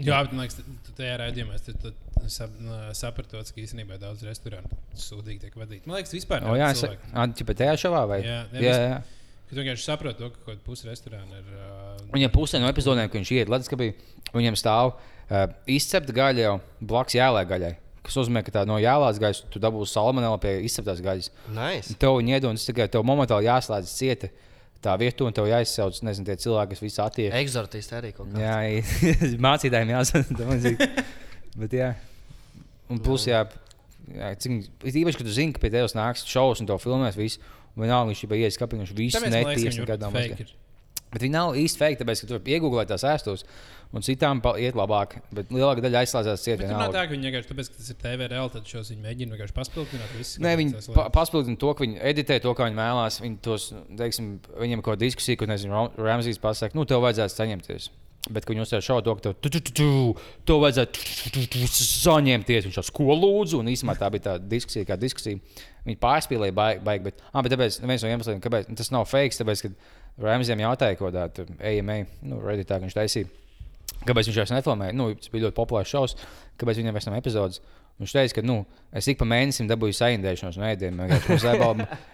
Jā, 0.00 0.22
bet 0.24 0.32
man 0.32 0.46
liekas, 0.46 0.60
tajā 0.96 1.16
raidījumā 1.20 1.58
tu 1.66 1.92
sap, 2.32 2.52
saprati, 2.96 3.40
ka 3.52 3.60
īstenībā 3.60 3.98
daudz 4.00 4.24
restorānu 4.24 4.78
sūdīgi 4.96 5.42
tiek 5.44 5.58
vadīti. 5.58 5.84
Man 5.88 5.98
liekas, 5.98 6.14
vispār 6.16 6.46
O, 6.48 6.54
jā, 6.56 6.70
es 6.72 6.80
domāju, 6.84 7.56
tajā 7.58 7.74
šovā 7.84 8.06
vai? 8.08 8.22
Jā, 8.24 8.38
jā, 8.54 8.62
jā, 8.64 8.78
jā. 8.86 8.96
Ka 9.02 9.52
tu 9.52 9.60
vienkārši 9.60 9.84
saproti, 9.84 10.18
to, 10.22 10.30
ka 10.32 10.40
kaut 10.40 10.54
kāda 10.54 10.64
pusi 10.64 10.88
restorāna 10.88 11.42
ir. 11.42 11.50
Uh, 11.52 12.04
Viņam 12.14 12.32
pusē 12.32 12.60
no 12.62 12.70
epizodēm, 12.72 13.10
kad 13.12 13.20
viņš 13.20 13.32
iet 13.36 13.52
leduskapī, 13.52 13.90
viņam 14.32 14.56
stāv 14.56 14.94
uh, 14.94 15.42
izcepta 15.68 16.14
gaļa 16.16 16.46
jau 16.46 16.54
blakus 16.80 17.18
jālai 17.18 17.44
gaļai. 17.50 17.74
Kas 18.02 18.16
nozīmē, 18.18 18.40
ka 18.46 18.54
tā 18.56 18.62
no 18.66 18.80
jālās 18.82 19.20
gaļas 19.22 19.44
tu 19.52 19.60
dabūsi 19.62 19.92
salmonelu 19.92 20.40
pie 20.42 20.56
izceptās 20.66 21.04
gaļas. 21.04 21.28
Nice. 21.52 21.94
Tev 22.00 22.16
viņi 22.16 22.34
iedod, 22.38 22.54
un 22.54 22.58
tas 22.58 22.64
tikai 22.66 22.88
tev 22.90 23.04
momentāli 23.06 23.46
jāslēdz 23.46 23.92
cieta 23.92 24.32
tā 24.82 24.94
vieta, 25.00 25.26
un 25.26 25.34
tev 25.36 25.48
jāizsauc, 25.50 25.98
nezinu, 26.06 26.26
tie 26.28 26.36
cilvēki, 26.44 26.74
kas 26.74 26.84
visu 26.84 27.02
attiek. 27.04 27.34
Eksortisti 27.40 27.96
arī 27.98 28.12
kaut 28.16 28.32
kā. 28.32 28.42
Jā, 28.42 28.56
mācītājiem 29.48 29.92
jāsaka. 29.94 30.48
Bet, 31.62 31.76
jā. 31.76 31.92
Un 32.92 33.00
plus, 33.02 33.28
jā, 33.28 33.44
jā 34.12 34.32
cik, 34.42 34.66
īpaši, 34.88 35.20
kad 35.20 35.28
tu 35.28 35.36
zini, 35.36 35.54
ka 35.54 35.62
pie 35.62 35.72
tevis 35.72 35.96
nāks 35.96 36.26
šovs 36.28 36.64
un 36.64 36.70
to 36.70 36.78
filmēs 36.82 37.18
visu. 37.18 37.42
Vienalga, 37.76 38.10
viņš 38.10 38.26
jau 38.26 38.34
ienāca 38.36 38.56
skapī, 38.58 38.80
viņš 38.82 38.96
visu 38.98 39.16
Tāpēc 39.16 39.32
man 39.32 40.52
Bet 41.12 41.20
viņi 41.26 41.34
nav 41.34 41.56
īsti 41.60 41.80
fake, 41.80 42.00
tāpēc, 42.00 42.22
ka 42.22 42.28
tur 42.30 42.50
iegūlēt 42.54 42.88
tās 42.88 43.04
ēstos, 43.04 43.42
un 43.92 44.04
citām 44.04 44.40
iet 44.56 44.76
labāk. 44.78 45.18
Bet 45.36 45.52
lielākā 45.52 45.84
daļa 45.84 46.02
aizslēdzās 46.06 46.44
cietā. 46.46 46.64
tur 46.64 46.80
nav 46.80 46.94
tā, 46.94 47.04
ka 47.04 47.12
viņi 47.12 47.28
vienkārši 47.28 47.50
tāpēc, 47.50 47.70
ka 47.72 47.80
tas 47.80 47.90
ir 47.92 47.98
TV 48.00 48.28
realitāte, 48.32 48.72
šos 48.72 48.92
viņi 48.94 49.04
mēģina 49.04 49.36
vienkārši 49.36 49.56
paspildīt. 49.58 50.06
visu, 50.16 50.44
Nē, 50.44 50.54
viņi 50.60 50.84
pa, 50.96 51.08
paspildina 51.12 51.60
to, 51.60 51.74
ka 51.76 51.84
viņi 51.84 52.00
editē 52.12 52.38
to, 52.40 52.54
kā 52.56 52.70
viņi 52.70 52.80
vēlās. 52.80 53.20
Viņi 53.24 53.40
tos, 53.44 53.68
teiksim, 54.00 54.38
viņiem 54.56 54.80
kaut 54.80 54.94
kāda 54.94 55.04
diskusija, 55.04 55.40
kur, 55.40 55.52
nezinu, 55.52 55.76
Ram- 55.76 56.00
Ramsīs 56.00 56.40
pasakā, 56.40 56.78
nu, 56.78 56.88
tev 56.88 57.04
vajadzētu 57.04 57.36
saņemties. 57.36 57.90
Bet, 58.30 58.44
kad 58.46 58.54
viņi 58.54 58.62
uzsver 58.62 58.84
šo 58.86 59.00
to, 59.02 59.16
ka 59.18 59.24
tev, 59.24 59.32
vajadzētu 60.62 60.92
tu, 60.94 61.30
tu, 61.34 61.40
tu, 61.42 61.46
tu, 61.58 61.70
saņemties, 61.74 62.68
viņš 62.68 62.76
jau 62.78 62.84
ko 62.94 63.16
lūdzu, 63.18 63.58
un 63.58 63.70
īstenībā 63.72 63.96
tā 63.98 64.10
bija 64.14 64.28
tā 64.28 64.34
diskusija, 64.38 64.86
kā 64.86 64.94
diskusija. 65.00 65.40
Viņi 65.82 65.98
pārspīlēja 65.98 66.54
baigi, 66.54 66.84
baigi 66.86 67.08
bet, 67.08 67.24
ah, 67.32 67.42
bet 67.42 67.56
tāpēc 67.56 67.80
viens 67.82 68.04
no 68.06 68.12
iemesliem, 68.12 68.38
kāpēc 68.44 68.70
tas 68.78 68.92
nav 68.94 69.08
fake, 69.10 69.34
tāpēc, 69.40 69.64
ka 69.66 69.72
Ramsīm 70.20 70.60
jautāja, 70.60 70.98
ko 70.98 71.08
tādu 71.14 71.46
AMA, 71.56 72.02
nu, 72.28 72.40
Redditā 72.44 72.76
viņš 72.82 72.96
taisīja. 72.98 73.30
Kāpēc 74.02 74.28
viņš 74.28 74.40
vairs 74.40 74.52
nefilmēja? 74.56 74.96
Nu, 74.98 75.12
tas 75.16 75.30
bija 75.32 75.46
ļoti 75.46 75.56
populārs 75.56 75.92
šovs. 75.92 76.16
Kāpēc 76.60 76.80
viņam 76.80 76.98
vairs 76.98 77.08
nav 77.08 77.18
epizodes? 77.20 77.62
Viņš 78.00 78.12
teica, 78.16 78.34
ka 78.38 78.42
nu, 78.42 78.54
es 78.98 79.06
ik 79.06 79.18
pa 79.20 79.26
mēnesim 79.28 79.68
dabūju 79.70 79.94
saindēšanos 79.94 80.56
no 80.58 80.64
ēdieniem. 80.66 81.12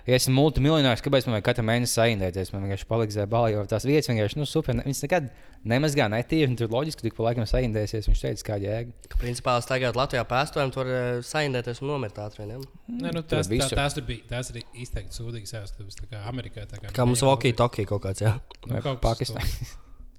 Ja 0.09 0.17
esmu 0.17 0.35
multimiljonārs, 0.37 1.01
kāpēc 1.05 1.29
man 1.29 1.41
katru 1.45 1.65
mēnesi 1.69 1.95
saindēties? 1.97 2.51
Man 2.53 2.67
vienkārši 2.67 2.89
paliks 2.91 3.17
zēbalā, 3.17 3.53
jo 3.55 3.63
tās 3.71 3.87
vietas 3.89 4.11
vienkārši, 4.11 4.39
nu, 4.41 4.47
super. 4.49 4.77
Viņas 4.85 5.03
nekad 5.07 5.31
nemazgā 5.69 6.11
netīri, 6.13 6.51
un 6.51 6.59
tur 6.61 6.73
loģiski, 6.73 7.01
ka 7.01 7.09
tik 7.09 7.17
pa 7.17 7.27
laikam 7.29 7.49
saindēsies. 7.49 8.11
Viņš 8.11 8.23
teica, 8.25 8.47
kāda 8.51 8.69
jēga. 8.69 9.09
Ka, 9.13 9.21
principā, 9.23 9.57
staigāt 9.65 9.99
Latvijā 10.01 10.25
pēstojam, 10.29 10.73
tur 10.75 10.93
uh, 10.93 11.09
saindēties 11.25 11.83
un 11.85 11.93
nomirt 11.95 12.21
ātri. 12.25 12.49
Ne? 12.51 12.61
Nē, 12.89 13.15
nu, 13.17 13.25
tās, 13.25 13.49
visu. 13.53 13.69
tā, 13.73 13.83
tās, 13.83 13.97
tur 13.97 14.09
bija, 14.09 14.29
tās 14.33 14.53
ir 14.53 14.63
izteikti 14.65 15.17
sūdīgas 15.17 15.57
ēstas. 15.63 15.99
Tā 16.03 16.09
kā 16.13 16.23
Amerikā. 16.29 16.69
Tā 16.69 16.81
kā, 16.83 16.93
Kā 16.97 17.09
mums 17.09 17.25
Vokija 17.25 17.61
Tokija 17.65 17.93
kaut 17.93 18.05
kāds. 18.09 18.25
Jā. 18.25 18.37
Nu, 18.69 18.81
Pakistānā. 19.03 19.45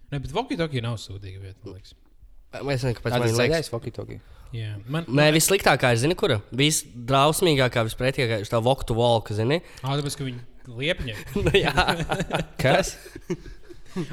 Nē, 0.09 0.21
bet 0.21 0.31
Vokija 0.33 0.65
Tokija 0.65 0.85
nav 0.89 1.01
sūdīga 1.01 1.43
vieta. 1.43 1.59
man 1.65 1.77
liekas. 1.77 1.97
Es 2.49 2.63
nezinu, 2.65 2.95
kāpēc 2.97 3.11
Tas 3.13 3.19
man 3.19 3.27
ir 3.27 3.33
liekas. 3.35 3.41
zaļais, 3.43 3.69
Fokitoki. 3.73 4.19
Jā, 4.57 4.71
man 4.89 5.05
Nē, 5.05 5.27
vissliktākā 5.35 5.91
ir, 5.93 5.99
zini, 6.01 6.15
kura? 6.17 6.39
Visdrausmīgākā, 6.57 7.83
vispretīgākā 7.85 8.39
ir 8.41 8.49
tā 8.49 8.61
Voktu 8.65 8.95
Volka, 8.97 9.35
zini? 9.37 9.59
Ah, 9.83 9.93
tāpēc, 9.99 10.15
ka 10.17 10.25
viņi 10.25 10.41
liepņi. 10.79 11.15
Nu, 11.45 11.53
jā, 11.53 11.73
Kas? 12.57 12.95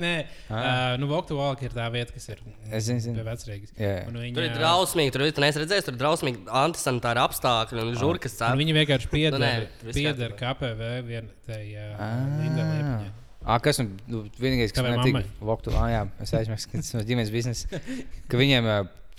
Nē. 0.00 0.14
Ah. 0.50 0.94
Uh, 0.94 1.00
nu, 1.00 1.06
Vokta 1.10 1.34
Valka 1.38 1.64
ir 1.66 1.74
tā 1.74 1.86
vieta, 1.94 2.12
kas 2.14 2.26
ir 2.32 2.40
Es 2.70 2.86
zinu, 2.88 3.02
zinu. 3.02 3.22
vecrīgas. 3.26 3.70
Un 4.08 4.18
viņa, 4.18 4.34
tur 4.36 4.46
ir 4.46 4.54
drausmīgi. 4.56 5.12
Tur 5.14 5.24
viss 5.26 5.60
redzējis, 5.62 5.86
tur 5.86 5.94
ir 5.96 6.00
drausmīgi 6.02 6.42
antisanitāri 6.62 7.22
apstākļi 7.22 7.84
un 7.84 7.92
žurkas 8.00 8.34
Un 8.34 8.40
cēlā. 8.40 8.58
viņi 8.62 8.76
vienkārši 8.80 9.10
pieder, 9.12 9.38
Nu, 9.38 9.44
nu, 9.44 9.46
nē, 9.46 9.86
viss 9.86 9.98
pieder. 10.00 10.34
KPV 10.38 10.90
vienai 11.06 11.62
uh, 11.74 11.94
Ah. 11.94 12.26
Lindai 12.42 12.66
Liepņai. 12.72 13.10
Ah, 13.40 13.56
kas 13.64 13.78
man 13.80 13.94
nu, 14.10 14.22
vienīgais, 14.36 14.72
kas 14.74 14.82
Tavai 14.82 14.96
man 14.96 15.06
nepatīk, 15.08 15.36
Voktu, 15.48 15.72
ah, 15.72 15.86
jā, 15.88 16.00
es 16.20 16.32
aizmirsu, 16.36 16.68
ka 16.68 16.80
tas 16.82 16.90
ir 16.92 17.06
ģimenes 17.08 17.30
biznesa, 17.32 17.80
ka 18.28 18.40
viņiem, 18.40 18.66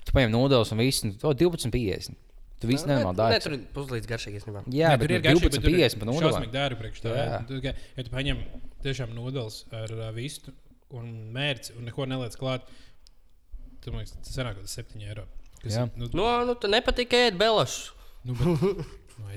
tu 0.05 0.13
paņem 0.13 0.36
nodeļus 0.36 0.73
un 0.75 0.84
visu, 0.84 1.07
un 1.10 1.15
to 1.17 1.31
12,50. 1.39 2.19
Tu 2.62 2.69
visu 2.69 2.86
nenormāli 2.86 3.17
Nē, 3.17 3.29
dari. 3.34 3.41
tur 3.41 3.53
ir 3.55 3.62
puslīdz 3.73 4.10
īstenībā. 4.38 4.62
Jā, 4.69 4.91
Nē, 4.93 4.97
bet 5.01 5.10
tur 5.10 5.15
ir 5.17 5.23
nu, 5.25 5.31
ir 5.31 5.49
12,50 5.49 5.97
par 5.97 6.10
nodeļu. 6.12 6.27
Šausmīgi 6.27 6.53
dārgi 6.53 6.77
priekš 6.77 7.01
kā- 7.65 7.73
ja 7.97 8.03
tu 8.05 8.13
paņem 8.13 8.43
tiešām 8.86 9.15
nodeļus 9.17 9.57
ar 9.79 9.93
uh, 9.97 10.03
vistu 10.13 10.53
un 10.93 11.10
mērci 11.34 11.73
un 11.79 11.89
neko 11.89 12.05
neliec 12.05 12.38
klāt, 12.38 12.69
tad 13.81 13.89
man 13.95 14.03
liekas, 14.03 14.13
tas 14.21 14.38
sanāk 14.38 14.60
kaut 14.60 14.67
kāds 14.69 14.77
7 14.77 15.01
eiro. 15.07 15.25
Kas, 15.63 15.73
Jā. 15.73 15.88
nu, 15.97 16.10
Nu, 16.13 16.29
nu 16.45 16.53
tu 16.62 16.69
nepatīk 16.69 17.17
ēst 17.17 17.41
belašu. 17.41 17.97
nu, 18.29 18.38
bet, 18.38 18.45
nu. 18.45 18.86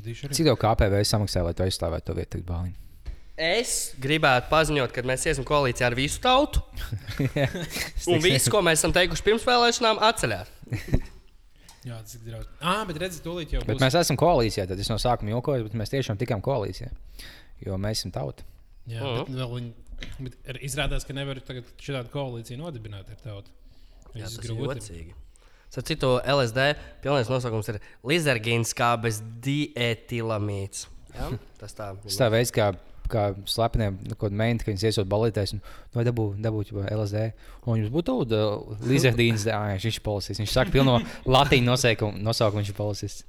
Cik 0.04 0.44
tev 0.44 0.56
KPV 0.60 1.00
samaksāja, 1.08 1.48
lai 1.48 1.56
tu 1.56 1.64
aizstāvētu 1.64 2.10
to 2.10 2.20
vietu, 2.20 2.44
bāliņu? 2.44 2.76
Es 3.36 3.94
gribētu 3.98 4.46
paziņot, 4.52 4.92
ka 4.94 5.02
mēs 5.02 5.24
iesim 5.26 5.42
koalīcijā 5.48 5.88
ar 5.88 5.94
visu 5.98 6.20
tautu. 6.22 6.60
Un 8.12 8.20
viss, 8.22 8.46
ko 8.52 8.60
mēs 8.62 8.78
esam 8.78 8.92
teikuši 8.94 9.24
pirms 9.26 9.46
vēlēšanām, 9.48 9.98
atceļās. 10.06 10.52
Jā, 11.88 11.98
tas 12.00 12.14
ir 12.16 12.22
draudz. 12.24 12.46
Ah, 12.64 12.84
bet 12.88 12.96
redziet, 13.02 13.24
tūlīt 13.26 13.50
jau 13.52 13.60
Bet 13.66 13.74
būs. 13.76 13.82
mēs 13.82 13.96
esam 14.00 14.16
koalīcijā, 14.16 14.64
tad 14.70 14.78
es 14.80 14.88
no 14.88 14.96
sākuma 15.02 15.34
jokoju, 15.34 15.66
bet 15.66 15.74
mēs 15.82 15.90
tiešām 15.92 16.16
tikām 16.20 16.40
koalīcijā. 16.46 16.88
Jo 17.66 17.76
mēs 17.80 18.00
esam 18.00 18.14
tauta. 18.14 18.46
Jā, 18.88 19.02
Mhm. 19.02 19.18
bet, 19.18 19.34
vēl 19.36 19.52
viņi, 19.58 19.72
bet 20.28 20.62
izrādās, 20.64 21.04
ka 21.04 21.12
nevar 21.18 21.40
tagad 21.44 21.64
šādu 21.82 22.08
koalīciju 22.14 22.56
nodibināt 22.62 23.10
ar 23.12 23.20
tautu. 23.20 23.50
Jā, 24.14 24.24
tas 24.30 24.38
ir 24.38 24.54
grūti. 24.54 25.04
Starp 25.74 25.86
citu, 25.90 26.08
LSD 26.22 26.70
pilnais 27.02 27.28
nosaukums 27.28 27.68
ir 27.74 27.80
Lizargīns 28.06 28.72
kā 28.78 28.94
bez 29.02 29.18
dietilamīts. 29.44 30.86
Ja? 31.14 31.28
Tas 31.58 31.74
tā. 31.76 31.90
Tas 32.04 32.16
tā 32.20 32.28
veids, 32.32 32.52
kā, 32.54 32.70
kā 33.10 33.24
slepeniem 33.50 33.98
nu, 34.08 34.16
mēģināt, 34.16 34.64
ka 34.64 34.70
viņas 34.70 34.86
iesūt 34.90 35.10
balītēs, 35.10 35.54
un 35.56 35.62
nu, 35.62 36.04
dabū, 36.08 36.26
dabū 36.44 36.64
LSD. 36.84 37.26
Un 37.68 37.82
jums 37.82 37.92
būtu 37.94 38.16
Lizardīns, 38.88 39.46
viņš 39.48 39.86
ir 39.90 40.04
policists. 40.06 40.42
Viņš 40.42 40.56
saka, 40.56 40.74
pilno 40.74 40.98
latīņu 41.28 41.68
nosaukumu, 41.68 42.24
nosaukumu 42.24 42.62
viņš 42.62 42.72
ir 42.72 42.78
policists. 42.78 43.28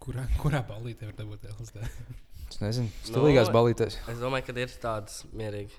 Kurā, 0.00 0.24
kurā 0.40 0.62
ballītē 0.64 1.10
var 1.10 1.18
dabūt 1.18 1.50
LSD? 1.52 1.84
Es 2.50 2.58
nezinu, 2.58 2.90
stilīgās 3.06 3.50
Nu, 3.50 3.54
balītēs. 3.54 4.00
Es 4.10 4.18
domāju, 4.18 4.48
ka 4.48 4.56
ir 4.58 4.72
tādas 4.82 5.20
mierīgi. 5.36 5.76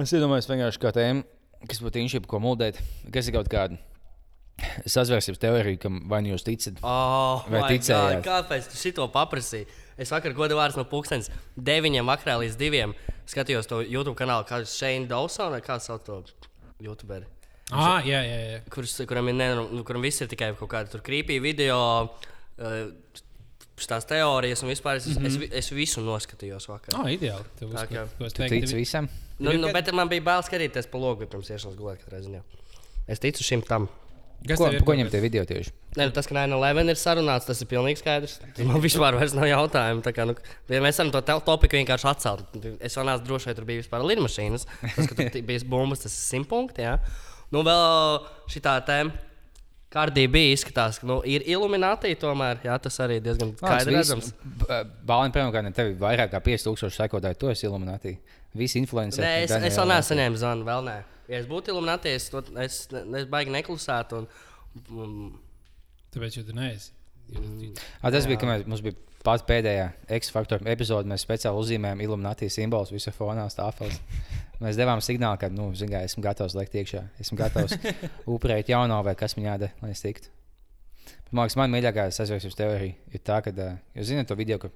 Es 0.00 0.14
iedomājos 0.14 0.48
vienkārši 0.50 0.82
kā 0.82 0.90
tēmu, 0.94 1.22
kas 1.70 1.82
būtu 1.82 2.02
inšība, 2.02 2.30
ko 2.30 2.40
muldēt. 2.42 2.80
Kas 3.14 3.28
ir 3.28 3.36
kaut 3.36 3.50
kāda 3.52 3.78
sazvērstības 4.86 5.40
teorija, 5.40 5.80
kam 5.82 6.02
vai 6.10 6.22
nu 6.24 6.34
jūs 6.34 6.44
ticat? 6.46 6.80
Oh, 6.82 7.44
Vai 7.48 7.62
my 7.62 7.68
ticējāt? 7.72 8.20
God, 8.20 8.28
Kāpēc 8.28 8.70
tu 8.70 8.80
šito 8.80 9.06
paprasīji? 9.12 9.66
Es 10.00 10.12
vakar 10.12 10.32
godu 10.36 10.56
vārds 10.56 10.78
no 10.78 10.86
pulkstenes 10.88 11.28
9 11.56 12.00
vakarā 12.08 12.38
līdz 12.40 12.56
2 12.60 12.86
skatījos 13.30 13.68
to 13.70 13.82
YouTube 13.84 14.16
kanālu, 14.18 14.46
kā 14.48 14.62
Shane 14.66 15.08
Dawson 15.10 15.52
vai 15.54 15.60
kā 15.64 15.78
sauc 15.82 16.04
to 16.06 16.22
YouTuberi. 16.80 17.28
Ah, 17.70 18.00
jā, 18.02 18.18
jā, 18.26 18.38
jā. 18.48 18.60
Kurš, 18.72 18.96
kuram, 19.06 19.28
ir, 19.30 19.36
ne, 19.38 19.50
nu, 19.60 19.82
kuram 19.86 20.02
viss 20.02 20.24
ir 20.24 20.30
tikai 20.30 20.50
kaut 20.58 20.72
kāda 20.72 21.02
krīpī 21.06 21.36
video, 21.42 21.78
uh, 22.58 23.20
tās 23.88 24.06
teorijas 24.08 24.64
un 24.64 24.72
vispār. 24.72 24.98
Es, 24.98 25.06
mm 25.06 25.22
-hmm. 25.22 25.26
es, 25.26 25.36
vi- 25.36 25.50
es 25.52 25.70
visu 25.70 26.00
noskatījos 26.00 26.68
vakar. 26.68 27.00
Oh, 27.00 27.06
ideāli. 27.06 27.44
Tu 27.58 28.48
tici 28.48 28.74
visam? 28.74 29.08
Nu, 29.38 29.52
nu, 29.52 29.72
bet 29.72 29.92
man 29.92 30.08
bija 30.08 30.20
bail 30.20 30.42
skatīties 30.42 30.90
pa 30.90 30.98
logu 30.98 31.26
pirms 31.26 31.50
iešanas 31.50 31.76
gulēt 31.76 32.02
katrā 32.04 32.20
ziņā. 32.20 32.40
Es 33.08 33.18
ticu 33.18 33.42
šim 33.42 33.62
tam. 33.62 33.88
Kas 34.48 34.56
Ko, 34.56 34.70
tev 34.70 34.78
ir 34.78 34.80
ko 34.80 34.88
kaut 34.88 34.96
ņem 34.96 35.08
kas- 35.08 35.12
tie 35.12 35.20
video 35.20 35.42
tieši? 35.44 35.72
Ne, 35.98 36.06
nu, 36.08 36.12
tas, 36.16 36.26
ka 36.26 36.34
9-11 36.34 36.88
ir 36.94 36.96
sarunāts, 36.96 37.44
tas 37.44 37.60
ir 37.60 37.68
pilnīgi 37.68 38.00
skaidrs. 38.00 38.38
Man 38.64 38.80
vispār 38.80 39.18
vairs 39.18 39.34
nav 39.36 39.44
jautājumu. 39.50 40.00
Tā 40.06 40.14
Kā, 40.16 40.24
nu, 40.28 40.34
ja 40.72 40.80
mēs 40.80 41.00
varam 41.02 41.12
to 41.12 41.40
topiku 41.44 41.76
vienkārši 41.76 42.08
atcelt. 42.08 42.56
Es 42.80 42.96
vēl 42.96 43.10
neesmu 43.10 43.26
drošs, 43.26 43.50
vai 43.50 43.56
tur 43.58 43.66
bija 43.68 43.82
vispār 43.82 44.06
lidmašīnas. 44.08 44.64
Tas, 44.96 45.10
ka 45.10 45.18
tur 45.18 45.42
bija 45.44 45.66
bumbas, 45.68 46.06
tas 46.06 46.14
ir 46.14 46.24
simt 46.24 46.48
punkti. 46.48 46.86
Jā. 46.88 46.96
Nu, 47.52 47.64
vēl 47.66 48.24
šī 48.48 48.64
tēma. 48.64 49.26
Kārdī 49.90 50.28
bija 50.30 50.54
izskatās, 50.54 51.00
ka 51.02 51.06
nu, 51.10 51.16
ir 51.26 51.42
iluminācija 51.50 52.14
tomēr. 52.22 52.60
Jā, 52.62 52.76
tas 52.78 52.94
arī 53.02 53.16
diezgan 53.24 53.56
skaidri 53.58 53.96
redzams. 53.96 54.28
Bāliņš, 54.46 55.32
piemēram, 55.34 55.66
ne 55.66 55.72
tevi 55.74 55.96
vairāk 55.98 56.30
kā 56.30 56.38
5000 56.46 56.94
sekotāji, 56.94 57.38
to 57.42 57.50
es 57.50 57.64
iluminātīju. 57.66 58.20
Visi 58.54 58.78
influenceri. 58.78 59.26
Nē, 59.26 59.32
es, 59.48 59.50
es 59.50 59.80
vēl 59.80 59.90
neesmu 59.90 60.12
saņēmis 60.12 60.44
zvanu, 60.44 60.66
vēl 60.68 60.86
nē. 60.86 60.94
Ja 61.30 61.38
es 61.38 61.46
būtu 61.50 61.70
iluminācija, 61.70 62.16
es, 62.18 62.26
to- 62.32 62.42
es, 62.58 62.80
es 62.90 63.28
baigi 63.30 63.52
neklusētu. 63.54 64.24
Un, 64.24 64.26
un, 65.04 65.12
Tāpēc, 66.10 66.40
tu 66.48 66.56
neesi. 66.56 66.90
Ah, 68.02 68.10
tas 68.10 68.26
bija, 68.26 68.40
kad 68.42 68.66
mums 68.66 68.80
bija 68.82 68.96
pats 69.22 69.44
pēdējā 69.46 69.84
X-faktora 70.16 70.66
epizode. 70.72 71.06
Mēs 71.06 71.22
speciāli 71.22 71.60
uzzīmējām 71.62 72.00
iluminācijas 72.02 72.56
simbolus 72.58 72.90
visā 72.90 73.12
fonā 73.14 73.44
stāvos. 73.52 74.00
Mēs 74.60 74.76
devām 74.80 74.98
signālu, 75.04 75.38
ka, 75.40 75.48
nu, 75.54 75.68
zin, 75.78 75.88
kā, 75.92 76.00
esmu 76.08 76.24
gatavs 76.26 76.56
likt 76.58 76.74
iekšā. 76.82 77.04
Esmu 77.22 77.38
gatavs 77.38 77.76
upurēt 78.34 78.68
jauno 78.72 78.98
vai 79.06 79.14
kas 79.16 79.36
man 79.38 79.46
jādara, 79.52 79.70
lai 79.84 79.92
es 79.94 80.02
tiktu. 80.02 80.32
Man 81.30 81.46
liekas, 81.46 81.56
man 81.60 81.70
mīļākā 81.70 82.08
sasauksmes 82.12 82.58
teorija 82.58 83.14
ir 83.14 83.22
tā, 83.24 83.38
ka, 83.46 83.54
ā, 83.54 83.68
jūs 83.94 84.10
zināt 84.10 84.26
to 84.28 84.34
video, 84.36 84.58
ka, 84.58 84.72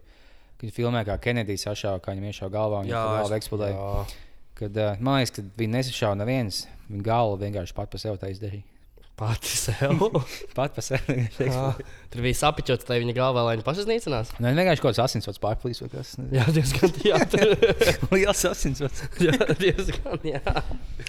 kad 0.61 0.71
filmē, 0.77 1.03
kā 1.09 1.19
Kenedijs 1.27 1.67
sašāva, 1.67 1.99
kā 2.05 2.15
viņam 2.15 2.31
iešāva 2.31 2.55
galvā 2.55 2.79
un 2.85 2.87
viņa 2.87 2.95
Jā, 2.95 3.03
galva 3.11 3.27
es- 3.27 3.37
eksplodēja. 3.41 3.75
jā. 3.75 4.23
Kad, 4.59 4.77
ā, 4.79 4.93
man 5.03 5.19
liekas, 5.21 5.35
ka 5.35 5.43
viņi 5.59 5.73
nesašāva 5.79 6.19
neviens. 6.21 6.65
Viņa 6.91 7.05
galva 7.07 7.41
vienkārši 7.43 7.75
pat 7.75 7.91
par 7.91 8.03
sevi 8.03 8.21
tā 8.23 8.31
izdarīja. 8.35 8.67
Pati 9.15 9.47
sev. 9.47 10.01
Pat 10.59 10.73
par 10.75 10.83
sevi. 10.83 11.29
Tur 11.39 12.23
bija 12.25 12.35
sapiņķots, 12.35 12.89
lai 12.91 12.97
viņa 12.99 13.13
galvā, 13.15 13.45
lai 13.47 13.53
viņa 13.55 13.67
pašas 13.69 13.87
nīcinās. 13.87 14.33
Nē, 14.43 14.51
vienkārši 14.59 14.83
kaut 14.83 14.91
kāds 14.91 15.03
asinsvads 15.05 15.39
pārplīs 15.43 15.79
kas. 15.93 16.17
Jā, 16.35 16.43
diezgan 16.51 16.97
jā, 17.07 17.21
Liels 18.17 18.43
asinsvads. 18.51 19.05
jā, 19.23 19.37
diezgan 19.61 20.19
jā. 20.27 20.43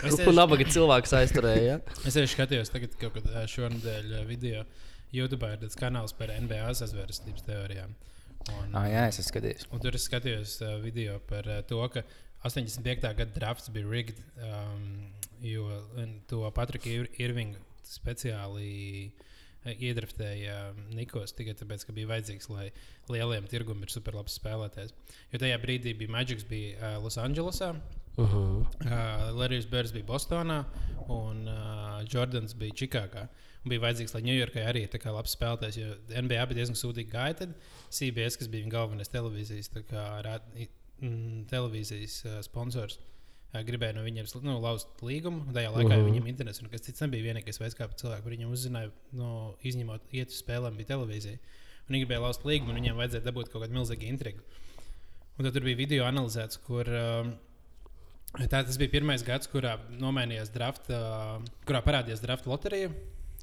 Es 0.04 0.12
Un 0.12 0.20
tieši- 0.20 0.36
nabaga 0.38 0.68
cilvēks 0.70 1.16
aizturēja. 1.18 1.80
Es 2.06 2.14
tieši 2.14 2.30
skatījos, 2.36 2.70
tagad 2.76 2.94
kaut 3.02 3.18
kad 3.18 3.32
šonadēļ 3.50 4.14
video. 4.30 4.62
YouTube 5.16 5.50
ir 5.50 5.62
tāds 5.66 5.78
kanāls 5.80 6.14
par 6.18 6.30
NBA 6.36 6.76
sazvērstības 6.78 7.46
teorijām. 7.50 7.98
Un, 8.54 8.70
Ah, 8.78 8.86
jā, 8.86 9.08
es 9.10 9.18
esmu 9.18 9.32
skatījies. 9.32 9.66
Un 9.74 9.82
tur 9.82 9.96
es 9.98 10.06
skatījos 10.06 10.60
uh, 10.62 10.76
video 10.84 11.18
par 11.26 11.48
uh, 11.50 11.64
to, 11.66 11.82
ka 11.90 12.06
85. 12.46 13.14
gada 13.18 13.32
drafts 13.36 13.70
bija 13.74 13.90
rigged, 13.90 14.20
um, 14.46 15.12
jo 15.42 15.66
to 16.30 16.44
Patriku 16.56 16.92
Ir 16.94 17.08
Irvingu 17.20 17.58
speciāli 17.86 19.10
uh, 19.66 19.72
iedraftēja 19.74 20.58
um, 20.72 20.82
Nikos 20.98 21.34
tikai 21.38 21.56
tāpēc, 21.58 21.86
ka 21.88 21.96
bija 21.98 22.12
vajadzīgs, 22.14 22.50
lai 22.54 22.68
lieliem 23.12 23.48
tirgumam 23.50 23.86
ir 23.88 23.94
superlabs 23.94 24.38
spēlētājs. 24.40 24.94
Jo 25.34 25.42
tajā 25.42 25.58
brīdī 25.64 25.96
bija 25.98 26.14
Magics 26.20 26.46
bija 26.50 26.78
uh, 26.78 27.00
Losandželosā. 27.04 27.74
Uh 28.16 28.30
-huh. 28.32 28.62
Uh, 28.86 29.32
Larijs 29.36 29.66
Bērs 29.68 29.92
bija 29.92 30.06
Bostonā 30.08 30.64
un 31.10 31.48
uh, 31.48 32.06
Jordans 32.14 32.54
bija 32.54 32.72
Čikāgā. 32.74 33.28
Un 33.66 33.70
Bija 33.70 33.82
vajadzīgs, 33.82 34.14
lai 34.14 34.22
Ņujorkai 34.22 34.64
arī 34.70 34.82
ir 34.86 34.90
tā 34.94 35.00
kā 35.02 35.12
labs 35.12 35.36
spēlētājs, 35.36 35.78
jo 35.80 35.96
NBA 36.22 36.46
bija 36.46 36.54
diezgan 36.60 36.76
sūdīgi. 36.78 37.12
Tad 37.38 37.56
CBS, 37.90 38.38
kas 38.38 38.48
bija 38.48 38.64
viņa 38.64 38.72
galvenais 38.72 39.10
televīzijas, 39.10 39.70
tā 39.74 39.82
kā, 39.90 40.22
rā, 40.22 40.40
i- 40.56 40.70
mm, 41.02 41.46
televīzijas 41.52 42.16
uh, 42.26 42.40
sponsors, 42.46 42.98
uh, 43.00 43.62
gribēja 43.68 43.96
no 43.98 44.04
viņiem 44.06 44.28
nu, 44.46 44.58
lauzt 44.64 44.88
līgumu. 45.02 45.46
Tajā 45.54 45.72
laikā 45.72 45.86
uh 45.86 45.96
Mhm. 45.96 46.02
-huh. 46.02 46.12
viņam 46.12 46.28
internets 46.28 46.62
un 46.62 46.70
kas 46.70 46.82
cits 46.82 47.02
nebija 47.02 47.34
vienīgais 47.34 47.60
veids, 47.60 47.76
kā 47.76 47.88
cilvēki 47.88 48.24
par 48.24 48.32
viņiem 48.32 48.52
uzzināja, 48.52 48.92
no, 49.14 49.56
izņemot 49.64 50.02
iet 50.12 50.30
uz 50.30 50.44
spēlēm, 50.44 50.76
bija 50.78 50.94
televīzija. 50.96 51.40
Un 51.88 51.96
viņi 51.96 52.06
gribēja 52.06 52.22
lauzt 52.22 52.44
līgumu, 52.46 52.70
un 52.74 52.80
viņiem 52.82 52.96
vajadzēja 52.98 53.24
dabūt 53.26 53.50
kaut 53.52 53.62
kādu 53.64 53.74
milzīgu 53.74 54.08
intrigu. 54.10 54.42
Un 55.38 55.46
tad 55.46 55.54
tur 55.54 55.64
bija 55.64 55.76
video 55.76 56.06
analizēts, 56.06 56.58
kur 56.66 56.88
um, 56.90 57.34
tā, 58.40 58.64
tas 58.64 58.78
bija 58.78 58.90
pirmais 58.90 59.24
gads, 59.24 59.48
kurā 59.48 59.78
nomainījās 60.00 60.50
draft, 60.54 60.90
uh, 60.90 61.42
kurā 61.68 61.82
parādījās 61.86 62.22
draft 62.24 62.48
loterija. 62.48 62.90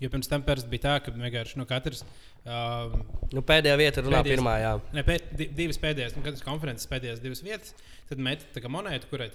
Jo 0.02 0.10
pirms 0.10 0.26
tam 0.30 0.42
bija 0.42 0.82
tā, 0.82 0.94
ka 1.04 1.12
vienkārši 1.14 1.60
nu, 1.60 1.66
katrs. 1.70 2.02
Um, 2.42 2.96
Nu, 3.32 3.40
pēdējā 3.46 3.76
vieta 3.78 4.02
runā 4.02 4.18
Pēdējais- 4.18 4.34
pirmā. 4.36 4.54
Jā. 4.60 4.72
Ne, 4.92 5.04
pēc, 5.06 5.28
di, 5.38 5.46
divas 5.56 5.78
pēdējās, 5.80 6.16
nu, 6.18 6.22
katras 6.26 6.42
konferences 6.44 6.88
pēdējās 6.90 7.22
divas 7.22 7.40
vietas, 7.46 7.70
tad 8.10 8.18
met 8.18 8.42
tā 8.52 8.60
kā 8.60 8.68
monētu, 8.68 9.06
kurai 9.12 9.30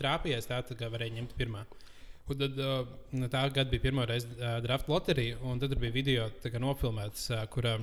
trāpījās, 0.00 0.48
tā, 0.50 0.58
tā 0.66 0.90
varēja 0.90 1.14
ņemt 1.20 1.36
pirmā. 1.38 1.62
Un 2.28 2.36
tad, 2.42 2.58
uh, 2.60 2.82
tā 3.32 3.44
gada 3.56 3.70
bija 3.72 3.86
pirmā 3.86 4.04
reize 4.10 4.28
uh, 4.36 4.58
draft 4.60 4.90
loterija, 4.92 5.38
un 5.48 5.62
tad 5.62 5.72
bija 5.80 5.94
video 5.94 6.26
kā 6.44 6.60
nofilmēts, 6.60 7.30
uh, 7.32 7.46
kurā 7.48 7.78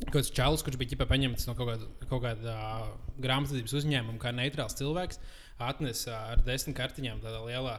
kaut 0.00 0.16
kāds 0.16 0.32
čalis, 0.34 0.64
kurš 0.66 0.78
bija 0.80 0.94
ģipā 0.96 1.06
paņemts 1.10 1.46
no 1.46 1.54
kaut 1.58 1.70
kāda, 1.70 1.86
kaut 2.10 2.24
kāda 2.24 2.56
uh, 2.56 2.88
grāmatvedības 3.22 3.76
uzņēmuma, 3.82 4.18
kā 4.22 4.32
neitrāls 4.34 4.74
cilvēks, 4.80 5.20
atnesa 5.62 6.10
uh, 6.10 6.32
ar 6.34 6.42
desmit 6.46 6.74
kartiņām 6.80 7.22
tādā 7.22 7.44
lielā, 7.46 7.76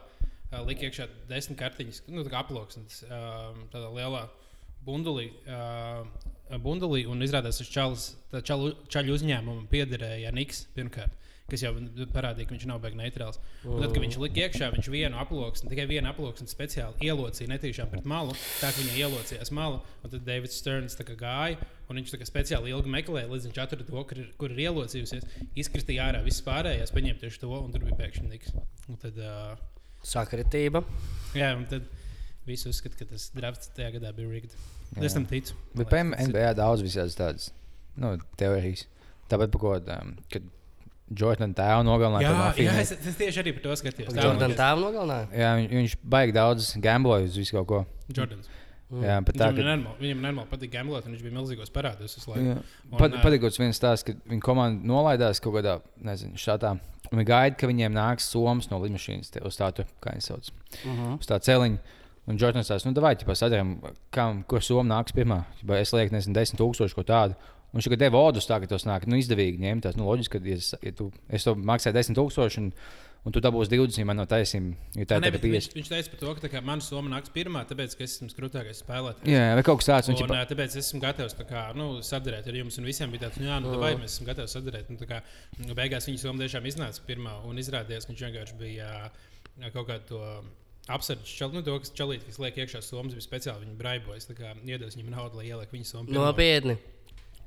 uh, 0.52 0.60
lika 0.68 0.86
iekšā 0.88 1.08
desmit 1.30 1.58
kartiņas, 1.60 2.04
nu, 2.12 2.22
tā 2.22 2.32
kā 2.32 2.44
aploksnes, 2.44 3.02
uh, 3.08 3.50
tādā 3.72 3.90
lielā 3.96 4.28
bundulī. 4.86 5.30
Uh, 5.46 6.06
Bundulī, 6.60 7.06
un 7.08 7.22
izrādās, 7.24 7.62
ka 7.62 7.72
čalis, 7.72 8.06
čalu, 8.44 8.74
čaļu 8.92 9.14
uzņēmumam 9.16 9.68
piederēja 9.70 10.32
Niks 10.36 10.66
pirmkārt, 10.76 11.14
kas 11.48 11.62
jau 11.64 11.72
parādīja, 12.12 12.48
ka 12.48 12.54
viņš 12.54 12.66
nav 12.68 12.82
beigas 12.82 12.98
neitrāls. 13.00 13.40
Un 13.64 13.80
tad, 13.80 13.94
kad 13.94 14.02
viņš 14.04 14.18
lika 14.20 14.42
iekšā, 14.42 14.68
viņš 14.74 14.90
vienu 14.92 15.20
aploksni, 15.22 15.70
tikai 15.72 15.86
vienu 15.88 16.10
aploksni 16.10 16.50
speciāli 16.50 17.08
ielocīja 17.08 17.54
netīšām 17.54 17.88
pret 17.92 18.08
malu, 18.08 18.36
tā 18.60 18.68
ka 18.68 18.82
viņa 18.82 18.98
ielocījās 19.00 19.52
malu, 19.56 19.80
un 20.02 20.12
tad 20.12 20.28
Davids 20.28 20.60
Sterns 20.60 20.98
gāja, 21.00 21.56
un 21.88 22.00
viņš 22.00 22.16
speciāli 22.28 22.74
ilgi 22.74 22.92
meklēja, 22.98 23.32
līdz 23.32 23.48
viņš 23.48 23.64
atrada 23.64 23.88
to, 23.88 24.06
kur 24.10 24.24
ir, 24.24 24.32
kur 24.40 24.52
ir 24.52 24.64
ielocījusies, 24.68 25.28
izkristīja 25.56 26.10
ārā 26.10 26.24
viss 26.26 26.44
pārējais, 26.44 26.92
paņēma 26.92 27.24
tieši 27.24 27.44
to, 27.46 27.52
un 27.56 27.72
tur 27.72 27.88
bija 27.88 28.00
pēkšņi 28.04 28.28
Niks. 28.28 28.56
Un 28.88 29.00
tad, 29.00 29.16
uh, 29.20 29.71
Sakritība. 30.06 30.84
jā, 31.38 31.52
un 31.56 31.66
tad 31.70 31.86
visi 32.48 32.70
uzskata, 32.70 32.98
ka 32.98 33.10
tas 33.12 33.28
drafts 33.36 33.70
tajā 33.76 33.94
gadā 33.98 34.14
bija 34.16 34.30
rigged. 34.30 34.56
Jā. 34.96 35.04
Es 35.08 35.14
tam 35.16 35.26
ticu. 35.28 35.54
Bet 35.78 35.92
pēc 35.92 36.10
NBA 36.28 36.50
daudz 36.58 36.82
visādas 36.84 37.16
tādas 37.18 37.52
nu, 38.00 38.16
teorijas. 38.40 38.86
Tāpat 39.30 39.52
par 39.54 39.62
ko, 39.62 39.76
um, 39.94 40.16
kad 40.32 40.48
Jordana 41.18 41.54
tēvu 41.56 41.84
nogalināja 41.86 42.28
Jā, 42.28 42.50
jā 42.64 42.74
es, 42.82 42.92
es 42.96 43.16
tieši 43.18 43.42
arī 43.42 43.54
par 43.56 43.64
to 43.66 43.76
skatījos. 43.80 44.16
Jordan 44.16 44.54
tēvu 44.56 44.84
nogalināja. 44.86 45.28
Jā, 45.36 45.52
viņš, 45.60 45.72
viņš 45.78 45.96
baigi 46.14 46.36
daudz 46.36 46.72
gambloja 46.82 47.28
uz 47.28 47.38
visu 47.40 47.56
kaut 47.58 47.68
ko. 47.68 47.80
Jordans. 48.16 48.50
Jā, 48.92 49.14
bet 49.24 49.36
tā, 49.40 49.46
Viņam, 49.48 49.56
ka, 49.56 49.62
normāli, 49.70 49.96
viņam 50.02 50.20
normāli 50.26 50.48
patīk 50.50 50.70
gamblot, 50.74 51.06
un 51.06 51.14
viņš 51.14 51.22
bija 51.24 51.34
milzīgos 51.38 51.70
parādos. 51.72 52.16
pat, 52.98 53.12
ā, 53.16 53.22
patīkot 53.24 53.56
viens 53.58 53.78
stāsts, 53.80 54.04
ka 54.04 54.12
viņa 54.28 54.40
komanda 54.44 54.84
nolaidās 54.86 55.40
kaut 55.40 55.54
kādā, 55.54 55.78
nezinu, 56.04 56.34
šādā. 56.36 56.74
Un 57.12 57.18
viņi 57.18 57.26
gaida, 57.28 57.56
ka 57.56 57.66
viņiem 57.66 57.92
nāks 57.96 58.28
somas 58.28 58.68
no 58.70 58.78
lidmašīnas 58.82 59.30
te- 59.32 59.40
uz 59.44 59.56
tādu, 59.56 59.86
kā 60.02 60.12
viņi 60.12 60.22
sauc, 60.28 60.50
Uh 60.84 60.90
-huh. 60.92 61.18
uz 61.20 61.26
tā 61.26 61.38
celiņa. 61.40 61.78
Un 62.28 62.36
Jordans 62.38 62.68
tās, 62.68 62.84
nu, 62.84 62.92
vai 63.00 63.16
ķipa 63.16 63.34
sadarām, 63.34 63.78
kam, 64.10 64.44
kur 64.44 64.60
soma 64.60 64.94
nāks 65.02 65.12
pirmā. 65.12 65.44
Ķipa, 65.60 65.80
es 65.80 65.92
lieku, 65.92 66.12
nezinu, 66.14 66.34
desmit 66.34 66.60
tūkstoši 66.60 66.94
ko 66.94 67.02
tādu. 67.02 67.34
Un 67.74 67.80
viņš 67.80 67.96
deva 67.98 68.18
odus 68.18 68.46
tā, 68.46 68.60
ka 68.60 68.66
tos 68.66 68.84
nāk, 68.84 69.06
nu, 69.06 69.16
izdevīgi 69.16 69.58
ņemt. 69.58 69.80
Tas, 69.82 69.96
nu, 69.96 70.04
loģiski, 70.04 70.28
ka, 70.38 70.38
ja, 70.44 70.54
es- 70.56 70.74
ja 70.82 70.92
tu, 70.92 71.10
es 71.30 71.42
to 71.44 71.54
maksāju 71.54 71.92
desmit 71.94 72.18
tūkstoši, 72.18 72.58
un, 72.58 72.72
un 73.22 73.34
tu 73.34 73.42
dabūsi 73.42 73.70
20, 73.70 74.06
man 74.08 74.18
no 74.18 74.26
taisnība, 74.28 74.74
jo 74.98 75.06
tā 75.06 75.18
Ne, 75.22 75.30
ir 75.30 75.36
bet 75.36 75.44
tāda 75.44 75.52
viņš, 75.52 75.68
50. 75.70 75.76
viņš 75.78 75.90
teica 75.92 76.12
par 76.12 76.20
to, 76.22 76.32
ka 76.40 76.50
kā 76.54 76.62
mana 76.66 76.82
summa 76.82 77.12
nāks 77.12 77.30
pirmā, 77.34 77.62
tāpēc, 77.70 77.94
ka 77.98 78.06
es 78.06 78.16
esmu 78.16 78.30
krūtākais 78.38 78.82
spēlētājs. 78.82 79.30
Jā, 79.30 79.44
vai 79.58 79.64
kaut 79.66 79.82
kas 79.82 79.90
tāds, 79.90 80.10
un, 80.10 80.16
Un, 80.16 80.22
ķipa, 80.22 80.40
tāpēc 80.50 80.74
es 80.74 80.88
esmu 80.88 81.02
gatavs 81.04 81.36
tā 81.38 81.46
kā, 81.46 81.62
nu, 81.78 81.86
sadarīt 82.06 82.48
ar 82.50 82.58
jums. 82.58 82.80
Un 82.82 82.88
visiem 82.90 83.14
bija 83.14 83.28
tāds, 83.28 83.38
nu, 83.38 83.46
jā, 83.46 83.60
nu, 83.62 83.76
vai 83.82 83.92
mēs 84.00 84.16
esam 84.16 84.26
gatavi 84.26 84.50
sadarīt. 84.50 84.90
Un, 84.90 84.98
tā 84.98 85.08
kā, 85.10 85.20
nu, 85.62 85.76
beigās 85.78 86.10
viņa 86.10 86.24
summa 86.24 86.42
tiešām 86.42 86.66
iznāca 86.72 87.06
pirmā. 87.06 87.36
Un 87.46 87.62
izrādījās, 87.62 88.08
ka 88.08 88.14
viņš 88.14 88.26
vienkārši 88.26 88.58
bija 88.58 88.90
kaut 89.70 89.86
kādu 89.92 90.08
to 90.10 90.20
apsardz 90.90 91.30
čalu, 91.38 91.60
nu, 91.60 91.62
to, 91.66 91.78
kas 91.78 91.94
čalīt, 91.94 92.26
kas 92.26 92.40
liek 92.42 92.58
iekšā 92.64 92.82
summas, 92.82 93.14
bija 93.14 93.28
speciāli 93.28 93.68
viņa 93.68 93.78
braibojas. 93.78 94.26
Tā 94.30 94.34
kā 94.38 94.54
iedos 94.66 94.98
viņam 94.98 95.14
naudu, 95.14 95.38
lai 95.38 95.50
ieliek 95.52 95.74
viņa 95.74 95.90
pirmo. 95.94 96.16
Nopietni. 96.18 96.78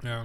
Jā. 0.06 0.22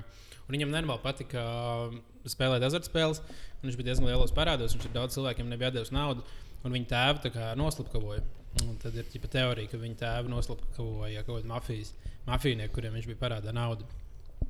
Un 0.50 0.56
viņam 0.56 0.72
normāli 0.74 0.98
patika 1.04 1.42
uh, 1.46 1.92
spēlēt 2.26 2.64
azartspēles. 2.66 3.20
un 3.60 3.68
Viņš 3.68 3.76
bija 3.78 3.92
diezgan 3.92 4.08
lielos 4.10 4.34
parādos. 4.34 4.74
Viņš 4.74 4.88
ir 4.88 4.94
daudz 4.96 5.14
cilvēkiem 5.14 5.46
nebija 5.46 5.70
devis 5.76 5.92
naudu. 5.94 6.24
Un 6.66 6.74
viņa 6.74 7.04
tā 7.22 7.30
kā 7.30 7.52
noslapkavoja. 7.54 8.24
Un 8.66 8.74
tad 8.82 8.96
ir 8.98 9.06
ģipa 9.12 9.30
teorija, 9.30 9.70
ka 9.70 9.78
viņa 9.78 9.96
tēvu 10.00 10.32
noslapkavoja 10.32 11.22
kaut 11.22 11.38
kāda 11.38 11.52
mafijas 11.52 11.92
mafijnieki, 12.26 12.72
kuriem 12.74 12.96
viņš 12.98 13.06
bija 13.12 13.20
parādā 13.20 13.54
naudu. 13.54 13.86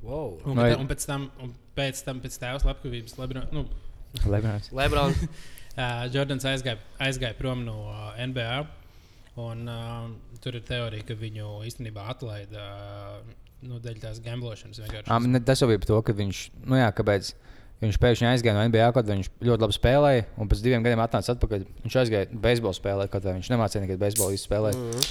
Wow. 0.01 0.39
Un, 0.41 0.57
Vai- 0.57 0.71
Vai... 0.71 0.79
un 0.81 0.89
pēc 0.89 1.05
tam, 1.05 1.27
un 1.43 1.53
pēc 1.77 2.01
tam 2.07 2.21
pēc 2.23 2.37
tēva 2.41 2.63
slepkavības, 2.63 3.19
Lebron, 3.21 3.45
nu, 3.53 3.67
Lebrons. 4.25 4.71
Lebrons. 4.79 5.21
uh, 5.77 6.07
Jordans 6.09 6.47
aizgāja, 6.49 6.81
aizgāja 6.97 7.37
prom 7.37 7.61
no 7.67 7.77
uh, 7.91 8.17
NBA. 8.17 8.63
Un, 9.41 9.61
uh, 9.69 10.09
tur 10.43 10.57
ir 10.57 10.65
teorija, 10.67 11.05
ka 11.07 11.15
viņu 11.21 11.61
īstenībā 11.69 12.09
atlaida 12.15 12.65
uh, 12.65 13.37
nu, 13.65 13.79
dēļ 13.83 14.01
tās 14.03 14.21
gamblošanas. 14.23 14.81
vienkārši. 14.83 15.11
Um, 15.11 15.39
tas 15.45 15.61
jau 15.61 15.69
bija 15.71 15.81
par 15.81 15.91
to, 15.91 16.01
ka 16.07 16.15
viņš, 16.17 16.43
nu 16.69 16.79
jā, 16.79 16.87
kāpēc 16.97 17.33
viņš 17.81 17.99
pēkšņi 18.01 18.29
aizgāja 18.29 18.55
no 18.57 18.65
NBA, 18.69 18.87
kad 18.95 19.09
viņš 19.09 19.31
ļoti 19.41 19.65
labi 19.65 19.77
spēlēja, 19.77 20.25
un 20.37 20.51
pēc 20.51 20.63
diviem 20.65 20.85
gadiem 20.85 21.01
atnāca 21.01 21.35
atpakaļ. 21.35 21.67
Viņš 21.85 21.99
aizgāja 22.03 22.41
beisbolu 22.45 22.77
spēlēt, 22.77 23.17
arī 23.17 23.37
viņš 23.39 23.51
nemācīja 23.53 23.85
nekad 23.85 24.01
beisbolu 24.01 24.41
spēlēt. 24.41 24.77
Mhm. 24.77 25.07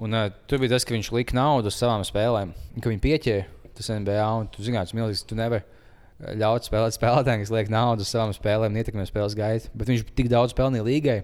Un, 0.00 0.14
uh, 0.14 0.30
tur 0.46 0.62
bija 0.62 0.76
tas, 0.76 0.86
ka 0.86 0.94
viņš 0.94 1.10
lika 1.12 1.34
naudu 1.36 1.70
uz 1.70 1.76
savām 1.78 2.02
spēlēm, 2.06 2.54
ka 2.78 2.90
viņi 2.92 3.02
pieķēra 3.04 3.46
tas 3.74 3.90
NBA. 3.90 4.26
Un, 4.40 4.48
tu 4.52 4.64
zini, 4.64 4.78
tas 4.78 4.92
ir 4.94 5.00
milzīgs. 5.00 5.24
Tu 5.26 5.38
nevari 5.38 5.64
ļaut 6.40 6.66
spēlēt 6.68 6.96
spēlētājiem, 6.96 7.44
kas 7.44 7.52
liek 7.54 7.70
naudu 7.72 8.04
uz 8.04 8.12
savām 8.12 8.32
spēlēm, 8.36 8.76
ietekmē 8.80 9.06
spēles 9.08 9.36
gaitu. 9.38 9.70
Bet 9.74 9.90
viņš 9.90 10.04
tik 10.18 10.30
daudz 10.32 10.54
pelnīja 10.56 10.86
līgai, 10.86 11.18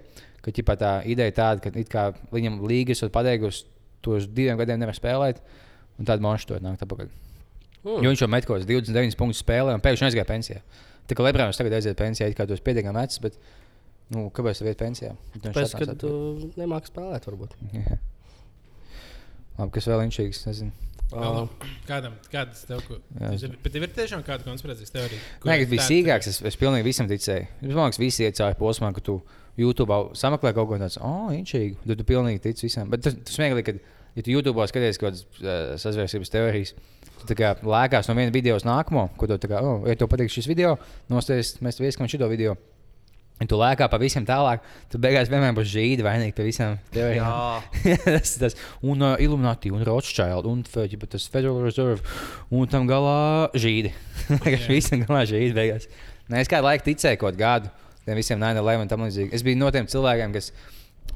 ka 0.44 0.54
ķipā, 0.54 0.76
tā 0.80 0.92
ideja 1.08 1.34
tāda, 1.36 1.62
ka 1.64 1.72
it 1.76 1.90
kā 1.92 2.08
viņam 2.32 2.62
līgas 2.66 3.04
ir 3.04 3.12
padeigusi 3.14 3.66
to 4.04 4.16
uz 4.16 4.28
diviem 4.30 4.58
gadiem 4.60 4.80
nevar 4.80 4.96
spēlēt. 4.96 5.42
Un 5.96 6.08
tad 6.08 6.24
monēta 6.24 6.50
to 6.50 6.58
nāk 6.64 6.82
atpakaļ. 6.84 7.12
Hmm. 7.86 8.02
Jo 8.02 8.10
viņš 8.10 8.24
jau 8.24 8.28
met 8.32 8.46
kaut 8.48 8.58
kādas 8.58 8.68
29 8.68 9.16
punktus 9.18 9.42
spēlē 9.44 9.76
un 9.76 9.84
pēkšņi 9.84 10.08
aizgāja 10.08 10.28
pensijā. 10.28 10.62
Tā 11.06 11.14
kā 11.14 11.22
Lebrons 11.22 11.58
tagad 11.58 11.76
aiziet 11.78 11.98
pensijā, 11.98 12.26
it 12.30 12.36
kā 12.38 12.46
tas 12.50 12.62
pietiekami 12.66 12.98
vecs, 12.98 13.20
bet 13.22 13.36
nu, 14.10 14.26
kāpēc 14.34 14.58
viņš 14.60 14.72
iet 14.72 14.80
pensijā? 14.80 15.12
Viņš 15.36 15.44
Pēc 15.44 15.54
šatās 15.54 15.76
tam, 15.76 15.84
kad 15.84 16.02
tu 16.02 16.10
nemāki 16.58 16.90
spēlēt, 16.90 17.28
varbūt. 17.30 17.54
Jā. 17.76 18.00
Labi, 19.56 19.70
kas 19.78 19.88
vēl 19.88 20.02
inčīgs, 20.08 20.42
nezinu. 20.50 20.74
Uh, 21.14 21.44
kādam, 21.86 22.16
kādas 22.32 22.64
tev, 22.66 22.80
ko, 22.88 22.96
es- 23.30 23.44
bet 23.46 23.70
tev 23.70 23.84
ir 23.86 23.92
tiešām 23.94 24.24
kāda 24.26 24.42
konspirācijas 24.42 24.90
teorija? 24.90 25.20
Nē, 25.46 25.60
kas 25.62 25.68
bija 25.70 25.84
sīkāks, 25.86 26.30
es, 26.32 26.40
es 26.50 26.58
pilnīgi 26.58 26.88
visam 26.88 27.06
ticēju. 27.06 27.46
Es 27.62 27.70
domāju, 27.70 27.94
ka 27.94 28.02
visi 28.02 28.26
iet 28.26 28.40
cauri 28.40 28.58
posmam, 28.58 28.90
ka 28.96 29.04
tu 29.06 29.20
YouTube 29.56 29.94
sameklē 30.18 30.50
kaut 30.56 30.66
ko 30.68 30.80
tādu, 30.82 30.98
oh, 31.06 31.30
inčīgi. 31.32 31.78
Tad 31.86 32.02
tu 32.02 32.08
pilnīgi 32.10 32.42
tici 32.48 32.66
visam. 32.66 32.90
Bet 32.90 33.06
tas, 33.06 33.14
tas 33.22 33.38
smieklīgi, 33.38 33.76
ka, 33.78 33.94
ja 34.16 34.24
tu 34.24 34.32
YouTube 34.32 34.64
skaties 34.70 35.00
kaut 35.00 35.12
kādas 35.12 35.26
uh, 35.42 35.74
sazvērstības 35.80 36.32
teorijas, 36.32 36.72
kā 37.36 37.52
lēkās 37.62 38.08
no 38.08 38.16
viena 38.18 38.34
video 38.34 38.56
uz 38.58 38.66
nākamo, 38.66 39.10
ko 39.18 39.28
tu 39.30 39.50
kā, 39.50 39.60
oh, 39.60 39.84
ja 39.88 39.96
tev 39.98 40.10
patīk 40.12 40.32
šis 40.32 40.48
video, 40.50 40.76
nosties, 41.12 41.56
mēs 41.64 41.78
tev 41.78 41.90
ieskam 41.90 42.10
šito 42.10 42.28
video. 42.30 42.56
Un 43.36 43.48
tu 43.50 43.58
lēkā 43.60 43.84
pa 43.92 43.98
visiem 44.00 44.24
tālāk, 44.24 44.62
tu 44.88 44.96
beigās 44.96 45.28
vienmēr 45.28 45.52
būsi 45.58 45.74
žīdi 45.74 46.04
vainīgi 46.06 46.32
par 46.38 46.46
visām 46.46 46.78
teorijām. 46.94 47.64
jā, 47.84 47.96
tas, 48.06 48.32
tas, 48.40 48.56
un 48.80 49.04
uh, 49.04 49.18
Illuminati, 49.20 49.68
un 49.76 49.84
Rothschild, 49.84 50.48
un 50.48 50.62
tas 50.64 51.28
Federal 51.28 51.60
Reserve, 51.60 52.00
un 52.48 52.64
tam 52.72 52.88
galā 52.88 53.52
žīdi. 53.52 53.92
Visam 54.70 55.04
galā 55.04 55.26
žīdi 55.28 55.52
beigās. 55.52 55.84
Nē, 56.32 56.40
es 56.40 56.48
kādu 56.48 56.70
laiku 56.70 56.88
ticēju 56.88 57.20
kaut 57.20 57.36
gadu 57.36 57.68
tiem 58.06 58.20
visiem 58.20 58.40
9-11 58.40 58.84
un 58.84 58.90
tam 58.90 59.04
līdzīgi. 59.04 59.34
Es 59.34 59.42
biju 59.46 59.58
no 59.58 59.70
tiem 59.74 59.88
cilvēkiem, 59.90 60.34
kas, 60.36 60.52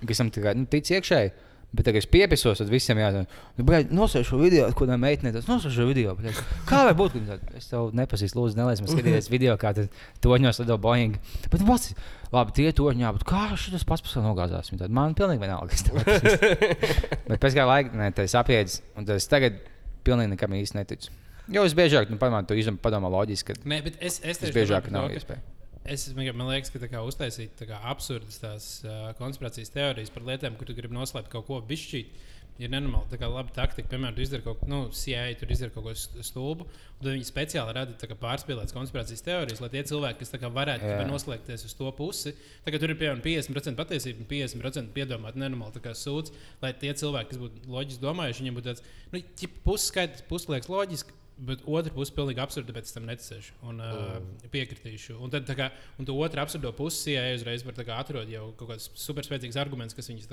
kas 0.02 0.20
tam 0.20 0.32
tā 0.34 0.42
kā, 0.42 0.54
nu, 0.58 0.66
tic 0.70 0.90
iekšēji. 0.90 1.30
Bet, 1.70 1.86
kad 1.86 1.94
es 2.00 2.06
piepisos, 2.10 2.58
tad 2.58 2.66
visiem 2.66 2.98
jāsaka, 2.98 3.28
nu, 3.60 3.64
nosauc 3.94 4.24
šo 4.26 4.40
video, 4.40 4.64
ko 4.74 4.88
tā 4.90 4.96
meitene 4.98 5.30
teica. 5.30 5.46
Nosauc 5.52 5.70
šo 5.70 5.84
video. 5.86 6.16
Bet, 6.18 6.34
kā 6.66 6.80
var 6.88 6.96
būt? 6.98 7.14
Es 7.54 7.68
tev 7.70 7.92
nepazīstu, 7.94 8.40
lūdzu, 8.40 8.58
nelaiž 8.58 8.82
man 8.82 8.90
skatīties 8.90 9.28
video, 9.34 9.54
kā 9.60 9.70
tur 9.76 9.86
toņos 10.26 10.58
lido 10.64 10.78
Boeing. 10.82 11.14
Bet, 11.46 11.62
pats, 11.68 11.92
labi, 12.34 12.56
tie 12.58 12.72
toņi, 12.74 13.04
jā, 13.06 13.12
bet 13.14 13.22
kā 13.28 13.44
šis 13.54 13.86
pats 13.86 14.02
sevi 14.10 14.24
nogāzās? 14.26 14.72
Tāda, 14.74 14.90
Man 14.90 15.14
pilnīgi 15.14 15.44
vienalga. 15.44 15.70
kas 15.70 15.86
tev 15.86 16.00
nepazīst." 16.00 16.66
Bet 17.30 17.38
pēc 17.38 17.54
kāda 17.54 17.68
laika, 17.70 17.94
ne, 18.02 18.10
tas 18.18 18.34
apjēdzis, 18.42 18.82
un 18.98 19.06
tas 19.06 19.30
tagad 19.30 19.62
pilnīgi 20.02 20.34
nekam 20.34 20.58
īsti 20.58 20.80
neticu. 20.80 21.14
Jo 21.54 21.62
es 21.66 21.78
biežāk, 21.78 22.10
nu, 22.10 22.18
padomā, 22.18 22.42
tu 22.46 22.58
izdomā, 22.58 23.10
loģiski, 23.14 23.54
ka 23.54 23.70
Nē, 23.70 23.78
bet 23.86 24.02
es, 24.02 24.18
es 24.26 24.38
tas 24.42 24.48
tieši 24.50 24.58
biežāk 24.58 24.90
nav 24.90 25.06
to, 25.06 25.14
ka- 25.14 25.22
iespēja. 25.22 25.42
Es 25.90 26.06
liekas, 26.14 26.70
ka 26.70 26.78
tā 26.78 26.86
kā 26.86 27.00
uztaisīt 27.02 27.56
tā 27.58 27.66
kā 27.66 27.80
absurdas 27.90 28.36
tās 28.38 28.66
uh, 28.86 29.08
konspirācijas 29.18 29.72
teorijas 29.74 30.12
par 30.14 30.22
lietām, 30.28 30.54
kur 30.54 30.68
tu 30.68 30.76
gribi 30.76 30.94
noslēpt 30.94 31.32
kaut 31.32 31.48
ko 31.48 31.58
bišķīt. 31.66 32.28
Ir 32.60 32.68
nenormāli, 32.68 33.08
tā 33.08 33.16
kā 33.16 33.28
laba 33.30 33.48
taktika. 33.56 33.88
Piemēram, 33.88 34.12
tu 34.14 34.20
izdari 34.20 34.44
kaut 34.44 34.58
ko, 34.60 34.66
nu, 34.68 34.78
CIA 34.92 35.30
tur 35.40 35.50
izdara 35.50 35.72
kaut 35.72 35.86
ko 35.86 35.94
st- 35.96 36.20
stulbu, 36.28 36.66
un 37.00 37.06
viņi 37.08 37.24
speciāli 37.24 37.72
rada 37.72 37.94
tā 37.96 38.06
kā 38.10 38.18
pārspīlētas 38.20 38.76
konspirācijas 38.76 39.24
teorijas, 39.24 39.62
lai 39.64 39.70
tie 39.72 39.80
cilvēki, 39.88 40.18
kas 40.20 40.34
tā 40.34 40.40
kā 40.42 40.50
varētu 40.52 40.84
yeah. 40.84 41.00
noslēgties 41.08 41.64
uz 41.64 41.72
to 41.78 41.88
pusi, 41.96 42.34
tagad 42.66 42.84
tur 42.84 42.92
ir 42.92 43.00
piemēram 43.00 43.24
50% 43.24 43.80
patiesība 43.80 44.20
un 44.20 44.28
50% 44.34 44.92
piedomāt 44.92 45.40
nenormāli 45.40 45.78
tā 45.78 45.86
kā 45.88 45.96
sūds, 45.96 46.36
lai 46.60 46.74
tie 46.76 46.92
cilvēki, 47.00 47.32
kas 47.32 47.40
būtu 47.46 47.72
loģiski 47.78 48.04
domājuši, 48.04 48.44
viņiem 48.44 48.60
būtu 48.60 48.68
tāds, 48.68 48.84
nu, 49.14 49.24
puses 49.64 49.88
skaidrs, 49.94 50.28
puses 50.28 50.52
liekas 50.52 50.68
loģiski. 50.74 51.16
Bet 51.40 51.62
otra 51.64 51.92
puse 51.94 52.12
ir 52.12 52.16
pilnīgi 52.18 52.42
absurda, 52.42 52.68
tāpēc 52.68 52.88
es 52.90 52.92
tam 52.92 53.06
neticēšu 53.08 53.54
un 53.70 53.78
uh, 53.80 54.18
piekritīšu. 54.52 55.14
Un 55.24 55.32
tad, 55.32 55.48
kā, 55.56 55.70
un 55.96 56.08
to 56.08 56.12
otru 56.20 56.42
absurdo 56.42 56.72
pusi, 56.76 57.14
ja 57.14 57.22
uzreiz 57.32 57.64
var 57.64 57.78
atrast 57.96 58.28
jau 58.28 58.50
kaut 58.58 58.74
kāds 58.74 58.90
superspēcīgs 59.00 59.56
arguments, 59.60 59.96
kas 59.96 60.10
viņus 60.12 60.28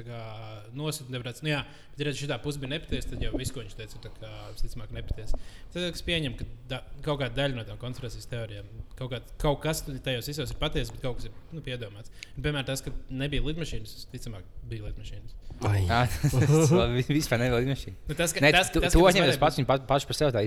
nosūta. 0.75 1.13
Nevarētu, 1.15 1.45
nu, 1.47 1.53
jā, 1.53 1.61
bet, 1.95 2.03
ja 2.09 2.15
šī 2.19 2.39
puse 2.43 2.59
bija 2.59 2.73
nepatiesa, 2.75 3.13
tad 3.13 3.23
jau 3.23 3.31
viss, 3.39 3.55
ko 3.55 3.63
viņš 3.63 3.77
teica, 3.79 4.01
ir 4.03 4.35
visticamāk 4.57 4.93
nepatiesa. 4.99 5.39
Tad 5.73 5.87
es 5.93 6.03
pieņemu, 6.09 6.41
ka 6.41 6.49
da, 6.73 6.81
kaut 7.05 7.23
kāda 7.23 7.39
daļa 7.39 7.61
no 7.61 7.67
tām 7.71 7.79
konspirācijas 7.81 8.27
teorijām, 8.33 8.67
kaut, 8.99 9.13
kā, 9.15 9.23
kaut 9.47 9.63
kas 9.63 9.85
tajos 9.87 10.27
visos 10.33 10.51
ir 10.51 10.59
patiesa, 10.59 10.91
bet 10.91 11.07
kaut 11.07 11.21
kas 11.21 11.31
ir 11.31 11.39
nu, 11.55 11.63
piedomāts. 11.63 12.11
Un, 12.35 12.43
piemēram, 12.43 12.67
tas, 12.67 12.83
ka 12.83 12.91
nebija 13.07 13.47
lidmašīnas, 13.47 13.95
visticamāk, 14.11 14.47
bija 14.67 14.89
lidmašīnas. 14.89 15.39
Tas 15.57 17.07
vispār 17.17 17.41
nevar 17.41 17.63
izmešīt. 17.65 17.95
Nu, 18.05 18.17
tas, 18.17 18.33
ka, 18.35 18.43
Ne, 18.45 18.51
tas, 18.53 18.69
tu, 18.69 18.81
tas, 18.83 18.93
to 18.93 19.01
ka 19.01 19.09
tas 19.09 19.17
ņem, 19.17 19.23
varēja 19.25 19.33
es 19.33 19.41
pats 19.41 19.57
viņu 19.57 19.69
pa- 19.69 19.79
pašu 19.89 20.09
par 20.09 20.17
sevi 20.19 20.35
tā 20.35 20.43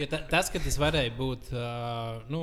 Ja 0.00 0.06
ta, 0.12 0.20
tas, 0.28 0.50
ka 0.52 0.60
tas 0.60 0.76
varēja 0.80 1.12
būt, 1.16 1.50
uh, 1.56 2.18
nu, 2.28 2.42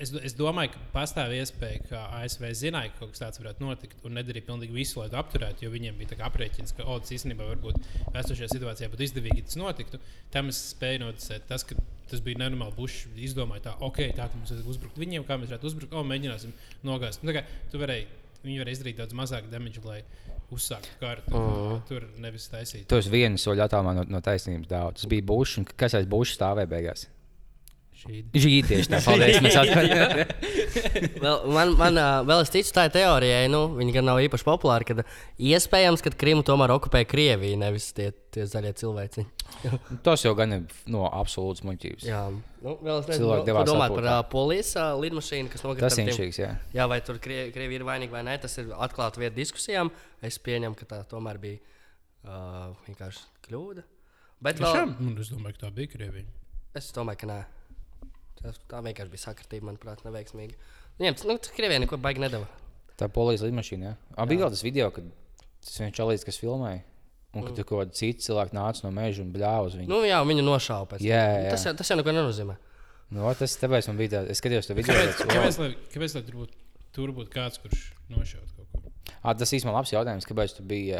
es, 0.00 0.12
es 0.24 0.34
domāju, 0.36 0.72
ka 0.74 0.82
pastāv 0.94 1.32
iespēja, 1.36 1.82
ka 1.90 2.02
ASV 2.20 2.48
zināja, 2.56 2.92
ka 2.92 3.02
kaut 3.02 3.14
kas 3.14 3.22
tāds 3.22 3.40
varētu 3.40 3.64
notikt, 3.64 4.04
un 4.06 4.16
nedarīja 4.16 4.46
pilnīgi 4.48 4.76
visu, 4.76 5.00
lai 5.00 5.08
to 5.12 5.18
apturētu, 5.20 5.66
jo 5.66 5.72
viņiem 5.72 5.98
bija 6.00 6.18
aprēķins, 6.28 6.74
ka, 6.76 6.86
oh, 6.86 7.00
tas 7.02 7.14
īstenībā 7.16 7.48
varbūt 7.50 7.80
esošajā 8.12 8.50
situācijā 8.54 8.90
būtu 8.92 9.06
izdevīgi, 9.08 9.42
ja 9.42 9.48
tas 9.48 9.60
notiktu. 9.60 10.00
Tam 10.34 10.52
es 10.52 10.60
spēju 10.72 11.04
noticēt. 11.04 11.48
Tas, 11.50 11.64
ka 11.66 11.78
tas 12.10 12.22
bija 12.24 12.42
nenormāli, 12.44 12.76
Bušs 12.76 13.06
izdomāja, 13.28 13.66
tā, 13.70 13.74
ok, 13.82 14.02
tā 14.16 14.28
mums 14.34 14.52
vajag 14.54 14.70
uzbrukt 14.70 15.00
viņiem, 15.00 15.26
kā 15.26 15.40
mēs 15.40 15.52
varētu 15.52 15.72
uzbrukt, 15.72 15.96
oh, 15.96 16.06
mēģināsim 16.06 16.54
nogāzt. 16.86 17.24
Nu, 17.26 17.34
kā 17.34 17.42
tu 17.72 17.82
varēji, 17.82 18.06
viņi 18.44 18.62
varēja 18.62 18.78
izdarīt 18.78 19.00
daudz 19.00 19.16
mazāk 19.18 19.50
damage, 19.50 19.82
lai 19.86 20.02
uzsāktu 20.52 20.88
karu. 21.00 21.22
Tā 21.26 21.32
kā 21.32 21.42
Mhm. 21.42 21.82
Tur 21.88 22.06
nevis 22.18 22.48
taisīt. 22.48 22.86
Tu 22.86 22.96
esi 22.96 23.10
viens 23.10 23.42
soļš 23.42 23.64
attālumā 23.66 23.94
no, 23.94 24.04
no 24.08 24.20
taisnības 24.20 24.68
daudz. 24.68 25.02
Tas 25.02 25.10
bija 25.10 25.22
Bušs, 25.22 25.58
un 25.58 25.64
kas 25.76 25.94
aiz 25.94 26.06
Bušs 26.06 26.36
stāvēja 26.38 26.66
beigās? 26.70 27.06
Šī 27.96 28.18
Žīgi 28.36 28.58
tieši 28.68 28.90
tā, 28.92 28.98
paldies. 29.00 29.38
Mēs. 29.40 29.54
Vēl, 31.22 31.46
man, 31.48 31.70
man 31.80 31.96
vēl 32.28 32.42
es 32.44 32.50
ticu 32.52 32.74
tai 32.76 32.84
teorijai, 32.92 33.46
nu, 33.52 33.62
viņa 33.78 33.94
gan 33.96 34.06
nav 34.10 34.20
īpaši 34.20 34.44
populāra, 34.46 34.84
ka 34.84 35.04
iespējams, 35.40 36.02
ka 36.04 36.12
Krimu 36.20 36.44
tomēr 36.46 36.74
okupēja 36.76 37.08
Krievija, 37.08 37.56
nevis 37.60 37.88
tie, 37.96 38.10
tie 38.34 38.44
zaļie 38.50 38.74
cilvēki. 38.82 39.24
Tas 40.06 40.26
jau 40.26 40.34
gan 40.36 40.52
ir 40.58 40.76
no 40.92 41.06
absolūtas 41.08 41.64
muļķības. 41.66 42.04
Jā, 42.10 42.20
nu, 42.66 42.76
vēl 42.84 43.00
es 43.00 43.08
nezinu, 43.14 43.32
ko 43.48 43.64
domāt 43.70 43.96
par 43.96 44.10
uh, 44.10 44.20
polijas 44.32 44.74
uh, 44.76 44.90
lidmašīnu, 45.00 45.50
kas 45.56 45.64
nokrita. 45.64 45.88
Tas 45.88 45.96
ir 46.02 46.10
inšīgs, 46.12 46.42
jā. 46.42 46.52
Jā, 46.76 46.88
vai 46.92 47.00
tur 47.06 47.20
Krie- 47.22 47.48
Krievija 47.54 47.80
ir 47.80 47.88
vainīga 47.88 48.18
vai 48.18 48.24
nē, 48.28 48.36
tas 48.44 48.58
ir 48.60 48.72
atklāta 48.76 49.22
vieta 49.24 49.36
diskusijām. 49.40 49.88
Es 50.20 50.36
pieņemu, 50.42 50.76
ka 50.82 50.90
tā 50.92 51.00
tomēr 51.08 51.40
bija 51.40 51.62
uh, 52.28 52.72
vienkārši 52.90 53.24
kļūda. 53.48 53.86
Bet 54.44 54.58
vēl, 54.60 54.68
Tiešām? 54.68 54.96
Un 55.00 55.14
Es 55.22 55.30
domāju, 55.32 55.56
ka 55.56 55.64
tā 55.64 55.72
bija 55.72 55.94
Krievija. 55.96 56.28
es 56.76 56.90
domāju, 56.92 57.22
ka 57.24 57.30
nē. 57.30 57.38
Tas, 58.42 58.58
tā 58.70 58.80
vienkārši 58.84 59.12
bija 59.12 59.22
sakritība, 59.24 59.70
manuprāt, 59.70 60.02
neveiksmīga. 60.06 60.58
Tas 61.00 61.24
nu, 61.28 61.36
tas 61.38 61.52
Krievijai 61.56 61.82
neko 61.84 61.98
baigi 62.00 62.22
nedeva. 62.22 62.46
Tā 62.96 63.08
polijas 63.12 63.42
lidmašīna. 63.44 63.88
Jā. 63.90 63.94
A, 64.16 64.26
bija 64.28 64.48
tas 64.52 64.62
video, 64.64 64.90
kad 64.94 65.08
tas 65.64 65.78
viens 65.82 65.96
čalīts, 65.96 66.24
kas 66.24 66.38
filmēja. 66.40 66.82
Un 67.36 67.44
kad 67.44 67.56
tur 67.58 67.66
kaut 67.68 67.82
kāda 67.82 67.92
cita 67.98 68.22
cilvēka 68.24 68.56
nāca 68.56 68.84
no 68.86 68.90
meža 68.96 69.20
un 69.20 69.32
bļāva 69.34 69.66
uz 69.68 69.74
viņu. 69.76 69.90
Nu, 69.90 69.98
jā, 70.08 70.22
viņu 70.24 70.44
nošāva 70.46 70.86
pēc 70.88 71.02
tam. 71.02 71.08
Jā, 71.10 71.24
Nu, 71.36 71.42
jā. 71.44 71.50
Tas, 71.52 71.64
jau- 71.68 71.74
tas 71.76 71.90
jau 71.92 71.96
neko 72.00 72.14
nenozīmē. 72.16 72.54
Nu, 73.12 73.26
tas 73.38 73.56
tāpēc 73.60 73.88
man 73.90 73.98
bija 74.00 74.12
tā, 74.14 74.20
es 74.32 74.40
skatījos 74.40 74.66
to 74.70 74.74
video. 74.78 74.94
Kāpēc, 74.94 75.18
tāds, 75.20 75.34
kāpēc, 75.34 75.58
lai, 75.60 75.68
kāpēc 75.92 76.14
lai 76.16 76.22
tur 76.30 76.38
būtu, 76.40 76.56
tur 76.96 77.12
būtu 77.12 77.30
kāds, 77.34 77.60
kurš 77.60 77.82
nošaut 78.08 78.54
kaut 78.56 78.72
ko? 78.72 78.92
Ā, 79.20 79.36
Tas 79.36 79.52
īstenībā 79.52 79.74
labs 79.76 79.92
jautājums, 79.92 80.26
kāpēc 80.26 80.56
tu 80.56 80.64
biji. 80.64 80.96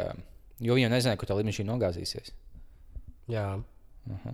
Jo 0.61 0.77
viņi 0.77 0.85
jau 0.85 0.93
nezināja, 0.93 1.17
kur 1.17 1.27
tā 1.31 1.35
lidmašīna 1.41 1.73
nogāzīsies. 1.73 2.31
Jā, 3.33 3.47
Aha. 4.13 4.31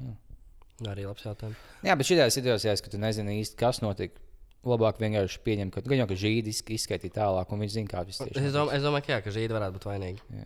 Arī 0.91 1.05
labs 1.07 1.23
jautājums. 1.25 1.59
Jā, 1.85 1.95
bet 1.99 2.09
šajā 2.09 2.27
situācijā, 2.35 2.75
kad 2.83 2.91
tu 2.95 2.99
nezini 3.01 3.39
īsti, 3.41 3.57
kas 3.59 3.79
notika, 3.83 4.19
labāk 4.67 4.99
vienkārši 5.03 5.39
pieņemt, 5.43 5.73
ka 5.75 5.83
gan 5.85 6.01
jau 6.03 6.07
ka 6.11 6.17
žīdi 6.19 6.51
izsk- 6.53 6.71
izskaitīja 6.75 7.17
tālāk, 7.19 7.51
un 7.51 7.63
viņi 7.63 7.73
zina, 7.77 7.91
kā 7.91 8.03
viss 8.07 8.21
tieši 8.23 8.43
Es, 8.47 8.53
dom, 8.55 8.69
es 8.71 8.83
domāju, 8.83 9.05
ka, 9.07 9.13
jā, 9.17 9.21
ka 9.25 9.33
žīdi 9.35 9.55
varētu 9.55 9.77
būt 9.79 9.87
vainīgi. 9.91 10.43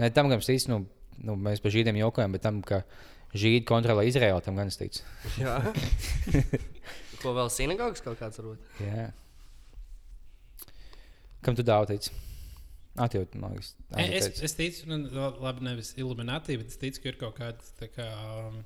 Nē, 0.00 0.08
tam, 0.16 0.30
kam 0.32 0.40
es 0.40 0.46
ticu, 0.48 0.70
nu, 0.72 0.78
nu, 1.28 1.34
mēs 1.36 1.60
par 1.60 1.72
žīdiem 1.74 1.98
jokojam, 2.00 2.32
bet 2.32 2.40
tam, 2.44 2.62
ka 2.64 2.82
žīdi 3.36 3.66
kontrolē 3.68 4.06
Izraelu, 4.08 4.40
tam 4.44 4.56
gan 4.56 4.70
es 4.72 4.78
ticu. 4.80 5.02
Jā. 5.40 5.58
Ko 7.20 7.34
vēl 7.36 7.50
sinagogas 7.52 8.00
kaut 8.00 8.16
kāds 8.20 8.40
varbūt? 8.40 8.80
Jā. 8.80 9.10
Kam 11.44 11.56
tu 11.56 11.64
daudz 11.64 11.92
tici? 11.92 12.14
Atjūt, 12.98 13.36
man 13.38 13.52
liekas. 13.54 13.74
E, 13.94 14.02
Es, 14.18 14.26
teici. 14.26 14.44
es 14.44 14.54
ticu, 14.58 14.88
nu, 14.90 14.96
la- 15.14 15.30
labi, 15.46 15.62
nevis 15.68 15.92
Illuminati, 15.96 16.56
bet 16.58 16.72
es 16.72 16.76
ticu, 16.80 17.02
ka 17.04 17.08
ir 17.12 17.16
kaut 17.20 17.36
kāda 17.38 17.70
tā 17.78 17.86
kā, 17.94 18.06
um, 18.48 18.64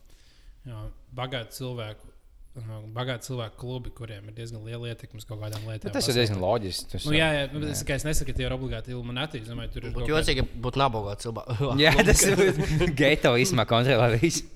jā, 0.66 0.80
bagāta 1.14 1.52
cilvēku. 1.52 2.08
um, 2.56 2.86
Bagāti 2.94 3.26
cilvēku 3.28 3.56
klubi, 3.58 3.90
kuriem 3.90 4.28
ir 4.30 4.34
diezgan 4.36 4.62
liela 4.64 4.86
ietekme 4.92 5.18
uz 5.18 5.24
kaut 5.28 5.40
kādām 5.42 5.64
lietām. 5.68 5.90
Nu, 5.90 5.94
tas 5.98 6.06
ir 6.08 6.14
diezgan 6.14 6.38
loģiski. 6.40 7.00
Nu, 7.04 7.12
jā, 7.18 7.28
jā, 7.34 7.44
nu, 7.52 7.66
es, 7.66 7.82
kā 7.84 7.96
es 7.98 8.04
nesaku, 8.06 8.30
ka 8.30 8.36
tie 8.38 8.46
ir 8.46 8.54
obligāti 8.54 8.94
Illuminati. 8.94 9.40
Es 9.42 9.48
domāju, 9.50 9.72
tur 9.74 9.88
ir 9.88 9.92
Būtu 9.96 10.12
jocīgi, 10.14 10.44
ja 10.44 10.60
būtu 10.62 10.78
nabaga 10.78 11.16
cilvēki. 11.20 11.70
jā, 11.82 11.92
tas 12.06 12.22
ir 12.30 12.44
geto 13.02 13.34
īstenībā 13.42 13.66
kontrolē 13.66 14.20
visu. 14.22 14.46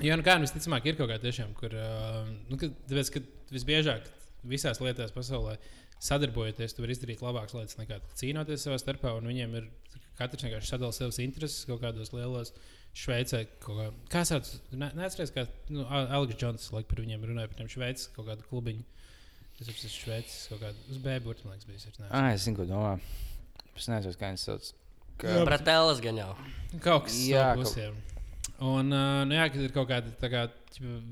Jā, 0.00 0.16
nu 0.16 0.24
kā 0.24 0.38
nu, 0.40 0.48
visticamāk, 0.48 0.88
ir 0.88 0.96
kaut 0.98 1.12
kā 1.12 1.20
tiešām, 1.22 1.52
kur 1.60 1.76
uh, 1.76 2.24
nu, 2.48 2.56
kad, 2.56 2.72
tāpēc, 2.88 3.12
ka 3.14 3.20
visbiežāk 3.52 4.08
visās 4.44 4.80
lietās 4.80 5.10
pasaulē 5.12 5.56
sadarbojoties, 6.00 6.74
tu 6.76 6.82
vari 6.84 6.94
izdarīt 6.94 7.22
labākas 7.24 7.54
lietas 7.58 7.76
nekā 7.80 8.00
cīnoties 8.14 8.64
savā 8.66 8.78
starpā. 8.78 9.16
un 9.18 9.26
Viņiem 9.26 9.54
ir 9.58 9.68
katrs 10.18 10.44
vienkārši 10.46 10.70
sadalījis 10.72 11.00
savas 11.02 11.18
intereses 11.24 11.64
kaut 11.66 11.80
kādos 11.82 12.12
lielos. 12.12 12.52
Šveicē, 12.98 13.46
kā, 13.62 13.92
kā 14.10 14.22
sauc, 14.26 14.48
ne- 14.72 14.90
neatceries, 14.96 15.30
kā 15.30 15.46
nu, 15.70 15.84
Al- 15.86 16.08
Aleks 16.18 16.38
Džons, 16.40 16.70
laik 16.72 16.88
par 16.88 16.98
viņiem 17.04 17.22
runāja, 17.28 17.48
par 17.50 17.58
tiem 17.60 17.68
Šveices 17.68 18.08
kaut 18.16 18.26
kādu 18.26 18.42
klubiņu. 18.48 18.82
Tas 19.58 19.68
ir 19.68 19.74
Šveices 19.92 20.48
kaut 20.48 20.60
kāds, 20.62 20.76
uz 20.90 20.98
bēburta, 20.98 21.44
man 21.44 21.58
liekas, 21.58 21.66
bijis. 21.68 21.86
es 21.86 21.98
neatceros. 21.98 22.10
Ah, 22.12 22.32
es 22.32 22.44
zinu, 22.46 22.56
ko 22.56 22.64
domā. 22.64 22.98
Es 23.76 23.86
nezinu, 23.86 24.16
kā 24.18 24.32
viņš 24.32 24.44
sauc. 24.48 24.72
ka- 25.18 25.44
Bratēlis 25.44 26.00
gan 26.02 26.16
jau. 26.16 26.36
Kaut 26.80 27.04
kas 27.04 27.18
Jā, 27.28 27.54
tāds-. 27.54 27.74
Un, 28.58 28.90
uh, 28.90 29.22
nu, 29.28 29.36
jā, 29.38 29.44
kad 29.54 29.62
ir 29.62 29.72
kaut 29.74 29.86
kāda 29.86 30.30
kā, 30.32 30.44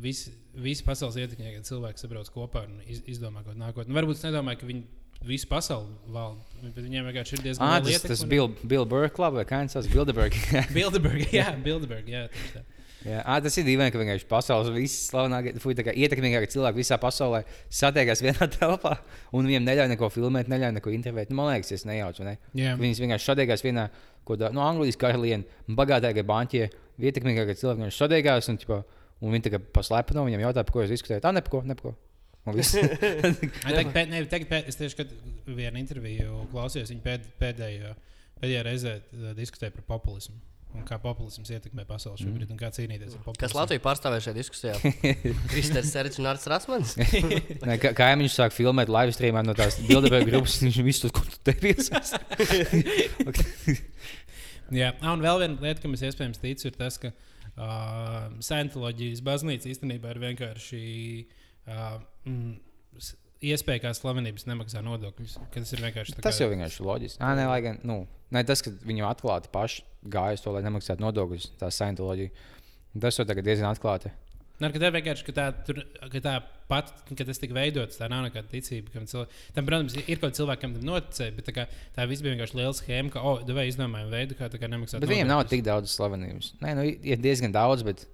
visi, 0.03 0.32
visi 0.59 0.82
pasaules 0.86 1.18
ietekmē, 1.22 1.53
kad 1.55 1.68
cilvēki 1.68 2.03
sabrauc 2.03 2.30
kopā 2.34 2.64
un 2.66 2.80
iz, 2.90 3.05
izdomā 3.07 3.44
kaut 3.44 3.55
ko 3.55 3.61
nākotnē. 3.61 3.92
Nu, 3.92 3.99
varbūt 4.01 4.18
es 4.18 4.24
nedomāju, 4.26 4.61
ka 4.62 4.70
viņi 4.70 4.82
visu 5.26 5.49
pasauli 5.51 5.94
valda, 6.12 6.42
bet 6.64 6.80
viņiem 6.82 7.07
vienkārši 7.11 7.36
ir 7.38 7.44
diezgan 7.44 7.68
Ah, 7.68 7.78
liela 7.78 8.01
tas, 8.03 8.09
tas 8.11 8.24
ietekme. 8.24 8.32
Bill, 8.34 8.51
Bill 8.74 8.88
Burr 8.90 9.12
Club 9.14 9.38
vai 9.38 9.47
kā 9.49 9.62
viņš 9.62 9.76
sauc? 9.78 9.90
Bilderberg. 9.94 10.40
Bilderberg, 10.76 11.22
jā, 11.34 11.53
Bilderberg, 11.62 12.11
jā, 12.11 12.26
tieši 12.34 12.59
tā. 12.59 12.64
Jā, 13.07 13.20
ah, 13.22 13.38
tas 13.42 13.54
ir 13.61 13.66
dīvaini, 13.68 13.92
ka 13.94 14.00
vienkārši 14.00 14.26
pasaules 14.26 14.70
tā 15.78 15.84
kā 15.86 15.92
ietekmīgākie 15.94 16.48
cilvēki 16.57 16.80
visā 16.80 16.98
pasaulē 16.98 17.42
satiekās 17.70 18.22
vienā 18.24 18.48
telpā 18.57 18.96
un 19.30 19.46
viņiem 19.46 19.66
neļauj 19.68 19.90
neko 19.92 20.09
filmēt, 20.11 20.50
neļauj 20.50 20.74
neko 20.80 20.94
intervēt. 20.94 21.30
Nu, 21.30 21.38
man 21.38 21.52
liekas, 21.52 21.70
es 21.76 21.86
nejaucu. 21.86 22.24
Ne? 22.26 22.34
Jā. 22.59 22.74
Viņas 22.80 23.02
vienkārši 23.04 23.30
satiekās 23.30 23.62
vienā, 23.66 23.86
ko 24.26 24.38
tā, 24.40 24.50
no 24.54 24.64
Anglijas 24.66 24.98
karaliene, 24.98 25.46
bagātākie 25.78 26.26
banķie, 26.26 26.64
ietekmīgākie 26.98 27.59
cilvēki 27.61 27.84
vienkārši 27.84 28.02
satiekās 28.02 28.50
un, 28.50 28.59
ķipa, 28.64 28.80
un 29.22 29.36
viņi 29.36 29.46
tagad 29.46 29.70
paslēpino, 29.76 30.26
viņam 30.26 30.44
jautā, 30.48 30.66
par 30.66 30.74
ko 30.74 30.82
jūs 30.82 30.96
diskutējat. 30.96 31.30
Ah, 31.30 31.36
ne 31.36 31.44
par 31.46 31.54
ko, 31.54 31.62
ne 31.68 31.78
par 31.78 31.92
ko. 31.92 31.94
Un 32.46 32.59
viss. 32.59 32.74
Tagad, 33.66 33.94
pēd, 33.94 34.11
ne, 34.11 34.24
tagad 34.30 34.50
pēd, 34.50 34.68
es 34.70 34.78
tieši 34.78 34.98
kad 35.00 35.14
vienu 35.46 35.82
interviju 35.82 36.44
klausījos, 36.50 36.90
viņa 36.94 37.07
pēd, 37.07 37.30
pēdējo, 37.40 37.94
pēdējā 38.42 38.66
reizē 38.66 38.98
uh, 38.98 39.32
diskutēja 39.38 39.74
par 39.74 39.86
populismu. 39.94 40.38
Un 40.77 40.85
kā 40.85 40.99
populisms 41.01 41.49
ietekmē 41.57 41.87
pasauli 41.89 42.20
šobrīd, 42.20 42.51
un 42.53 42.59
kā 42.61 42.68
cīnīties 42.74 43.14
ar 43.16 43.22
populismu. 43.24 43.41
Kas 43.41 43.55
Latviju 43.57 43.83
pārstāvēja 43.85 44.24
šajā 44.27 44.37
diskusijā? 44.37 44.74
Kristers 45.53 45.93
Seričs 45.95 46.20
un 46.20 46.29
Arts 46.31 46.47
Rasmans. 46.53 46.95
Nē, 47.68 47.79
kā, 47.83 47.95
kā 47.97 48.11
viņš 48.20 48.37
sāk 48.37 48.55
filmēt 48.55 48.93
live 48.93 49.14
streamā 49.16 49.41
no 49.47 49.55
tās 49.57 49.79
Bilderberga 49.87 50.29
grupas, 50.35 50.59
viņš 50.62 50.81
visu 50.85 51.09
to 51.09 51.24
te 51.49 51.57
piesaistīs. 51.62 52.12
Jā, 54.74 54.93
ah, 54.99 55.12
un 55.14 55.22
vēl 55.22 55.45
viena 55.45 55.62
lieta, 55.62 55.83
kam 55.83 55.95
es 55.95 56.03
iespējams 56.07 56.43
ticu, 56.43 56.68
ir 56.68 56.77
tas, 56.77 56.99
ka 57.03 57.12
uh, 57.12 58.27
Scientoloģijas 58.43 59.22
baznīca 59.27 59.70
īstenībā 59.70 60.11
ir 60.12 60.22
vienkārši 60.24 60.83
uh, 61.70 62.01
mm, 62.27 62.57
iespēja, 63.53 63.84
kā 63.86 63.94
slavenības 63.97 64.47
nemaksā 64.49 64.82
nodokļus. 64.86 65.38
ka 65.53 65.62
Tas 65.62 65.72
ir 65.74 65.84
vienkārši 65.84 66.16
tā 66.16 66.26
Tas 66.26 66.42
jau 66.42 66.51
vienkārši 66.53 66.86
loģiski. 66.86 67.22
Nē, 67.22 67.47
lai 67.51 67.59
gan, 67.64 67.80
nu, 67.86 68.03
ne 68.34 68.44
tas, 68.47 68.64
ka 68.64 68.74
viņi 68.86 69.07
atklāti 69.09 69.53
paši 69.55 69.86
gāja 70.12 70.38
uz 70.38 70.44
to, 70.44 70.55
lai 70.55 70.62
nemaksātu 70.66 71.05
nodokļus, 71.05 71.51
tā 71.61 71.70
Scientoloģija. 71.74 72.34
Tas 73.03 73.18
jau 73.18 73.26
tagad 73.28 73.47
diezgan 73.47 73.70
atklāti. 73.70 74.12
Nē, 74.57 74.70
ka 74.72 74.80
tā 74.80 74.88
vienkārši 74.94 75.24
ka 75.26 75.32
tā, 75.36 75.47
tur, 75.66 75.82
ka 76.12 76.20
tā 76.24 76.34
pat, 76.70 76.88
kad 77.11 77.26
tas 77.28 77.40
tika 77.42 77.55
veidots, 77.57 77.99
tā 78.01 78.09
nav 78.09 78.22
nekāda 78.24 78.49
ticība. 78.49 78.88
kam 78.94 79.05
Cilvē... 79.11 79.26
Tam, 79.53 79.66
protams, 79.68 79.97
ir 79.99 80.16
kaut 80.16 80.30
kādi 80.30 80.38
cilvēki, 80.40 80.62
kam 80.62 80.76
tam 80.78 80.86
noticēja, 80.88 81.34
bet 81.36 81.49
tā, 81.51 81.55
kā, 81.59 81.66
tā 81.92 82.07
viss 82.09 82.24
bija 82.24 82.32
vienkārši 82.32 82.57
liela 82.57 82.72
schēma, 82.78 83.12
ka, 83.12 83.24
oh, 83.28 83.42
devai 83.44 83.66
izdomājam 83.68 84.14
veidu, 84.14 84.38
kā, 84.38 84.49
tā 84.53 84.61
kā 84.62 84.70
nemaksāt. 84.72 85.05
Bet 85.05 85.12
viņiem 85.12 85.28
nav 85.28 85.42
tik 85.51 85.64
daudz 85.66 85.92
slavenības. 85.92 86.55
Nē, 86.64 86.72
nu, 86.78 86.86
ir 86.88 87.20
diezgan 87.20 87.53
daudz, 87.53 87.84
bet, 87.84 88.07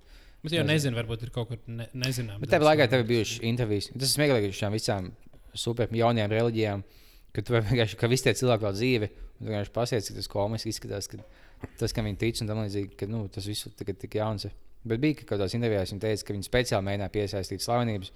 Bet 0.43 0.57
jau 0.57 0.65
nezinu, 0.67 0.99
varbūt 0.99 1.27
ir 1.27 1.31
kaut 1.35 1.53
kur 1.53 1.61
ne, 1.71 1.87
nezinām. 1.95 2.41
bet 2.43 2.51
tajā 2.51 2.65
laikā 2.67 2.89
tev 2.91 3.05
bijušas 3.07 3.45
intervijas. 3.47 3.93
Tas 3.93 4.09
ir 4.09 4.15
smieklīgi 4.17 4.57
šīm 4.59 4.75
visām 4.75 5.13
super 5.55 5.93
jaunajām 5.95 6.33
reliģijām, 6.33 6.83
ka 7.33 7.45
tu 7.47 7.55
vienkārši, 7.55 7.99
ka 8.01 8.11
visi 8.11 8.27
tie 8.27 8.35
cilvēki 8.41 8.67
vēl 8.67 8.75
dzīvi, 8.79 9.09
un 9.13 9.45
tu 9.45 9.53
vienkārši 9.53 9.75
pasies, 9.77 10.09
cik 10.09 10.19
tas 10.19 10.31
komiski 10.33 10.73
izskatās, 10.73 11.09
ka 11.13 11.21
tas, 11.79 11.95
kam 11.95 12.09
viņi 12.09 12.19
tic 12.19 12.43
un 12.43 12.51
tam 12.51 12.63
līdzīgi, 12.65 12.97
ka 12.99 13.07
nu, 13.11 13.23
tas 13.33 13.47
viss 13.47 13.71
tagad 13.79 14.01
tik 14.03 14.19
jauns. 14.19 14.49
Bet 14.83 15.03
bija 15.03 15.21
ka 15.21 15.29
kādās 15.35 15.55
intervijās, 15.55 15.93
viņi 15.95 16.03
teica, 16.03 16.27
ka 16.27 16.35
viņi 16.35 16.49
speciāli 16.49 16.87
mēģināja 16.89 17.15
piesaistīt 17.15 17.63
slavenības, 17.63 18.11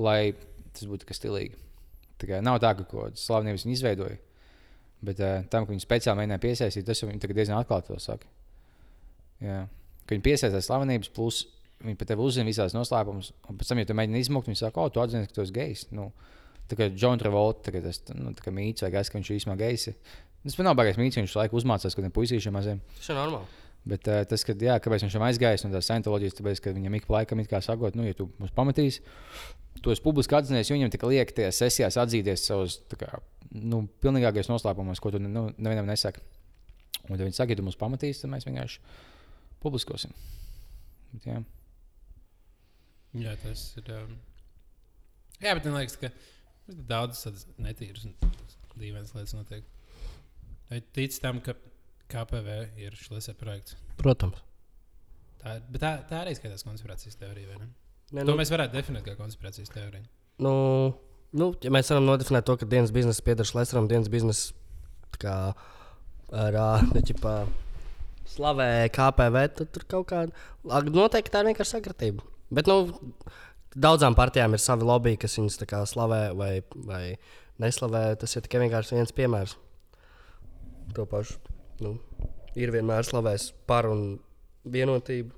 lai 0.00 0.32
tas 0.72 0.86
būtu 0.88 1.08
kas 1.10 1.20
stilīgi. 1.20 1.60
Tā 2.20 2.28
kā 2.30 2.40
nav 2.44 2.56
tā, 2.64 2.72
ka 2.78 2.86
kaut 2.86 3.10
kādas 3.10 3.26
slavenības 3.28 3.66
viņi 3.66 3.76
izveidoja. 3.76 4.16
Bet 5.04 5.20
uh, 5.20 5.42
tam, 5.52 5.66
ka 5.66 5.74
viņi 5.74 5.84
speciāli 5.84 6.22
mēģināja 6.22 6.44
piesaistīt, 6.46 6.86
tas 6.88 7.00
jau 7.00 7.08
viņi 7.10 7.20
tagad 7.20 7.40
diezgan 7.40 7.60
atklāti 7.60 7.92
to 7.92 8.00
saka. 8.00 8.28
Jā. 9.44 9.60
Ka 10.10 10.16
viņi 10.16 10.24
piesaistās 10.26 10.66
slavenības, 10.66 11.10
plus 11.14 11.44
viņi 11.84 11.94
pat 12.00 12.08
tevi 12.10 12.24
uzzina 12.24 12.50
visās 12.50 12.74
noslēpumus, 12.74 13.28
un 13.46 13.60
pēc 13.60 13.68
tam, 13.70 13.78
ja 13.78 13.86
tu 13.86 13.94
mēģini 13.94 14.24
izmukt, 14.24 14.48
viņi 14.50 14.58
saka, 14.58 14.82
o, 14.82 14.90
tu 14.90 14.98
atzini, 14.98 15.28
ka 15.30 15.36
tu 15.36 15.44
esi 15.44 15.54
gejs. 15.54 15.84
Nu, 15.94 16.08
tā 16.66 16.74
kā 16.80 16.88
John 16.90 17.22
Travolta, 17.22 17.68
tagad 17.68 17.86
tas 17.86 18.02
nu, 18.10 18.32
tā 18.34 18.42
kā 18.42 18.50
mīts 18.54 18.82
vai 18.82 18.90
gais, 18.96 19.06
ka 19.06 19.20
viņš 19.20 19.30
ir 19.30 19.38
īstenībā 19.38 19.56
gejs. 19.62 19.86
Tas 20.42 20.58
man 20.58 20.66
nav 20.72 20.80
baigais 20.80 20.98
mīts, 20.98 21.20
viņš 21.20 21.36
laiku 21.38 21.60
uzmācās 21.60 21.94
kaut 21.94 22.02
kādiem 22.02 22.16
puisīšiem 22.18 22.58
maziem. 22.58 22.82
Tas 22.98 23.12
ir 23.12 23.20
normāli. 23.20 23.60
Bet 23.94 24.10
uh, 24.10 24.24
tas, 24.28 24.42
ka, 24.44 24.56
jā, 24.58 24.80
kāpēc 24.82 25.06
viņš 25.06 25.14
ir 25.14 25.24
aizgājis 25.28 25.64
no 25.64 25.70
tās 25.72 25.86
scientoloģijas, 25.86 26.36
tāpēc, 26.40 26.64
ka 26.64 26.74
viņam 26.74 26.98
ik 26.98 27.06
pa 27.06 27.20
laikam 27.20 27.40
it 27.40 27.48
kā 27.48 27.62
sakot, 27.64 27.94
nu, 27.96 28.04
ja 28.04 28.18
tu 28.18 28.26
mūs 28.42 28.50
pametīsi, 28.56 29.00
to 29.80 29.94
es 29.94 30.02
publiski 30.04 30.36
atzinies, 30.36 30.68
viņam 30.74 30.90
tikai 30.92 31.14
liek 31.14 31.32
tajās 31.36 31.62
sesijās 31.62 31.96
atzīties 32.02 32.44
savus 32.50 32.80
tā 32.90 32.98
kā, 33.00 33.08
nu, 33.54 33.86
pilnīgākajos 34.04 34.50
noslēpumos, 34.50 35.00
ko 35.00 35.14
tu 35.14 35.22
nu, 35.22 35.46
nevienam 35.56 35.88
nesaki. 35.88 36.20
Un 37.06 37.14
tad 37.14 37.24
viņi 37.24 37.38
saka, 37.38 37.54
ja 37.54 37.60
tu 37.62 37.64
mūs 37.64 37.80
pametīsi, 37.80 38.20
tad 38.20 38.34
mēs 38.34 38.44
vienkārši 38.44 38.82
publiskosim. 39.62 40.12
Bet, 41.12 41.26
jā. 41.26 41.40
Jā, 43.20 43.34
tas 43.42 43.64
ir. 43.80 43.90
Um... 43.96 44.14
Jā, 45.40 45.54
bet 45.56 45.66
man 45.66 45.80
liekas, 45.80 45.96
ka 45.98 46.12
daudzas 46.68 47.24
tādas 47.26 47.46
netīras 47.58 48.06
un 48.06 48.14
dīvainas 48.78 49.14
lietas 49.16 49.34
notiek. 49.34 49.66
Vai 50.70 50.80
tic 50.94 51.16
tam, 51.22 51.40
ka 51.42 51.56
KPV 52.10 52.60
ir 52.78 52.96
šis 52.98 53.32
projekts? 53.38 53.76
Protams. 53.98 54.38
Tā, 55.40 55.56
tā, 55.80 55.92
tā 56.06 56.18
arī 56.20 56.34
skatās 56.36 56.66
konspirācijas 56.66 57.16
teorija, 57.18 57.48
vai 57.50 57.62
ne? 57.62 57.70
Ne, 58.10 58.24
To 58.26 58.34
nu, 58.34 58.38
mēs 58.40 58.50
varētu 58.52 58.74
definēt 58.74 59.06
kā 59.06 59.14
konspirācijas 59.18 59.72
teoriju. 59.72 60.04
nu, 60.42 60.52
nu, 61.36 61.50
ja 61.62 61.72
mēs 61.72 61.90
varam 61.92 62.08
nodefinēt 62.08 62.46
to, 62.48 62.56
ka 62.60 62.68
dienas 62.68 62.92
biznesa 62.94 63.24
pieder 63.24 63.48
Šlēsram, 63.48 63.88
dienas 63.90 64.10
biznesa 64.12 64.52
tā 65.14 65.22
kā 65.24 65.34
ar 66.44 66.58
ā, 68.30 68.36
ķipā, 68.36 68.36
slavē 68.36 68.88
KPV, 68.94 69.48
tad 69.58 69.72
tur 69.74 69.84
kaut 69.88 70.08
kāda 70.10 70.90
noteikti 70.90 71.32
tā 71.32 71.42
ir 71.42 71.50
vienkārši 71.50 71.76
sakritība. 71.76 72.22
Bet 72.50 72.66
nu, 72.66 72.90
daudzām 73.74 74.14
partijām 74.14 74.54
ir 74.54 74.62
savi 74.62 74.84
lobby, 74.84 75.16
kas 75.16 75.38
kā 75.66 75.84
slavē 75.86 76.32
vai, 76.34 76.62
vai 76.74 77.18
neslavē. 77.58 78.16
Tas 78.18 78.36
ir 78.36 78.42
tikai 78.42 78.60
viens 78.94 79.12
piemērs. 79.12 79.56
To 80.94 81.06
pašu. 81.06 81.38
Nu, 81.80 81.98
ir 82.54 82.70
vienmēr 82.70 83.06
slavēs 83.06 83.52
par 83.66 83.86
un 83.86 84.18
vienotību. 84.64 85.36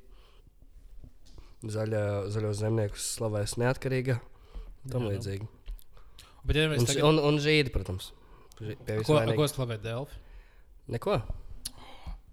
Zaļā, 1.62 2.28
zaļos 2.32 2.58
zemniekus 2.58 3.04
slavēs 3.18 3.58
neatkarīga. 3.60 4.18
Tam 4.90 5.06
līdzīgi. 5.06 5.46
Bet, 6.42 6.56
ja 6.56 6.66
Un, 6.66 6.86
tagad... 6.86 7.04
un, 7.06 7.20
un 7.22 7.38
žīdi, 7.38 7.70
protams. 7.70 8.10
Pie 8.58 9.02
ko, 9.06 9.20
ko 9.36 9.46
slavē 9.46 9.78
Delfi? 9.78 10.18
Neko. 10.90 11.20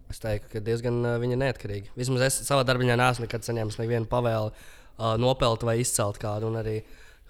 Es 0.10 0.22
teiktu, 0.24 0.49
ka 0.55 0.62
diezgan 0.66 1.03
uh, 1.03 1.18
viņa 1.22 1.38
neatkarīga. 1.43 1.93
Vismaz 1.99 2.26
es 2.26 2.39
savā 2.47 2.64
darbā 2.66 2.88
neesmu 2.89 3.28
nekad 3.28 3.45
saņēmis 3.45 3.78
nevienu 3.78 4.10
pavēli 4.10 4.49
uh, 4.49 5.14
nopelt 5.22 5.66
vai 5.68 5.78
izcelt 5.84 6.18
kādu. 6.22 6.49
Un 6.49 6.57
arī 6.64 6.80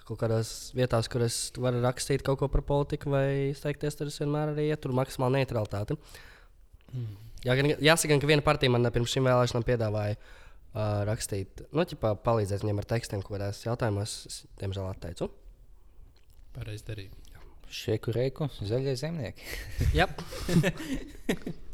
kaut 0.08 0.18
kādās 0.22 0.72
vietās, 0.74 1.06
kur 1.10 1.22
es 1.26 1.38
varu 1.60 1.82
rakstīt 1.84 2.24
kaut 2.26 2.40
ko 2.40 2.48
par 2.50 2.64
politiku 2.66 3.12
vai 3.12 3.26
izteikties, 3.52 3.98
tad 3.98 4.10
es 4.10 4.18
vienmēr 4.22 4.54
arī 4.54 4.70
ieturu 4.72 4.96
maksimālu 4.98 5.38
neutralitāti. 5.38 5.98
Mm. 6.90 7.12
Jā, 7.44 7.56
gan, 7.56 7.70
jāsaka, 7.78 8.10
gan, 8.14 8.22
ka 8.22 8.28
viena 8.32 8.44
partija 8.44 8.72
man 8.72 8.90
pirms 8.92 9.14
šīm 9.14 9.28
vēlēšanām 9.28 9.64
piedāvāja 9.68 10.16
uh, 10.16 11.04
rakstīt, 11.08 11.62
nu, 11.70 11.86
ķipā, 11.88 12.16
palīdzēt 12.26 12.64
viņiem 12.64 12.82
ar 12.82 12.90
tekstiem, 12.90 13.22
ko 13.24 13.36
kādās 13.36 13.62
jautājumos. 13.64 14.16
Es, 14.28 14.42
diemžēl, 14.60 14.90
atteicu. 14.90 15.30
Pareizi 16.56 16.88
darīt. 16.88 17.32
Šeku 17.70 18.10
reiku, 18.16 18.50
zaļie 18.66 18.96
zemnieki. 18.98 19.46
Jā, 19.94 20.08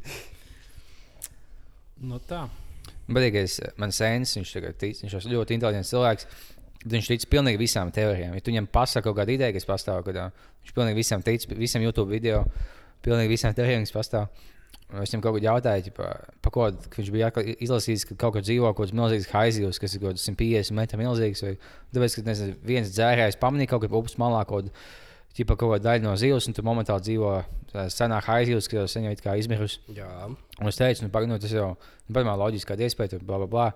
No 2.05 2.21
tā. 2.21 2.45
Badīgais, 3.07 3.61
man 3.81 3.95
sēnes, 3.95 4.35
viņš 4.37 4.53
tagad 4.57 4.77
tic, 4.81 4.99
viņš 5.05 5.15
ir 5.17 5.33
ļoti 5.37 5.57
inteliģents 5.57 5.93
cilvēks. 5.95 6.27
Viņš 6.87 7.09
tic 7.11 7.25
pilnīgi 7.31 7.59
visām 7.59 7.91
teorijām. 7.95 8.35
Ja 8.37 8.43
tu 8.43 8.53
viņam 8.53 8.69
pasaki 8.71 9.07
kaut 9.09 9.17
kādu 9.19 9.35
ideju, 9.35 9.55
kas 9.57 9.67
pastāv, 9.67 10.03
kad 10.07 10.19
ā, 10.21 10.27
viņš 10.63 10.75
pilnīgi 10.77 10.99
visam 11.01 11.23
tic, 11.25 11.47
visam 11.59 11.83
YouTube 11.83 12.13
video, 12.13 12.45
pilnīgi 13.07 13.33
visām 13.33 13.57
teorijām, 13.57 13.87
kas 13.87 13.95
pastāv. 13.95 14.29
Es 15.03 15.11
viņam 15.11 15.23
kaut 15.25 15.35
ko 15.35 15.43
jautāju, 15.43 15.87
ķipa, 15.89 16.11
pa 16.45 16.53
ko 16.55 16.69
viņš 16.71 17.09
bija 17.11 17.31
izlasījis, 17.57 18.05
ka 18.07 18.19
kaut 18.21 18.37
kur 18.37 18.45
dzīvo 18.45 18.69
kaut 18.71 18.85
kāds 18.85 18.95
milzīgs 18.95 19.33
haizivs, 19.33 19.81
kas 19.83 19.97
ir 19.97 20.05
kaut 20.05 20.15
kāds 20.15 20.29
150 20.29 20.77
metru 20.79 21.01
milzīgs. 21.01 21.43
Vai, 21.43 21.57
tāpēc, 21.97 22.19
ka 22.21 22.27
nezinu, 22.29 22.55
viens 22.69 22.93
dzērājs 22.95 23.41
pamanīja 23.43 23.73
kaut 23.73 23.83
kur 23.83 23.99
upes 23.99 24.15
malā 24.23 24.45
kaut, 24.47 24.71
ķipa, 25.37 25.57
kaut 25.59 25.75
kādu 25.75 25.85
daļu 25.85 26.07
no 26.07 26.15
zivs, 26.21 26.49
un 26.49 26.57
tur 26.57 26.65
momentāli 26.67 27.05
dzīvo 27.09 27.33
tā 27.73 27.87
senā 27.93 28.23
haizivs, 28.25 28.69
kas 28.71 28.79
jau 28.79 28.87
sen 28.91 29.09
jau 29.09 29.17
kā 29.21 29.37
izmirusi. 29.41 29.83
jā. 29.97 30.09
Un 30.61 30.71
es 30.71 30.79
teicu, 30.81 31.05
nu, 31.05 31.13
pag, 31.13 31.29
nu 31.29 31.37
tas 31.43 31.53
jau 31.53 31.75
ir 31.77 32.17
pirmā 32.17 32.37
loģiskā 32.41 32.79
iespēja, 32.87 33.21
bla, 33.21 33.43
bla, 33.43 33.51
bla. 33.51 33.67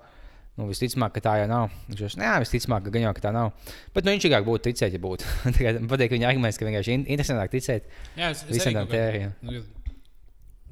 Nu, 0.59 0.67
visticamāk, 0.69 1.15
ka 1.15 1.23
tā 1.25 1.35
jau 1.41 1.49
nav. 1.49 1.75
Viņš 1.89 2.01
jau 2.03 2.09
jā, 2.21 2.33
visticamāk, 2.43 2.85
ka 2.85 2.93
gan 2.93 3.05
jau 3.07 3.13
ka 3.17 3.23
tā 3.25 3.31
nav. 3.33 3.53
Bet 3.95 4.05
nu, 4.05 4.13
viņš 4.13 4.27
vienkārši 4.27 4.49
būtu 4.49 4.65
ticēt, 4.67 4.97
ja 4.97 5.01
būtu. 5.01 5.29
Man 5.79 5.91
patīk 5.93 6.17
viņa 6.17 6.33
arguments, 6.33 6.59
ka 6.61 6.67
vienkārši 6.69 6.97
in 6.97 7.05
interesantāk 7.07 7.53
ticēt 7.55 7.87
Jā, 8.19 8.33
es, 8.33 8.43
es 8.45 8.59
visām 8.59 8.75
arī 8.75 8.77
tām 8.77 8.91
kaut 8.91 8.97
kādā-. 8.99 9.31
Nu, 9.47 9.63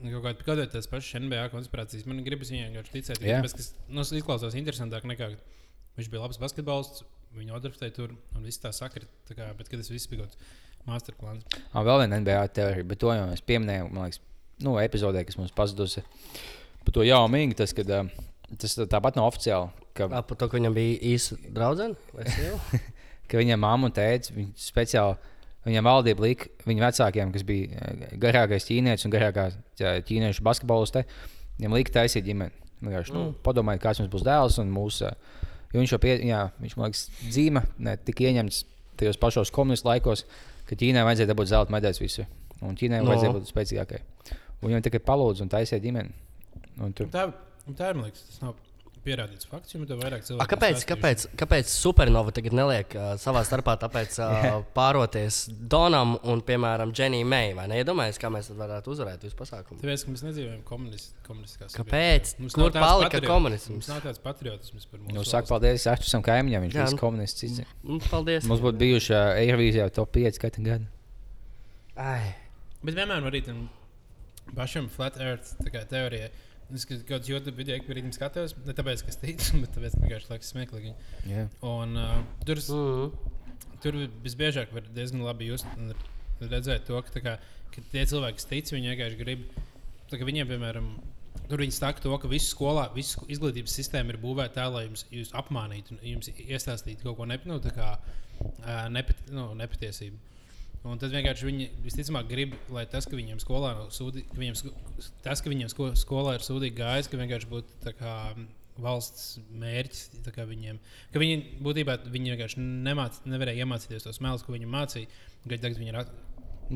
nu, 0.03 0.23
veidā 0.25 0.67
tās 0.75 0.91
pašas 0.91 1.23
NBA 1.23 1.47
konspirācijas. 1.55 2.05
Man 2.11 2.21
gribas 2.27 2.53
viņai 2.53 2.67
vienkārši 2.69 2.95
ticēt. 2.99 3.23
Tāpēc, 3.23 3.57
kas 3.61 3.71
nu, 3.89 4.05
izklausās 4.19 4.59
interesantāk 4.59 5.09
nekā 5.09 5.31
viņš 5.97 6.13
bija 6.13 6.27
labs 6.27 6.43
basketbolists. 6.43 7.07
Viņu 7.39 7.57
otrajā 7.57 7.93
tur 7.95 8.13
un 8.13 8.45
viss 8.45 8.61
tā 8.61 8.75
sakrita. 8.75 9.09
Bet, 9.31 9.69
kad 9.69 9.79
tas 9.79 9.93
viss 9.93 10.11
bija 10.11 10.27
kāds 10.27 10.41
masterplāns. 10.89 11.45
Un 11.73 11.87
vēl 11.87 12.03
viena 12.05 12.19
NBA 12.23 12.41
teorija, 12.57 12.87
bet 12.89 13.01
to 13.03 13.13
jau 13.15 13.27
mēs 13.31 13.45
pieminējām, 13.49 13.91
man 13.95 14.09
liekas, 14.09 14.21
nu, 14.65 14.75
epizodē, 14.83 15.23
kas 15.29 15.39
mums 15.39 15.55
pazudusi. 15.57 16.03
Par 16.85 16.95
to 16.97 17.05
jau 17.07 17.21
mīgu, 17.31 17.57
tas, 17.59 17.75
kad, 17.77 17.91
tas 18.59 18.77
tāpat 18.91 19.19
nav 19.21 19.29
oficiāli. 19.31 19.71
Ka, 19.99 20.07
Ā, 20.09 20.23
Par 20.25 20.39
to, 20.39 20.47
ka 20.49 20.57
viņam 20.59 20.75
bija 20.77 21.01
īsa 21.15 21.37
draudzene. 21.53 21.99
ka 23.29 23.41
viņam 23.43 23.61
mamma 23.61 23.91
un 23.91 23.95
tēvs 23.97 24.33
speciāli. 24.69 25.19
Viņam 25.69 25.85
valdība 25.85 26.23
lika 26.25 26.47
viņa 26.65 26.85
vecākiem, 26.87 27.33
kas 27.35 27.43
bija 27.45 27.89
garākais 28.23 28.65
ķīnietis 28.69 29.05
un 29.09 29.13
garākā 29.13 29.49
ķ- 29.77 29.99
ķīniešu 30.09 30.45
basketboliste. 30.47 31.03
Viņam 31.59 31.75
lika 31.77 31.97
taisīt 31.99 32.25
ģimeni. 32.25 32.55
Vienkārši, 32.79 33.13
nu, 33.17 33.25
padomājiet, 33.45 33.83
kāds 33.83 33.99
mums 34.01 34.13
būs 34.13 34.25
dēls 34.25 34.57
un 34.63 34.71
mūsu. 34.73 35.11
Jo 35.75 35.83
viņš 35.83 35.93
jau 35.97 35.99
pie, 36.01 36.15
jā, 36.31 36.45
viņš, 36.63 36.77
man 36.79 36.87
liekas, 36.89 37.03
dzīve 37.27 37.63
ne 37.85 37.97
tik 38.07 38.23
ieņemts 38.25 38.61
tajos 39.03 39.19
pašos 39.21 39.51
komunistu 39.53 39.91
laikos, 39.91 40.23
ka 40.69 40.77
Ķīnai 40.79 41.05
vajadzēja 41.09 41.31
dabūt 41.33 41.51
zelta 41.51 41.73
medaļas 41.75 42.01
visur. 42.03 42.29
Un 42.63 42.77
Ķīnai 42.77 43.01
No. 43.03 43.11
vajadzēja 43.13 43.35
būt 43.39 43.51
spēcīgākai. 43.53 44.01
Un 44.61 44.71
viņam 44.71 44.83
tikai 44.89 45.01
palūdza 45.07 45.45
un 45.47 45.49
taisīja 45.53 45.81
ģimeni. 45.85 46.13
Un 46.83 46.93
tur 46.93 47.07
Tā, 47.13 47.29
tā 47.79 47.91
ir, 47.93 48.01
liekas, 48.03 48.25
tas 48.29 48.41
nav 48.43 48.55
pierādīts 49.09 49.49
fakts, 49.49 49.73
jo 49.75 49.81
tev 49.89 49.99
vairāk 50.05 50.21
A, 50.23 50.27
cilvēku. 50.29 50.49
kāpēc, 50.53 50.85
kāpēc, 50.93 51.25
kāpēc 51.41 51.73
Supernova 51.73 52.33
tagad 52.37 52.55
neliek 52.59 52.93
uh, 52.99 53.09
savā 53.21 53.41
starpā 53.49 53.75
tāpēc, 53.81 54.19
uh, 54.21 54.49
pāroties 54.79 55.41
Donam 55.73 56.15
un, 56.29 56.43
piemēram, 56.45 56.93
Dženijai 56.93 57.25
Mei? 57.29 57.55
Vai 57.57 57.65
neiedomājies, 57.73 58.21
kā 58.21 58.31
mēs 58.35 58.53
varētu 58.55 58.93
uzvarēt 58.95 59.25
visu 59.27 59.39
pasākumu? 59.41 59.81
Tāpēc, 59.83 60.05
ka 60.07 60.15
mēs 60.15 60.25
nedzīvojam 60.29 60.61
komunis, 60.69 61.09
komunistiskā 61.27 61.71
sabiedrībā. 61.71 61.89
Kāpēc? 61.89 62.35
Mums 62.45 62.59
Kur 62.61 62.71
palika 62.77 63.11
patriot- 63.17 63.31
komunisms? 63.33 63.75
Mums 63.79 63.91
nav 63.95 64.03
tāds 64.05 64.23
patriotisms 64.29 64.87
par 64.93 65.01
mūsu. 65.03 65.17
nu, 65.17 65.25
saka, 65.25 65.49
paldies 65.55 65.89
Aštusam 65.91 66.23
kaimiņam. 66.29 66.67
Viņš 66.69 66.77
bija 66.79 66.91
nu. 66.93 67.01
komunists. 67.01 67.41
cits. 67.41 67.63
Mm, 67.85 68.03
Paldies. 68.11 68.45
Mums 68.51 68.61
būtu 68.65 68.79
bijuši 68.85 69.15
uh, 69.17 69.33
Eirovīzijā 69.41 69.89
top 69.97 70.13
5 70.17 70.39
katru 70.43 70.65
gadu. 70.67 70.87
Ai. 71.99 72.35
Bet 72.85 72.95
vienmēr 72.95 73.25
arī 73.27 73.41
tam 73.47 73.65
pašam 74.57 74.87
flat 74.93 75.17
earth 75.21 75.57
teorijai. 75.91 76.31
Es 76.75 76.85
kaut 76.85 77.05
kādā 77.09 77.31
YouTube 77.31 77.57
video 77.57 77.79
ik 77.79 77.87
rītam 77.89 78.13
skatos, 78.13 78.53
ne 78.67 78.75
tāpēc, 78.77 79.01
ka 79.07 79.13
es 79.15 79.17
ticu, 79.23 79.61
bet 79.63 79.71
tāpēc, 79.73 79.95
ka 79.97 80.03
vienkārši 80.05 80.29
liekas 80.35 80.51
smieklīgi. 80.53 80.91
Jā. 81.31 81.47
Un 81.65 81.97
uh, 81.97 82.19
tur, 82.45 82.61
Mm. 82.69 83.13
tur 83.81 83.97
visbiežāk 84.25 84.75
var 84.77 84.85
diezgan 84.93 85.25
labi 85.25 85.49
just 85.49 85.65
redzēt 86.43 86.85
to, 86.87 87.01
ka, 87.07 87.23
kā, 87.25 87.37
ka 87.73 87.85
tie 87.93 88.05
cilvēki, 88.11 88.37
kas 88.37 88.49
tic, 88.51 88.73
viņi 88.75 88.93
vienkārši 88.93 89.21
grib. 89.23 89.47
kā 90.13 90.25
Viņiem, 90.29 90.49
piemēram, 90.51 90.93
tur 91.49 91.65
viņi 91.65 91.75
saka 91.79 92.05
to, 92.05 92.13
ka 92.21 92.29
visu 92.29 92.53
skolā, 92.53 92.87
visu 92.95 93.25
izglītības 93.33 93.75
sistēma 93.81 94.13
ir 94.13 94.21
būvēta 94.23 94.61
tā, 94.61 94.69
lai 94.73 94.85
jums, 94.87 95.07
jūs 95.13 95.33
apmānītu 95.41 95.97
un 95.97 96.05
jums 96.05 96.29
iestāstītu 96.37 97.09
kaut 97.09 97.17
ko 97.17 97.27
nep, 97.29 97.49
nu, 97.49 97.59
tā 97.65 97.73
kā, 97.77 97.95
uh, 98.43 98.89
nepati, 98.93 99.33
nu, 99.33 99.51
nepatiesību. 99.57 100.21
Un 100.87 101.01
tad 101.01 101.11
vienkārši 101.11 101.49
viņi 101.49 101.67
visticamāk 101.85 102.29
grib, 102.31 102.55
lai 102.73 102.85
tas, 102.87 103.07
ka 103.09 103.19
viņiem 103.19 103.41
skolā 103.43 103.75
nav 103.75 103.91
sūdīgi, 103.95 104.29
ka 104.31 104.39
viņiem, 104.39 104.61
tas, 105.25 105.43
ka 105.43 105.51
viņiem 105.51 105.73
sko, 105.73 105.91
skolā 105.99 106.37
ir 106.39 106.47
sūdīgi 106.47 106.79
gājis, 106.79 107.11
ka 107.11 107.19
vienkārši 107.19 107.51
būtu 107.51 107.95
kā 107.99 108.15
valsts 108.79 109.41
mērķis. 109.59 110.23
kā 110.31 110.47
Viņiem, 110.47 110.79
ka 111.13 111.19
viņi 111.23 111.43
būtībā 111.67 111.99
viņi 112.07 112.35
vienkārši 112.37 112.63
nemāc, 112.63 113.19
nevarēja 113.27 113.67
iemācīties 113.67 114.07
tos 114.07 114.23
melus, 114.25 114.47
ko 114.47 114.55
viņi 114.55 114.71
mācīja. 114.71 115.11
Tagad 115.49 115.79
viņi 115.81 115.95
ir 115.95 116.03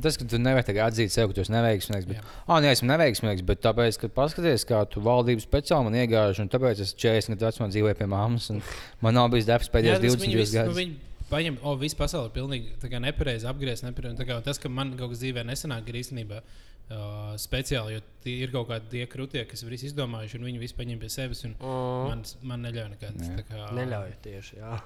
Tas, 0.02 0.16
ka 0.16 0.24
tu 0.24 0.38
nevari 0.40 0.72
atzīt 0.80 1.12
sev, 1.12 1.28
ka 1.28 1.36
tu 1.36 1.42
esi 1.42 1.52
neveiksmīgs. 1.52 2.06
Bet, 2.08 2.22
ah, 2.48 2.60
nē, 2.64 2.70
esmu 2.72 2.88
neveiksmīgs, 2.88 3.42
bet 3.44 3.60
tāpēc, 3.60 3.98
ka 4.00 4.08
paskaties, 4.08 4.64
kā 4.64 4.80
tu 4.88 5.02
valdības 5.04 5.44
speciāli 5.44 5.84
man 5.84 5.98
iegājuši, 6.00 6.40
un 6.46 6.48
tāpēc 6.48 6.80
es 6.80 6.94
40 6.96 7.36
gadu 7.36 7.50
vecumā 7.50 7.68
dzīvoju 7.74 7.98
pie 7.98 8.08
mammas, 8.08 8.48
un 8.54 8.62
man 9.04 9.18
nav 9.18 9.28
bijis 9.34 9.50
darbs 9.50 9.68
pēdējos 9.68 10.00
tas, 10.00 10.16
ka 10.16 10.16
20 10.16 10.24
viņi 10.24 10.38
visu- 10.40 10.56
gadus. 10.56 10.72
nu, 10.72 10.80
Viņi 10.80 11.11
paņem, 11.32 11.56
o, 11.64 11.72
visu 11.80 11.96
pasauli 11.98 12.28
ir 12.30 12.34
pilnīgi 12.36 13.00
nepareizi 13.02 13.48
apgriezt. 13.50 13.86
Nepareizi, 13.86 14.18
tā 14.20 14.26
kā, 14.28 14.36
tas, 14.44 14.60
ka 14.62 14.70
man 14.72 14.92
kaut 14.98 15.14
kas 15.14 15.22
dzīvē 15.24 15.44
nesanāk, 15.48 15.88
ir 15.90 15.98
īstenībā 16.02 16.42
uh, 16.42 17.32
speciāli, 17.40 17.96
jo 17.96 18.04
tie 18.24 18.36
ir 18.44 18.52
kaut 18.54 18.68
kādi 18.70 18.90
tie 18.92 19.06
krūtie, 19.10 19.42
kas 19.50 19.64
ir 19.64 19.72
visi 19.72 19.88
izdomājuši, 19.90 20.38
un 20.40 20.46
viņi 20.50 20.62
visi 20.62 20.76
paņem 20.78 21.00
pie 21.02 21.10
sevis. 21.12 21.44
un 21.48 21.56
Mm. 21.58 22.06
Man, 22.12 22.24
man 22.52 22.64
neļauj 22.68 22.88
nekad. 22.94 23.18
Jā. 23.22 23.36
tā 23.40 23.46
Kā, 23.48 23.66
Neļauj 23.78 24.14
tieši. 24.24 24.56
Jā. 24.60 24.78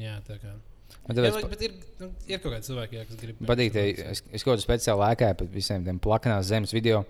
Jā, 0.00 0.16
tā 0.26 0.38
kā. 0.42 0.56
Man 1.06 1.14
Jā, 1.16 1.22
tāpēc 1.22 1.36
bet, 1.36 1.50
bet 1.52 1.62
ir, 1.66 1.74
nu, 2.00 2.06
ir 2.26 2.40
kaut 2.42 2.52
kādi 2.56 2.66
cilvēki, 2.66 2.96
jā, 2.98 3.04
kas 3.06 3.18
grib. 3.20 3.42
patīk, 3.46 3.72
tie- 3.74 4.10
es, 4.10 4.22
es 4.32 4.42
kaut 4.42 4.56
kādā 4.56 4.64
speciāli 4.64 5.04
lēkāju 5.04 5.36
par 5.38 5.46
visiem 5.54 5.84
tiem 5.86 6.00
plakanās 6.02 6.48
zemes 6.50 6.72
video. 6.74 7.04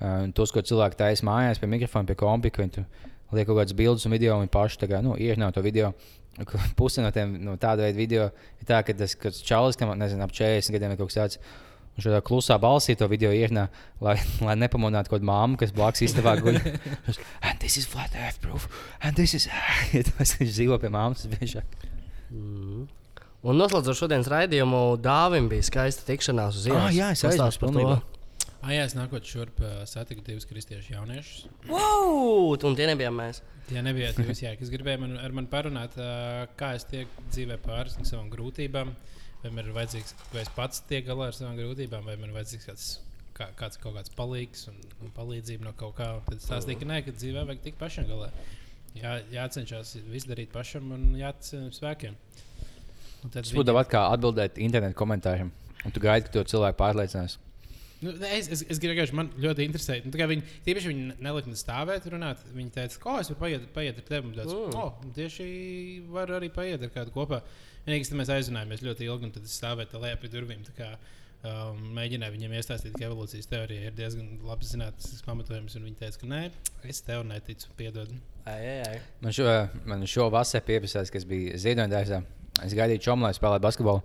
Uh, 0.00 0.22
un 0.24 0.32
tos, 0.32 0.52
ko 0.54 0.62
cilvēki 0.64 0.96
taisa 0.96 1.26
mājās 1.28 1.60
pie 1.60 1.68
mikrofona, 1.68 2.08
pie 2.08 2.16
kompika, 2.16 2.62
viņi 2.64 2.86
liek 3.34 3.48
kaut 3.48 3.60
kādas 3.60 3.76
bildes 3.76 4.06
un 4.06 4.14
video, 4.14 4.36
un 4.36 4.44
viņi 4.44 4.54
paši 4.54 4.90
kā, 4.90 5.00
nu, 5.04 5.16
ierunā 5.20 5.50
to 5.54 5.62
video. 5.64 5.92
Puse 6.78 7.02
no 7.04 7.10
tiem 7.12 7.34
no 7.44 7.56
tāda 7.60 7.84
veida 7.84 7.98
video 7.98 8.28
ir 8.60 8.68
tā, 8.68 8.80
ka 8.86 8.94
tas 8.96 9.16
čalis, 9.44 9.76
kam 9.76 9.92
nezinu, 9.98 10.24
ap 10.24 10.32
40 10.36 10.72
gadiem 10.76 10.94
ir 10.94 11.00
kaut 11.00 11.10
kas 11.12 11.18
tāds. 11.18 11.40
Un 11.98 12.04
šādā 12.04 12.20
klusā 12.24 12.54
balsī 12.62 12.94
to 12.96 13.08
video 13.10 13.32
ierunā, 13.34 13.66
lai, 14.00 14.14
lai 14.46 14.54
nepamanītu 14.62 15.10
kaut 15.10 15.18
kādu 15.18 15.28
māmu, 15.28 15.58
kas 15.60 15.74
blakus 15.74 16.06
istabā 16.06 16.36
guļ. 16.40 16.60
And 17.46 17.58
this 17.58 17.76
is 17.76 17.88
flat 17.90 18.14
earth 18.14 18.40
proof. 18.40 18.70
And 19.02 19.18
this 19.18 19.34
is. 19.34 19.50
Ja 19.96 20.06
tas 20.06 20.36
viņš 20.38 20.54
dzīvo 20.54 20.78
pie 20.80 20.92
māmas 20.94 21.26
biežāk. 21.28 21.66
Mm. 22.30 22.86
Un 23.40 23.56
noslēdzot 23.56 23.96
šodienas 23.96 24.28
raidījumu, 24.30 24.80
Dāvim 25.02 25.48
bija 25.50 25.64
skaista 25.66 26.04
tikšanās 26.06 26.60
uz 26.60 26.66
ielas. 26.68 26.90
Ah, 26.90 26.94
jā, 26.94 27.12
es 27.16 27.24
aizmirsu 27.24 27.62
par 27.62 27.72
to. 27.74 28.19
Ah, 28.60 28.74
jā, 28.74 28.82
es 28.84 28.92
nākot 28.92 29.24
šurp 29.24 29.62
satiku 29.88 30.20
divus 30.24 30.44
kristiešu 30.48 30.92
jauniešus. 30.92 31.46
Wow! 31.70 32.52
Un 32.68 32.76
tie 32.76 32.88
nebijām 32.90 33.16
mēs. 33.16 33.40
Tie 33.70 33.80
nebija 33.84 34.10
jūs, 34.12 34.42
jā, 34.42 34.52
kas 34.60 34.72
gribēja 34.72 35.00
man, 35.00 35.14
ar 35.16 35.32
mani 35.32 35.48
parunāt, 35.48 35.96
kā 36.60 36.74
es 36.76 36.84
tiek 36.90 37.08
dzīvē 37.30 37.56
pāri 37.64 37.94
savām 38.04 38.28
grūtībām. 38.32 38.92
Vai 39.40 39.52
man 39.56 39.64
ir 39.64 39.72
vajadzīgs, 39.72 40.12
vai 40.34 40.42
es 40.42 40.50
pats 40.52 40.82
tiek 40.90 41.06
galā 41.06 41.30
ar 41.30 41.36
savām 41.36 41.56
grūtībām, 41.56 42.04
vai 42.04 42.18
man 42.20 42.28
ir 42.28 42.36
vajadzīgs 42.36 42.66
kāds, 42.68 42.88
kā, 43.38 43.48
kāds 43.56 43.80
kaut 43.80 43.96
kāds 43.96 44.12
palīgs 44.12 44.66
un, 44.68 44.76
un 45.00 45.14
palīdzība 45.16 45.64
no 45.64 45.72
kaut 45.80 45.96
kā. 45.96 46.10
Tad 46.26 46.36
es 46.36 46.44
stāstīju, 46.44 46.82
ka 46.82 46.88
nē, 46.90 46.98
ka 47.06 47.16
dzīvē 47.16 47.46
vajag 47.48 47.62
tikt 47.64 47.80
pašam 47.80 48.08
galā. 48.10 48.28
Jā, 48.98 49.16
jācenšas 49.32 49.94
visu 50.10 50.28
darīt 50.28 50.52
pašam 50.52 50.92
un 50.92 51.14
jāatcerās 51.16 51.80
spēkiem. 51.80 52.18
Un 53.24 53.32
tad 53.32 53.46
Tas 53.46 53.54
būtu 53.56 53.76
kā 53.88 54.04
atbildēt 54.12 54.60
internetu 54.60 54.98
komentāriem. 55.00 55.54
Un 55.86 55.94
tu 55.96 56.02
gaidi, 56.04 56.26
ka 56.26 56.36
to 56.36 56.44
cilvēku 56.52 56.76
pārliecinās. 56.82 57.38
Nu, 58.00 58.14
es, 58.24 58.46
es, 58.48 58.62
es 58.72 58.78
gribu 58.80 58.94
vienkārši, 58.94 59.12
man 59.18 59.28
ļoti 59.36 59.64
interesē. 59.68 59.98
Nu, 60.06 60.10
tā 60.14 60.22
kā 60.22 60.26
viņi 60.30 60.44
tieši 60.64 60.88
viņi 60.88 61.06
nelika 61.20 61.50
man 61.50 61.58
stāvēt, 61.60 62.06
runāt. 62.14 62.44
Viņi 62.56 62.70
teica, 62.72 63.00
ko 63.02 63.18
es 63.20 63.28
varu 63.28 63.40
paiet, 63.42 63.66
paiet 63.76 63.98
ar 64.00 64.06
tevi. 64.08 64.30
Tāds, 64.38 64.54
Mm. 64.54 64.76
oh, 64.80 64.94
tieši 65.16 65.48
var 66.08 66.32
arī 66.38 66.48
paiet 66.54 66.82
ar 66.86 66.92
kādu 66.94 67.12
kopā. 67.12 67.42
Vienīgais, 67.86 68.08
ka 68.12 68.16
mēs 68.20 68.32
aizrunājāmies 68.32 68.84
ļoti 68.86 69.04
ilgi, 69.08 69.28
un 69.28 69.34
tad 69.36 69.44
es 69.44 69.56
stāvēju 69.60 69.90
tā 69.92 70.00
lejā 70.00 70.16
pie 70.20 70.30
durvīm. 70.32 70.64
tā 70.64 70.72
Kā, 70.78 70.88
um, 71.44 71.78
mēģināju 71.96 72.34
viņiem 72.38 72.56
iestāstīt, 72.56 72.96
ka 72.96 73.04
evolūcijas 73.10 73.48
teorija 73.52 73.90
ir 73.90 73.92
diezgan 74.00 74.32
labi 74.48 74.64
zinātnisks 74.68 75.22
pamatojums. 75.28 75.76
un 75.76 75.84
Viņi 75.88 75.96
teica, 76.00 76.18
ka 76.20 76.26
nē, 76.32 76.42
es 76.88 77.00
tev 77.04 77.24
neticu, 77.28 77.68
piedod. 77.76 78.08
Ai, 78.46 78.58
ai, 78.64 78.80
ai. 78.88 78.98
Man 79.20 79.32
šo, 79.36 79.46
man 79.84 80.06
šo 80.08 80.30
vasaru 80.32 80.64
pieprasījās, 80.72 81.12
kas 81.12 81.24
bija 81.28 81.56
Ziedoņdārzā. 81.60 82.22
Es 82.64 82.72
gaidīju 82.76 83.00
čomu, 83.04 83.28
lai 83.28 83.32
spēlētu 83.36 83.60
basketbolu. 83.68 84.02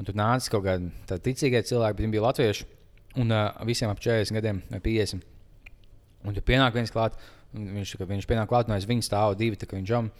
Un 0.00 0.04
tur 0.08 0.14
nāca 0.16 0.48
kaut 0.56 0.64
kādi 0.64 0.88
tādi 1.08 1.28
ticīgie 1.32 1.60
cilvēki, 1.68 1.96
bet 1.96 2.04
viņi 2.06 2.12
bija 2.16 2.24
latvieši. 2.30 2.64
Un 3.18 3.34
uh, 3.34 3.50
visiem 3.66 3.90
ap 3.90 3.98
40 3.98 4.36
gadiem 4.36 4.62
vai 4.70 4.80
50. 4.84 5.26
Un 6.28 6.36
tur 6.36 6.46
pienāk 6.46 6.76
viens 6.76 6.92
klāt. 6.94 7.18
Viņš, 7.50 7.96
viņš 8.06 8.28
pienāk 8.30 8.50
klāt, 8.50 8.68
no 8.70 8.76
es 8.78 8.86
viņa 8.86 9.06
stāvu 9.08 9.38
divi, 9.38 9.58
tā 9.58 9.66
kā 9.66 9.74
viņš 9.74 9.88
žam. 9.90 10.10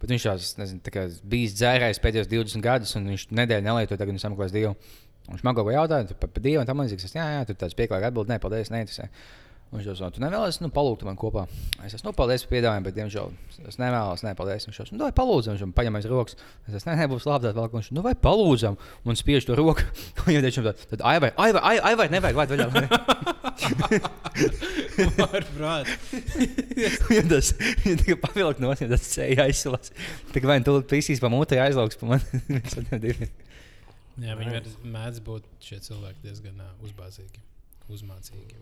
Bet 0.00 0.12
viņš 0.12 0.26
tās, 0.26 0.50
nezinu, 0.60 0.82
tā 0.84 0.92
kā 0.92 1.06
bijis 1.32 1.54
dzērājis 1.56 2.00
pēdējos 2.04 2.28
20 2.28 2.64
gadus, 2.64 2.92
un 2.96 3.08
viņš 3.08 3.30
nedēļu 3.36 3.64
nelieto, 3.64 3.96
tagad 3.96 4.12
viņš 4.12 4.26
sameklēs 4.26 4.52
divu. 4.52 4.74
Un 4.74 5.10
Viņš 5.30 5.44
man 5.46 5.54
kaut 5.54 5.68
ko 5.68 5.74
jautāja 5.74 6.16
par 6.18 6.32
pa 6.34 6.42
dievu, 6.42 6.62
un 6.62 6.68
tam 6.68 6.80
līdzīgs. 6.82 7.14
Jā, 7.14 7.26
jā, 7.36 7.42
tur 7.46 7.58
tāds 7.60 7.76
pieklājīgs 7.78 8.08
atbild, 8.10 8.30
nē, 8.32 8.40
paldies, 8.42 8.72
neinteresē. 8.72 9.06
Viņš 9.70 9.86
jau 10.00 10.08
tu 10.10 10.18
nevēlies, 10.18 10.56
nu, 10.64 10.68
palūgt 10.74 11.04
man 11.06 11.14
kopā. 11.14 11.44
Es 11.86 11.94
esmu, 11.94 12.10
nu, 12.10 12.14
paldies 12.18 12.42
par 12.42 12.56
piedāvājumu, 12.56 12.86
bet, 12.88 12.94
diemžēl, 12.96 13.28
es 13.70 13.76
nevēlos, 13.78 14.24
nē, 14.26 14.32
paldies. 14.38 14.66
Viņš 14.66 14.80
jau, 14.80 14.86
nu, 14.96 15.04
vai 15.04 15.12
palūdzam, 15.14 15.54
viņš 15.54 15.62
man 15.68 15.74
paņem 15.76 15.98
aiz 16.00 16.08
rokas. 16.10 16.34
Es 16.66 16.80
esmu, 16.80 16.90
nē, 16.90 16.96
nē, 16.98 17.06
būs 17.12 17.26
labi, 17.30 17.52
vēl 17.54 17.68
viņš, 17.76 17.90
nu, 17.94 18.02
vai 18.02 18.16
palūdzam, 18.18 18.74
un 19.06 19.18
spiež 19.20 19.46
to 19.46 19.54
roku. 19.54 19.86
Un 20.26 20.34
jau 20.34 20.42
teicu, 20.42 20.64
tad, 20.66 20.82
tad, 20.90 21.04
ai, 21.06 21.16
vai, 21.22 21.30
ai, 21.38 21.52
vai, 21.54 21.62
ai, 21.70 21.76
ai, 21.86 21.94
vai, 22.02 22.08
nevajag, 22.10 22.36
vai, 22.40 22.46
vaļā. 22.50 22.66
Ārprāt. 25.30 25.86
Ja 27.14 27.22
tas 27.30 27.52
ir 27.86 27.98
tikai 28.00 28.18
pavilkt 28.22 28.62
no 28.62 28.70
otras, 28.72 28.90
tad 28.90 29.06
ceļā 29.06 29.46
aizsalās. 29.48 29.92
Tā 30.34 30.42
kā 30.42 30.50
vai 30.50 30.58
nu 30.60 30.66
tu 30.66 30.76
pisīs 30.90 31.22
pa 31.22 31.30
mutē 31.32 31.60
aizlauks 31.62 31.98
pa 32.00 32.10
mani. 32.10 33.30
Jā, 34.20 34.36
viņi 34.36 34.62
mēdz 34.92 35.22
būt 35.24 35.46
šie 35.64 35.78
cilvēki 35.86 36.26
diezgan 36.26 36.58
uzbāzīgi, 36.84 37.42
uzmācīgi. 37.92 38.58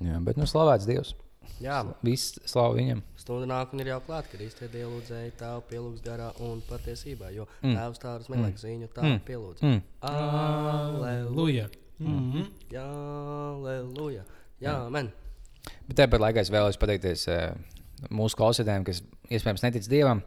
Jā, 0.00 0.20
bet, 0.24 0.36
nu, 0.40 0.44
slavēts 0.48 0.86
Dievs. 0.88 1.14
Jā, 1.60 1.82
Viss 2.04 2.38
slavu 2.48 2.76
viņam. 2.78 3.02
stunda 3.16 3.46
nāk 3.50 3.72
un 3.74 3.80
ir 3.80 3.86
jau 3.90 3.98
klāta, 4.06 4.28
kad 4.32 4.40
īstenībā 4.40 4.72
dievlūdzēja 4.78 5.32
tēvu 5.40 5.62
pielūgs 5.70 6.00
garā 6.04 6.30
un 6.40 6.62
patiesībā. 6.68 7.32
Jo 7.34 7.46
Mm. 7.62 7.74
tēvs 7.76 7.98
tādu 8.00 8.24
smieklīgu 8.24 8.58
ziņu 8.62 8.88
tā 8.94 9.02
Mm. 9.02 9.20
pielūdz. 9.26 9.60
Mm. 9.62 9.82
Aleluja! 10.02 11.28
Luja. 11.30 11.68
Mm 11.98 12.32
-hmm. 12.32 12.46
Jā, 12.72 12.84
aleluja! 12.84 14.24
Jā, 14.60 14.90
men! 14.90 15.12
Bet 15.88 15.96
tāpat 15.98 16.20
laikā 16.20 16.40
es 16.40 16.50
vēlos 16.50 16.78
pateikties 16.78 17.28
uh, 17.28 17.54
mūsu 18.10 18.36
klausītājiem, 18.36 18.84
kas 18.84 19.02
iespējams 19.30 19.62
netic 19.62 19.88
Dievam. 19.88 20.22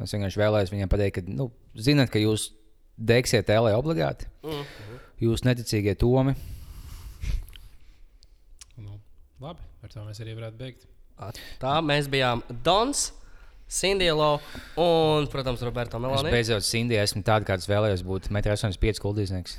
Es 0.00 0.12
vienkārši 0.14 0.38
vēlējos 0.40 0.70
viņiem 0.72 0.88
pateikt, 0.88 1.14
ka, 1.14 1.20
nu, 1.26 1.50
zinat, 1.76 2.10
ka 2.10 2.18
jūs 2.18 2.52
degsiet 2.98 3.48
LA 3.48 3.74
obligāti. 3.76 4.26
Mm. 4.42 4.64
Jūs 5.20 5.42
neticīgie 5.44 5.94
tomi. 5.98 6.34
Labi, 9.38 9.62
ar 9.86 9.92
to 9.92 10.02
mēs 10.06 10.18
arī 10.24 10.34
varētu 10.38 10.58
beigt. 10.58 10.88
Tā 11.62 11.76
mēs 11.84 12.08
bijām 12.10 12.42
Dons, 12.66 13.08
Sindielo 13.68 14.38
un, 14.80 15.26
protams, 15.28 15.60
Roberto 15.66 15.98
Es 15.98 16.02
Meloni. 16.02 16.30
beidzot 16.32 16.64
Sindijā 16.64 17.02
esmu 17.04 17.20
tāds, 17.26 17.44
kāds 17.46 17.68
vēlējos 17.68 18.02
būt. 18.06 18.30
1,85 18.32 18.96
m 18.96 19.02
kuldīsnieks. 19.04 19.58